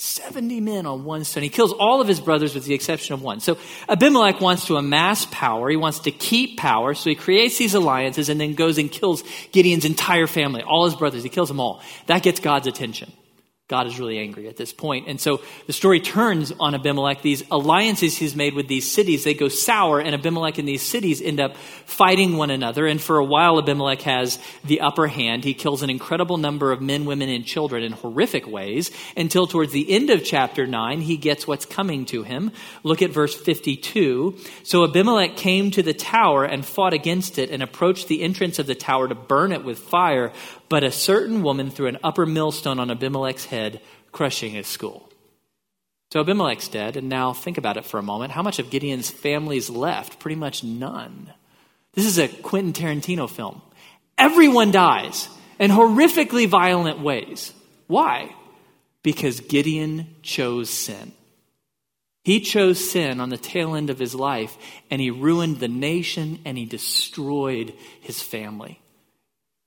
70 0.00 0.60
men 0.62 0.86
on 0.86 1.04
one 1.04 1.24
stone. 1.24 1.42
He 1.42 1.50
kills 1.50 1.72
all 1.74 2.00
of 2.00 2.08
his 2.08 2.20
brothers 2.20 2.54
with 2.54 2.64
the 2.64 2.72
exception 2.72 3.12
of 3.12 3.22
one. 3.22 3.40
So 3.40 3.58
Abimelech 3.86 4.40
wants 4.40 4.66
to 4.66 4.76
amass 4.76 5.26
power. 5.30 5.68
He 5.68 5.76
wants 5.76 5.98
to 6.00 6.10
keep 6.10 6.56
power. 6.56 6.94
So 6.94 7.10
he 7.10 7.14
creates 7.14 7.58
these 7.58 7.74
alliances 7.74 8.30
and 8.30 8.40
then 8.40 8.54
goes 8.54 8.78
and 8.78 8.90
kills 8.90 9.22
Gideon's 9.52 9.84
entire 9.84 10.26
family, 10.26 10.62
all 10.62 10.86
his 10.86 10.94
brothers. 10.94 11.22
He 11.22 11.28
kills 11.28 11.48
them 11.48 11.60
all. 11.60 11.82
That 12.06 12.22
gets 12.22 12.40
God's 12.40 12.66
attention. 12.66 13.12
God 13.70 13.86
is 13.86 14.00
really 14.00 14.18
angry 14.18 14.48
at 14.48 14.56
this 14.56 14.72
point. 14.72 15.06
And 15.06 15.20
so 15.20 15.40
the 15.68 15.72
story 15.72 16.00
turns 16.00 16.52
on 16.58 16.74
Abimelech. 16.74 17.22
These 17.22 17.44
alliances 17.52 18.16
he's 18.16 18.34
made 18.34 18.54
with 18.54 18.66
these 18.66 18.90
cities, 18.90 19.22
they 19.22 19.32
go 19.32 19.48
sour, 19.48 20.00
and 20.00 20.12
Abimelech 20.12 20.58
and 20.58 20.66
these 20.66 20.82
cities 20.82 21.22
end 21.22 21.38
up 21.38 21.56
fighting 21.86 22.36
one 22.36 22.50
another. 22.50 22.88
And 22.88 23.00
for 23.00 23.18
a 23.18 23.24
while, 23.24 23.60
Abimelech 23.60 24.02
has 24.02 24.40
the 24.64 24.80
upper 24.80 25.06
hand. 25.06 25.44
He 25.44 25.54
kills 25.54 25.84
an 25.84 25.88
incredible 25.88 26.36
number 26.36 26.72
of 26.72 26.82
men, 26.82 27.04
women, 27.04 27.28
and 27.28 27.46
children 27.46 27.84
in 27.84 27.92
horrific 27.92 28.44
ways 28.48 28.90
until 29.16 29.46
towards 29.46 29.70
the 29.70 29.88
end 29.88 30.10
of 30.10 30.24
chapter 30.24 30.66
9, 30.66 31.00
he 31.00 31.16
gets 31.16 31.46
what's 31.46 31.64
coming 31.64 32.06
to 32.06 32.24
him. 32.24 32.50
Look 32.82 33.02
at 33.02 33.10
verse 33.10 33.36
52. 33.36 34.36
So 34.64 34.82
Abimelech 34.82 35.36
came 35.36 35.70
to 35.70 35.82
the 35.84 35.94
tower 35.94 36.44
and 36.44 36.66
fought 36.66 36.92
against 36.92 37.38
it 37.38 37.50
and 37.50 37.62
approached 37.62 38.08
the 38.08 38.22
entrance 38.22 38.58
of 38.58 38.66
the 38.66 38.74
tower 38.74 39.06
to 39.06 39.14
burn 39.14 39.52
it 39.52 39.64
with 39.64 39.78
fire. 39.78 40.32
But 40.70 40.84
a 40.84 40.92
certain 40.92 41.42
woman 41.42 41.70
threw 41.70 41.88
an 41.88 41.98
upper 42.02 42.24
millstone 42.24 42.78
on 42.78 42.90
Abimelech's 42.90 43.46
head, 43.46 43.82
crushing 44.12 44.52
his 44.52 44.68
skull. 44.68 45.10
So 46.12 46.20
Abimelech's 46.20 46.68
dead, 46.68 46.96
and 46.96 47.08
now 47.08 47.32
think 47.32 47.58
about 47.58 47.76
it 47.76 47.84
for 47.84 47.98
a 47.98 48.04
moment. 48.04 48.32
How 48.32 48.42
much 48.42 48.58
of 48.60 48.70
Gideon's 48.70 49.10
family's 49.10 49.68
left? 49.68 50.20
Pretty 50.20 50.36
much 50.36 50.64
none. 50.64 51.32
This 51.94 52.06
is 52.06 52.18
a 52.18 52.28
Quentin 52.28 52.72
Tarantino 52.72 53.28
film. 53.28 53.60
Everyone 54.16 54.70
dies 54.70 55.28
in 55.58 55.72
horrifically 55.72 56.48
violent 56.48 57.00
ways. 57.00 57.52
Why? 57.88 58.34
Because 59.02 59.40
Gideon 59.40 60.14
chose 60.22 60.70
sin. 60.70 61.12
He 62.22 62.40
chose 62.40 62.90
sin 62.90 63.18
on 63.18 63.30
the 63.30 63.38
tail 63.38 63.74
end 63.74 63.90
of 63.90 63.98
his 63.98 64.14
life, 64.14 64.56
and 64.88 65.00
he 65.00 65.10
ruined 65.10 65.58
the 65.58 65.68
nation 65.68 66.38
and 66.44 66.56
he 66.56 66.64
destroyed 66.64 67.72
his 68.00 68.22
family. 68.22 68.80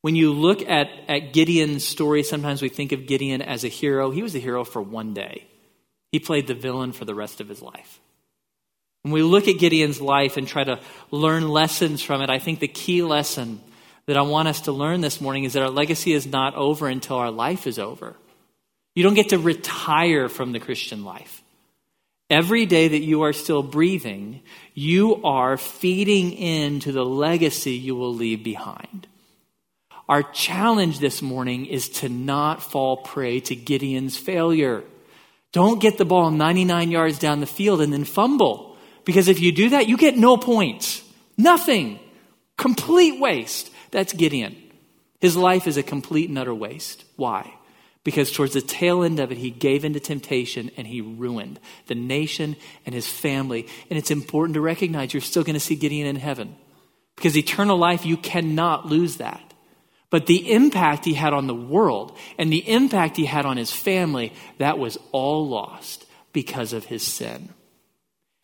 When 0.04 0.18
you 0.18 0.34
look 0.34 0.62
at, 0.68 0.90
at 1.08 1.32
Gideon's 1.32 1.86
story, 1.86 2.24
sometimes 2.24 2.62
we 2.62 2.68
think 2.68 2.92
of 2.92 3.08
Gideon 3.08 3.42
as 3.42 3.64
a 3.64 3.70
hero. 3.70 4.12
He 4.12 4.22
was 4.22 4.36
a 4.36 4.40
hero 4.40 4.66
for 4.66 4.82
one 4.82 5.14
day, 5.14 5.48
he 6.12 6.20
played 6.20 6.46
the 6.46 6.54
villain 6.54 6.92
for 6.92 7.06
the 7.06 7.16
rest 7.16 7.40
of 7.40 7.48
his 7.48 7.62
life. 7.62 8.02
When 9.04 9.14
we 9.14 9.24
look 9.24 9.48
at 9.48 9.60
Gideon's 9.60 10.02
life 10.02 10.36
and 10.36 10.46
try 10.46 10.66
to 10.66 10.82
learn 11.10 11.48
lessons 11.48 12.02
from 12.02 12.22
it, 12.22 12.30
I 12.30 12.38
think 12.38 12.60
the 12.60 12.68
key 12.68 13.02
lesson 13.02 13.62
that 14.06 14.18
I 14.18 14.24
want 14.24 14.50
us 14.50 14.62
to 14.62 14.74
learn 14.74 15.00
this 15.00 15.22
morning 15.22 15.46
is 15.46 15.54
that 15.54 15.64
our 15.64 15.70
legacy 15.70 16.12
is 16.12 16.28
not 16.28 16.54
over 16.56 16.90
until 16.90 17.16
our 17.16 17.32
life 17.32 17.66
is 17.66 17.80
over. 17.80 18.18
You 18.96 19.04
don't 19.04 19.14
get 19.14 19.30
to 19.30 19.40
retire 19.40 20.28
from 20.28 20.52
the 20.52 20.60
Christian 20.60 21.06
life. 21.06 21.42
Every 22.30 22.66
day 22.66 22.90
that 22.90 23.04
you 23.04 23.22
are 23.22 23.32
still 23.32 23.64
breathing, 23.64 24.42
you 24.74 25.24
are 25.24 25.56
feeding 25.56 26.34
into 26.34 26.92
the 26.92 27.06
legacy 27.06 27.72
you 27.72 27.96
will 27.96 28.14
leave 28.14 28.44
behind. 28.44 29.08
Our 30.10 30.24
challenge 30.24 31.00
this 31.00 31.22
morning 31.22 31.66
is 31.66 31.90
to 31.90 32.10
not 32.10 32.62
fall 32.62 32.98
prey 32.98 33.40
to 33.42 33.56
Gideon's 33.56 34.18
failure. 34.18 34.84
Don't 35.52 35.82
get 35.82 35.98
the 35.98 36.06
ball 36.06 36.32
99 36.32 36.92
yards 36.92 37.20
down 37.20 37.40
the 37.40 37.46
field 37.46 37.80
and 37.80 37.94
then 37.94 38.04
fumble. 38.04 38.76
Because 39.06 39.28
if 39.28 39.40
you 39.40 39.52
do 39.52 39.70
that, 39.70 39.88
you 39.88 39.98
get 39.98 40.18
no 40.18 40.36
points. 40.36 41.04
Nothing. 41.38 42.00
Complete 42.58 43.20
waste. 43.20 43.70
That's 43.92 44.14
Gideon. 44.14 44.58
His 45.22 45.38
life 45.38 45.68
is 45.68 45.78
a 45.78 45.84
complete 45.84 46.30
and 46.30 46.38
utter 46.38 46.54
waste. 46.54 47.06
Why? 47.16 47.54
Because 48.04 48.32
towards 48.32 48.54
the 48.54 48.62
tail 48.62 49.04
end 49.04 49.20
of 49.20 49.32
it, 49.32 49.38
he 49.38 49.52
gave 49.52 49.86
into 49.86 50.00
temptation 50.00 50.70
and 50.76 50.86
he 50.86 51.00
ruined 51.00 51.60
the 51.88 51.96
nation 51.96 52.58
and 52.86 52.94
his 52.94 53.08
family. 53.08 53.68
And 53.90 53.98
it's 53.98 54.12
important 54.12 54.56
to 54.56 54.62
recognize 54.62 55.14
you're 55.14 55.22
still 55.22 55.44
going 55.44 55.54
to 55.54 55.62
see 55.62 55.76
Gideon 55.76 56.08
in 56.08 56.18
heaven. 56.18 56.58
Because 57.16 57.38
eternal 57.38 57.78
life, 57.78 58.06
you 58.06 58.18
cannot 58.18 58.88
lose 58.88 59.18
that. 59.18 59.53
But 60.14 60.28
the 60.28 60.52
impact 60.52 61.06
he 61.06 61.16
had 61.16 61.34
on 61.34 61.48
the 61.48 61.56
world 61.56 62.16
and 62.38 62.54
the 62.54 62.70
impact 62.70 63.18
he 63.18 63.26
had 63.26 63.48
on 63.48 63.58
his 63.58 63.72
family, 63.72 64.32
that 64.60 64.78
was 64.78 65.00
all 65.12 65.50
lost 65.50 66.06
because 66.34 66.72
of 66.72 66.86
his 66.86 67.02
sin. 67.02 67.50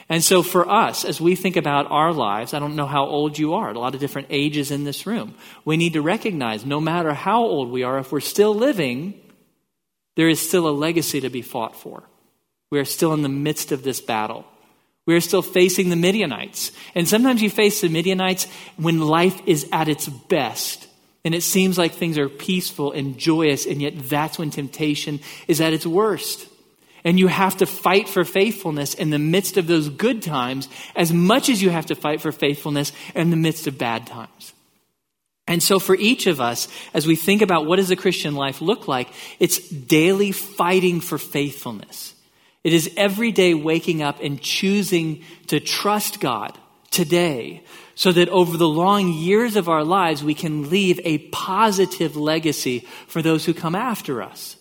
And 0.10 0.24
so 0.24 0.42
for 0.42 0.68
us, 0.68 1.06
as 1.06 1.22
we 1.22 1.36
think 1.36 1.58
about 1.58 1.92
our 1.92 2.12
lives, 2.12 2.56
I 2.56 2.60
don't 2.60 2.76
know 2.76 2.88
how 2.88 3.06
old 3.06 3.38
you 3.38 3.54
are, 3.54 3.70
a 3.70 3.78
lot 3.78 3.94
of 3.94 4.00
different 4.00 4.30
ages 4.32 4.72
in 4.72 4.84
this 4.84 5.06
room. 5.06 5.36
We 5.64 5.78
need 5.78 5.94
to 5.94 6.02
recognize 6.02 6.66
no 6.66 6.82
matter 6.82 7.14
how 7.14 7.44
old 7.44 7.70
we 7.70 7.84
are, 7.84 8.00
if 8.00 8.12
we're 8.12 8.20
still 8.20 8.56
living, 8.56 9.22
there 10.16 10.28
is 10.28 10.40
still 10.40 10.68
a 10.68 10.72
legacy 10.72 11.22
to 11.22 11.30
be 11.30 11.44
fought 11.44 11.76
for. 11.76 12.02
We 12.72 12.80
are 12.80 12.86
still 12.86 13.14
in 13.14 13.22
the 13.22 13.30
midst 13.30 13.72
of 13.72 13.84
this 13.84 14.02
battle. 14.02 14.44
We 15.06 15.16
are 15.16 15.22
still 15.22 15.44
facing 15.44 15.92
the 15.92 15.96
Midianites. 15.96 16.72
And 16.96 17.08
sometimes 17.08 17.44
you 17.44 17.52
face 17.52 17.82
the 17.82 17.90
Midianites 17.90 18.48
when 18.78 18.98
life 19.02 19.40
is 19.46 19.70
at 19.72 19.88
its 19.88 20.08
best. 20.08 20.88
And 21.26 21.36
it 21.36 21.44
seems 21.44 21.78
like 21.78 21.94
things 21.94 22.18
are 22.18 22.30
peaceful 22.30 22.92
and 22.92 23.18
joyous, 23.18 23.66
and 23.66 23.82
yet 23.82 23.94
that's 24.10 24.40
when 24.40 24.52
temptation 24.52 25.20
is 25.48 25.60
at 25.60 25.74
its 25.74 25.86
worst. 25.86 26.48
And 27.04 27.20
you 27.20 27.28
have 27.28 27.58
to 27.58 27.66
fight 27.66 28.10
for 28.10 28.24
faithfulness 28.24 28.94
in 28.94 29.10
the 29.10 29.20
midst 29.20 29.58
of 29.58 29.68
those 29.68 29.90
good 29.90 30.22
times 30.22 30.68
as 30.96 31.14
much 31.14 31.50
as 31.50 31.62
you 31.62 31.70
have 31.70 31.88
to 31.88 31.96
fight 31.96 32.22
for 32.22 32.32
faithfulness 32.32 32.92
in 33.16 33.30
the 33.30 33.38
midst 33.38 33.68
of 33.68 33.78
bad 33.78 34.06
times. 34.08 34.54
And 35.48 35.64
so 35.64 35.80
for 35.80 35.96
each 35.96 36.28
of 36.28 36.40
us, 36.40 36.68
as 36.94 37.08
we 37.08 37.16
think 37.16 37.42
about 37.42 37.66
what 37.66 37.78
does 37.78 37.88
the 37.88 37.96
Christian 37.96 38.36
life 38.36 38.62
look 38.62 38.88
like, 38.88 39.10
it's 39.40 39.58
daily 39.68 40.32
fighting 40.32 41.02
for 41.02 41.18
faithfulness. 41.18 42.14
It 42.64 42.74
is 42.74 42.92
every 42.96 43.32
day 43.32 43.54
waking 43.54 44.04
up 44.04 44.20
and 44.22 44.40
choosing 44.40 45.24
to 45.48 45.60
trust 45.60 46.20
God 46.20 46.58
today 46.92 47.64
so 48.00 48.14
that 48.14 48.30
over 48.30 48.56
the 48.56 48.66
long 48.66 49.12
years 49.12 49.58
of 49.58 49.68
our 49.68 49.84
lives, 49.84 50.24
we 50.24 50.34
can 50.34 50.70
leave 50.70 51.02
a 51.04 51.18
positive 51.18 52.16
legacy 52.16 52.88
for 53.08 53.22
those 53.22 53.44
who 53.44 53.54
come 53.54 53.76
after 53.76 54.24
us. 54.24 54.56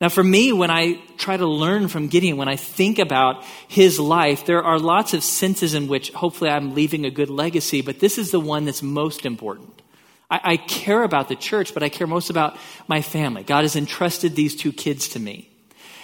Now, 0.00 0.08
for 0.08 0.24
me, 0.24 0.50
when 0.50 0.70
I 0.70 0.98
try 1.18 1.36
to 1.36 1.46
learn 1.46 1.88
from 1.88 2.08
Gideon, 2.08 2.38
when 2.38 2.48
I 2.48 2.56
think 2.56 2.98
about 2.98 3.44
his 3.68 4.00
life, 4.00 4.46
there 4.46 4.62
are 4.62 4.78
lots 4.78 5.12
of 5.12 5.22
senses 5.22 5.74
in 5.74 5.88
which 5.88 6.10
hopefully 6.12 6.48
I'm 6.48 6.74
leaving 6.74 7.04
a 7.04 7.10
good 7.10 7.28
legacy, 7.28 7.82
but 7.82 8.00
this 8.00 8.16
is 8.16 8.30
the 8.30 8.40
one 8.40 8.64
that's 8.64 8.82
most 8.82 9.26
important. 9.26 9.82
I, 10.30 10.40
I 10.42 10.56
care 10.56 11.02
about 11.02 11.28
the 11.28 11.36
church, 11.36 11.74
but 11.74 11.82
I 11.82 11.90
care 11.90 12.06
most 12.06 12.30
about 12.30 12.56
my 12.88 13.02
family. 13.02 13.42
God 13.42 13.64
has 13.64 13.76
entrusted 13.76 14.34
these 14.34 14.56
two 14.56 14.72
kids 14.72 15.10
to 15.10 15.20
me. 15.20 15.49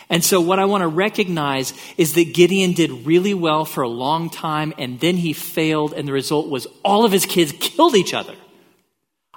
And 0.08 0.24
so, 0.24 0.40
what 0.40 0.60
I 0.60 0.66
want 0.66 0.82
to 0.82 0.88
recognize 0.88 1.72
is 1.96 2.14
that 2.14 2.32
Gideon 2.32 2.72
did 2.72 3.06
really 3.06 3.34
well 3.34 3.64
for 3.64 3.82
a 3.82 3.88
long 3.88 4.30
time, 4.30 4.72
and 4.78 5.00
then 5.00 5.16
he 5.16 5.32
failed, 5.32 5.92
and 5.92 6.06
the 6.06 6.12
result 6.12 6.48
was 6.48 6.66
all 6.84 7.04
of 7.04 7.10
his 7.10 7.26
kids 7.26 7.52
killed 7.58 7.96
each 7.96 8.14
other. 8.14 8.34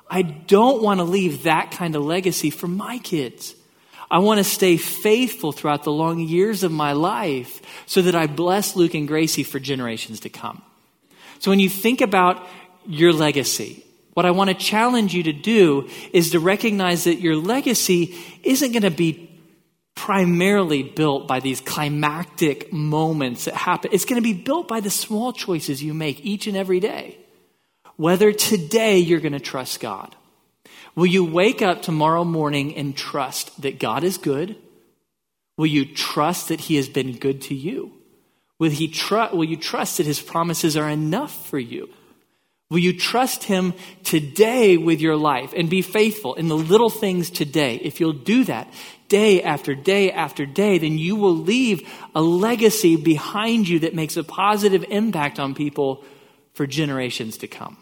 I 0.10 0.22
don't 0.22 0.82
want 0.82 1.00
to 1.00 1.04
leave 1.04 1.44
that 1.44 1.72
kind 1.72 1.96
of 1.96 2.04
legacy 2.04 2.50
for 2.52 2.68
my 2.68 3.00
kids. 3.00 3.56
I 4.12 4.20
want 4.20 4.40
to 4.40 4.44
stay 4.44 4.78
faithful 4.78 5.52
throughout 5.52 5.84
the 5.84 5.92
long 5.92 6.20
years 6.20 6.64
of 6.64 6.72
my 6.72 6.94
life 6.94 7.62
so 7.86 8.02
that 8.04 8.16
I 8.16 8.26
bless 8.26 8.76
Luke 8.76 8.96
and 8.96 9.08
Gracie 9.08 9.44
for 9.44 9.60
generations 9.60 10.20
to 10.22 10.30
come. 10.30 10.62
So, 11.40 11.50
when 11.50 11.60
you 11.60 11.70
think 11.70 12.02
about 12.02 12.48
your 12.86 13.12
legacy, 13.12 13.84
what 14.14 14.28
I 14.28 14.32
want 14.32 14.50
to 14.50 14.56
challenge 14.56 15.16
you 15.16 15.24
to 15.24 15.34
do 15.34 15.90
is 16.12 16.32
to 16.32 16.40
recognize 16.40 17.06
that 17.06 17.22
your 17.22 17.38
legacy 17.38 18.16
isn't 18.44 18.72
going 18.72 18.84
to 18.84 18.92
be 18.92 19.29
primarily 20.00 20.82
built 20.82 21.28
by 21.28 21.42
these 21.42 21.60
climactic 21.60 22.72
moments 22.72 23.46
that 23.46 23.54
happen. 23.54 23.92
It's 23.92 24.06
going 24.06 24.16
to 24.16 24.22
be 24.22 24.34
built 24.34 24.66
by 24.66 24.80
the 24.80 24.90
small 24.90 25.34
choices 25.34 25.84
you 25.84 25.94
make 25.94 26.24
each 26.26 26.48
and 26.48 26.56
every 26.56 26.80
day. 26.80 27.18
Whether 27.98 28.32
today 28.32 29.00
you're 29.00 29.20
going 29.20 29.34
to 29.34 29.42
trust 29.42 29.82
God. 29.82 30.16
Will 30.96 31.06
you 31.06 31.26
wake 31.26 31.62
up 31.62 31.82
tomorrow 31.82 32.24
morning 32.24 32.78
and 32.78 32.96
trust 32.96 33.62
that 33.62 33.78
God 33.78 34.06
is 34.06 34.18
good? 34.18 34.56
Will 35.58 35.68
you 35.68 35.86
trust 35.86 36.48
that 36.48 36.62
He 36.62 36.78
has 36.78 36.88
been 36.88 37.18
good 37.18 37.42
to 37.44 37.54
you? 37.54 37.92
Will, 38.58 38.72
he 38.72 38.88
tr- 38.88 39.34
will 39.34 39.44
you 39.44 39.58
trust 39.58 39.98
that 39.98 40.06
His 40.06 40.22
promises 40.22 40.78
are 40.78 40.90
enough 40.90 41.48
for 41.48 41.60
you? 41.60 41.90
Will 42.70 42.80
you 42.80 42.98
trust 42.98 43.44
Him 43.44 43.74
today 44.06 44.78
with 44.78 45.02
your 45.02 45.18
life 45.18 45.54
and 45.58 45.70
be 45.70 45.82
faithful 45.82 46.36
in 46.36 46.48
the 46.48 46.56
little 46.56 46.90
things 46.90 47.30
today? 47.30 47.76
If 47.76 48.00
you'll 48.00 48.14
do 48.14 48.46
that, 48.46 48.72
day 49.10 49.44
after 49.44 49.76
day 49.76 50.12
after 50.12 50.46
day, 50.46 50.78
then 50.78 50.98
you 50.98 51.16
will 51.16 51.36
leave 51.36 51.90
a 52.16 52.22
legacy 52.22 52.96
behind 52.96 53.68
you 53.68 53.80
that 53.80 53.94
makes 53.94 54.16
a 54.16 54.24
positive 54.24 54.86
impact 54.90 55.40
on 55.40 55.54
people 55.54 56.04
for 56.54 56.66
generations 56.66 57.38
to 57.38 57.48
come. 57.48 57.78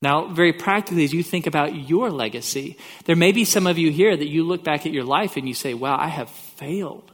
Now, 0.00 0.28
very 0.28 0.52
practically, 0.52 1.04
as 1.04 1.12
you 1.12 1.24
think 1.24 1.46
about 1.46 1.74
your 1.74 2.10
legacy, 2.10 2.78
there 3.04 3.16
may 3.16 3.32
be 3.32 3.44
some 3.44 3.66
of 3.66 3.78
you 3.78 3.90
here 3.90 4.16
that 4.16 4.28
you 4.28 4.44
look 4.44 4.62
back 4.62 4.86
at 4.86 4.92
your 4.92 5.04
life 5.04 5.36
and 5.36 5.48
you 5.48 5.54
say, 5.54 5.74
wow, 5.74 5.98
I 5.98 6.08
have 6.08 6.30
failed. 6.30 7.10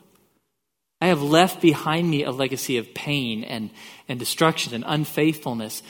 I 1.01 1.07
have 1.07 1.23
left 1.23 1.63
behind 1.63 2.09
me 2.09 2.25
a 2.25 2.31
legacy 2.31 2.77
of 2.77 2.95
pain 2.95 3.43
and, 3.45 3.71
and 4.09 4.19
destruction 4.19 4.75
and 4.75 4.85
unfaithfulness. 4.87 5.83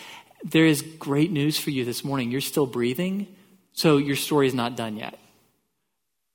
There 0.45 0.67
is 0.67 0.83
great 0.83 1.33
news 1.33 1.59
for 1.59 1.71
you 1.71 1.85
this 1.85 2.05
morning. 2.05 2.31
You're 2.31 2.41
still 2.41 2.67
breathing, 2.67 3.27
so 3.73 3.97
your 3.97 4.17
story 4.17 4.47
is 4.47 4.55
not 4.55 4.77
done 4.77 4.97
yet. 4.97 5.19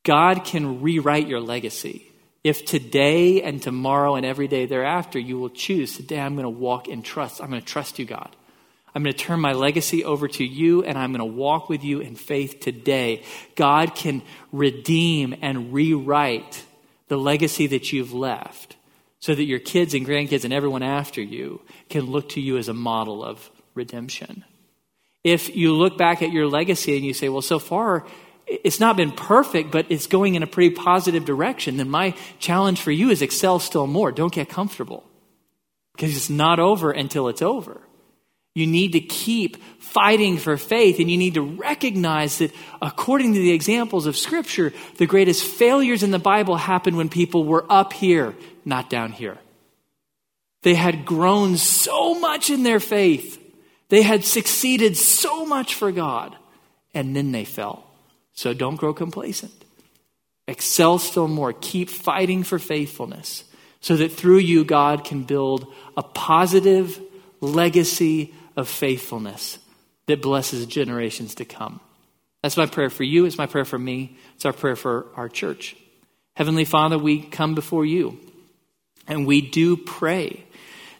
God 0.04 0.44
can 0.46 0.82
rewrite 0.82 1.28
your 1.28 1.42
legacy. 1.42 2.06
If 2.44 2.66
today 2.66 3.42
and 3.42 3.62
tomorrow 3.62 4.16
and 4.16 4.26
every 4.26 4.48
day 4.48 4.66
thereafter 4.66 5.20
you 5.20 5.38
will 5.38 5.50
choose, 5.50 5.98
today 5.98 6.20
I'm 6.20 6.36
going 6.36 6.44
to 6.44 6.50
walk 6.50 6.88
in 6.88 7.02
trust. 7.02 7.42
I'm 7.42 7.50
going 7.50 7.62
to 7.62 7.68
trust 7.68 8.00
you, 8.00 8.06
God. 8.06 8.36
I'm 8.96 9.04
going 9.04 9.14
to 9.14 9.20
turn 9.20 9.40
my 9.40 9.54
legacy 9.54 10.04
over 10.04 10.28
to 10.28 10.44
you 10.44 10.84
and 10.84 10.98
I'm 10.98 11.12
going 11.12 11.20
to 11.20 11.38
walk 11.38 11.70
with 11.70 11.84
you 11.84 12.00
in 12.00 12.16
faith 12.16 12.60
today. 12.60 13.24
God 13.56 13.94
can 13.94 14.24
redeem 14.52 15.36
and 15.42 15.74
rewrite 15.74 16.64
the 17.08 17.18
legacy 17.18 17.68
that 17.68 17.92
you've 17.92 18.14
left 18.14 18.78
so 19.20 19.36
that 19.36 19.44
your 19.44 19.60
kids 19.60 19.94
and 19.94 20.08
grandkids 20.08 20.44
and 20.44 20.54
everyone 20.54 20.82
after 20.82 21.22
you 21.22 21.62
can 21.90 22.06
look 22.06 22.30
to 22.30 22.42
you 22.42 22.58
as 22.58 22.70
a 22.70 22.74
model 22.74 23.24
of 23.24 23.52
redemption. 23.76 24.46
If 25.24 25.56
you 25.56 25.74
look 25.76 25.98
back 25.98 26.22
at 26.22 26.32
your 26.32 26.48
legacy 26.48 26.96
and 26.96 27.06
you 27.06 27.14
say, 27.14 27.30
well, 27.30 27.42
so 27.42 27.60
far 27.60 28.06
it's 28.50 28.80
not 28.80 28.98
been 28.98 29.12
perfect, 29.12 29.72
but 29.72 29.86
it's 29.90 30.08
going 30.08 30.36
in 30.36 30.44
a 30.44 30.48
pretty 30.48 30.74
positive 30.74 31.24
direction, 31.26 31.78
then 31.78 31.90
my 31.90 32.16
challenge 32.40 32.82
for 32.82 32.92
you 32.92 33.10
is 33.10 33.22
excel 33.22 33.60
still 33.60 33.88
more. 33.88 34.12
Don't 34.12 34.34
get 34.34 34.50
comfortable 34.50 35.04
because 35.94 36.16
it's 36.16 36.30
not 36.30 36.60
over 36.60 36.92
until 36.92 37.28
it's 37.28 37.42
over. 37.42 37.82
You 38.56 38.66
need 38.66 38.94
to 38.94 39.00
keep 39.00 39.58
fighting 39.80 40.38
for 40.38 40.58
faith, 40.58 41.00
and 41.00 41.10
you 41.10 41.18
need 41.18 41.36
to 41.36 41.42
recognize 41.42 42.40
that, 42.40 42.52
according 42.82 43.34
to 43.34 43.40
the 43.40 43.52
examples 43.52 44.08
of 44.08 44.18
Scripture, 44.18 44.74
the 44.98 45.06
greatest 45.06 45.44
failures 45.44 46.02
in 46.02 46.12
the 46.12 46.20
Bible 46.20 46.56
happened 46.56 46.98
when 46.98 47.10
people 47.10 47.44
were 47.44 47.66
up 47.70 47.94
here, 47.94 48.36
not 48.66 48.90
down 48.90 49.12
here. 49.12 49.38
They 50.64 50.74
had 50.74 51.06
grown 51.06 51.58
so 51.58 52.20
much 52.20 52.50
in 52.50 52.64
their 52.64 52.80
faith, 52.80 53.38
they 53.90 54.02
had 54.02 54.26
succeeded 54.26 54.98
so 54.98 55.46
much 55.46 55.76
for 55.76 55.92
God, 55.92 56.36
and 56.94 57.16
then 57.16 57.32
they 57.32 57.46
fell. 57.46 57.89
So 58.40 58.54
don't 58.54 58.78
grow 58.78 58.94
complacent. 58.94 59.52
Excel 60.48 60.98
still 60.98 61.28
more. 61.28 61.52
Keep 61.52 61.90
fighting 61.90 62.44
for 62.44 62.58
faithfulness 62.58 63.44
so 63.82 63.98
that 63.98 64.14
through 64.14 64.38
you, 64.38 64.64
God 64.64 65.04
can 65.04 65.24
build 65.24 65.68
a 65.98 66.04
positive 66.04 67.02
legacy 67.42 68.34
of 68.56 68.70
faithfulness 68.70 69.60
that 70.06 70.22
blesses 70.22 70.66
generations 70.68 71.36
to 71.36 71.44
come. 71.44 71.82
That's 72.42 72.56
my 72.56 72.66
prayer 72.66 72.90
for 72.90 73.04
you. 73.04 73.26
It's 73.26 73.38
my 73.38 73.46
prayer 73.46 73.66
for 73.66 73.78
me. 73.78 74.18
It's 74.36 74.46
our 74.46 74.54
prayer 74.54 74.78
for 74.78 75.08
our 75.18 75.28
church. 75.28 75.76
Heavenly 76.38 76.64
Father, 76.64 76.98
we 76.98 77.22
come 77.22 77.56
before 77.56 77.86
you 77.86 78.18
and 79.06 79.28
we 79.28 79.42
do 79.42 79.76
pray 79.76 80.46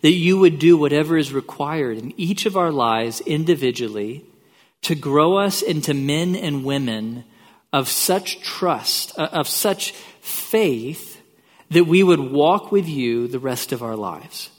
that 0.02 0.12
you 0.12 0.40
would 0.40 0.60
do 0.60 0.76
whatever 0.76 1.16
is 1.16 1.32
required 1.32 2.00
in 2.00 2.14
each 2.20 2.46
of 2.46 2.58
our 2.58 2.70
lives 2.70 3.22
individually 3.22 4.26
to 4.84 4.96
grow 4.96 5.38
us 5.38 5.62
into 5.62 5.94
men 5.94 6.36
and 6.36 6.66
women 6.66 7.26
of 7.72 7.88
such 7.88 8.42
trust, 8.42 9.18
uh, 9.18 9.30
of 9.32 9.48
such 9.48 9.92
faith, 10.22 11.22
that 11.70 11.86
we 11.86 12.02
would 12.04 12.20
walk 12.20 12.72
with 12.72 12.88
you 12.88 13.28
the 13.28 13.40
rest 13.40 13.72
of 13.72 13.84
our 13.84 13.96
lives. 13.96 14.50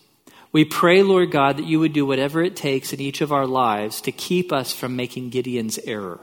We 0.53 0.65
pray, 0.65 1.03
Lord 1.03 1.31
God, 1.31 1.59
that 1.59 1.67
you 1.67 1.81
would 1.81 1.93
do 1.93 2.07
whatever 2.07 2.43
it 2.43 2.57
takes 2.57 2.93
in 2.93 3.01
each 3.01 3.21
of 3.21 3.33
our 3.33 3.47
lives 3.47 4.01
to 4.03 4.13
keep 4.13 4.53
us 4.53 4.73
from 4.73 4.97
making 4.97 5.31
Gideon's 5.31 5.79
error. 5.79 6.21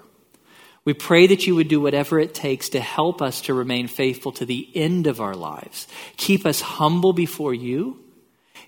We 0.83 0.93
pray 0.93 1.27
that 1.27 1.45
you 1.45 1.55
would 1.55 1.67
do 1.67 1.81
whatever 1.81 2.19
it 2.19 2.33
takes 2.33 2.69
to 2.69 2.79
help 2.79 3.21
us 3.21 3.41
to 3.41 3.53
remain 3.53 3.87
faithful 3.87 4.31
to 4.33 4.45
the 4.45 4.69
end 4.73 5.07
of 5.07 5.19
our 5.19 5.35
lives. 5.35 5.87
Keep 6.15 6.45
us 6.45 6.61
humble 6.61 7.11
before 7.11 7.53
you 7.53 8.01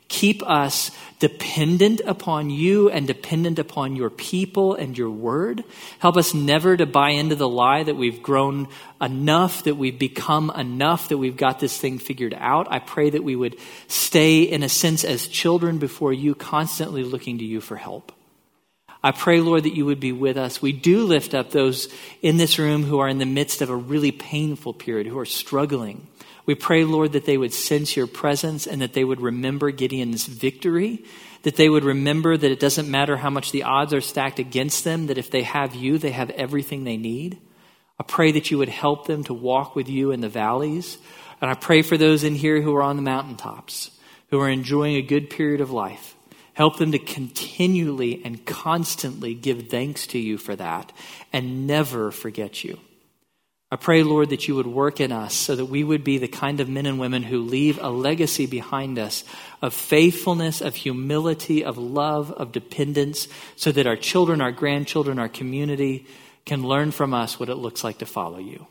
Keep 0.09 0.41
us 0.43 0.89
dependent 1.19 2.01
upon 2.03 2.49
you 2.49 2.89
and 2.89 3.05
dependent 3.05 3.59
upon 3.59 3.95
your 3.95 4.09
people 4.09 4.73
and 4.73 4.97
your 4.97 5.11
word. 5.11 5.63
Help 5.99 6.17
us 6.17 6.33
never 6.33 6.75
to 6.75 6.87
buy 6.87 7.11
into 7.11 7.35
the 7.35 7.47
lie 7.47 7.83
that 7.83 7.95
we've 7.95 8.23
grown 8.23 8.67
enough, 8.99 9.63
that 9.63 9.75
we've 9.75 9.99
become 9.99 10.51
enough, 10.57 11.09
that 11.09 11.19
we've 11.19 11.37
got 11.37 11.59
this 11.59 11.77
thing 11.77 11.99
figured 11.99 12.33
out. 12.33 12.67
I 12.71 12.79
pray 12.79 13.11
that 13.11 13.23
we 13.23 13.35
would 13.35 13.57
stay, 13.87 14.41
in 14.41 14.63
a 14.63 14.69
sense, 14.69 15.03
as 15.03 15.27
children 15.27 15.77
before 15.77 16.11
you, 16.11 16.33
constantly 16.33 17.03
looking 17.03 17.37
to 17.37 17.45
you 17.45 17.61
for 17.61 17.75
help. 17.75 18.11
I 19.03 19.11
pray, 19.11 19.39
Lord, 19.39 19.63
that 19.63 19.75
you 19.75 19.85
would 19.85 19.99
be 19.99 20.11
with 20.11 20.37
us. 20.37 20.61
We 20.61 20.73
do 20.73 21.03
lift 21.05 21.33
up 21.33 21.51
those 21.51 21.87
in 22.21 22.37
this 22.37 22.57
room 22.57 22.83
who 22.83 22.99
are 22.99 23.07
in 23.07 23.19
the 23.19 23.25
midst 23.25 23.61
of 23.61 23.69
a 23.69 23.75
really 23.75 24.11
painful 24.11 24.73
period, 24.73 25.07
who 25.07 25.19
are 25.19 25.25
struggling 25.25 26.07
we 26.49 26.55
pray, 26.55 26.83
Lord, 26.83 27.11
that 27.11 27.25
they 27.25 27.37
would 27.37 27.53
sense 27.53 27.95
your 27.95 28.07
presence 28.07 28.65
and 28.65 28.81
that 28.81 28.93
they 28.93 29.03
would 29.03 29.21
remember 29.21 29.69
Gideon's 29.69 30.25
victory, 30.25 31.05
that 31.43 31.57
they 31.57 31.69
would 31.69 31.83
remember 31.83 32.37
that 32.37 32.51
it 32.51 32.59
doesn't 32.59 32.89
matter 32.89 33.17
how 33.17 33.29
much 33.29 33.51
the 33.51 33.61
odds 33.61 33.93
are 33.93 34.01
stacked 34.01 34.39
against 34.39 34.83
them, 34.83 35.05
that 35.05 35.19
if 35.19 35.29
they 35.29 35.43
have 35.43 35.75
you, 35.75 35.99
they 35.99 36.09
have 36.09 36.31
everything 36.31 36.85
they 36.85 36.97
need. 36.97 37.37
I 37.99 38.03
pray 38.03 38.31
that 38.31 38.49
you 38.49 38.57
would 38.57 38.67
help 38.67 39.05
them 39.05 39.23
to 39.25 39.33
walk 39.35 39.75
with 39.75 39.89
you 39.89 40.09
in 40.09 40.21
the 40.21 40.27
valleys. 40.27 40.97
And 41.39 41.51
I 41.51 41.53
pray 41.53 41.83
for 41.83 41.97
those 41.97 42.23
in 42.23 42.33
here 42.33 42.63
who 42.63 42.75
are 42.75 42.81
on 42.81 42.95
the 42.95 43.03
mountaintops, 43.03 43.91
who 44.31 44.39
are 44.39 44.49
enjoying 44.49 44.95
a 44.95 45.03
good 45.03 45.29
period 45.29 45.61
of 45.61 45.69
life. 45.69 46.15
Help 46.53 46.79
them 46.79 46.93
to 46.93 46.97
continually 46.97 48.23
and 48.25 48.43
constantly 48.43 49.35
give 49.35 49.69
thanks 49.69 50.07
to 50.07 50.17
you 50.17 50.39
for 50.39 50.55
that 50.55 50.91
and 51.31 51.67
never 51.67 52.09
forget 52.09 52.63
you. 52.63 52.79
I 53.71 53.75
pray, 53.75 54.01
Lord, 54.01 54.29
that 54.29 54.47
you 54.47 54.55
would 54.55 54.65
work 54.65 54.99
in 54.99 55.11
us 55.11 55.35
so 55.35 55.55
that 55.55 55.65
we 55.65 55.83
would 55.83 56.03
be 56.03 56.17
the 56.17 56.27
kind 56.27 56.59
of 56.59 56.67
men 56.67 56.87
and 56.87 56.99
women 56.99 57.21
who 57.21 57.39
leave 57.39 57.77
a 57.79 57.89
legacy 57.89 58.47
behind 58.47 58.97
us 58.97 59.23
of 59.61 59.75
faithfulness, 59.75 60.59
of 60.59 60.75
humility, 60.75 61.63
of 61.63 61.77
love, 61.77 62.31
of 62.31 62.51
dependence, 62.51 63.27
so 63.55 63.71
that 63.71 63.85
our 63.85 63.95
children, 63.95 64.41
our 64.41 64.51
grandchildren, 64.51 65.19
our 65.19 65.29
community 65.29 66.07
can 66.45 66.63
learn 66.63 66.89
from 66.89 67.13
us 67.13 67.39
what 67.39 67.49
it 67.49 67.55
looks 67.55 67.83
like 67.83 67.99
to 67.99 68.07
follow 68.07 68.39
you. 68.39 68.65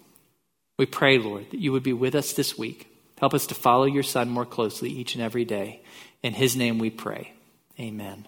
We 0.79 0.87
pray, 0.87 1.19
Lord, 1.19 1.49
that 1.53 1.61
you 1.61 1.71
would 1.71 1.85
be 1.85 1.93
with 1.93 2.17
us 2.17 2.33
this 2.33 2.59
week. 2.59 2.93
Help 3.21 3.35
us 3.35 3.47
to 3.49 3.55
follow 3.55 3.85
your 3.85 4.03
Son 4.03 4.29
more 4.29 4.47
closely 4.47 4.91
each 4.91 5.15
and 5.15 5.23
every 5.23 5.45
day. 5.45 5.81
In 6.25 6.33
his 6.35 6.57
name 6.57 6.81
we 6.81 6.91
pray. 6.91 7.33
Amen. 7.79 8.27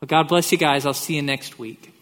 Well, 0.00 0.06
God 0.06 0.26
bless 0.26 0.50
you 0.50 0.58
guys. 0.58 0.86
I'll 0.86 0.92
see 0.92 1.14
you 1.14 1.22
next 1.22 1.56
week. 1.56 1.93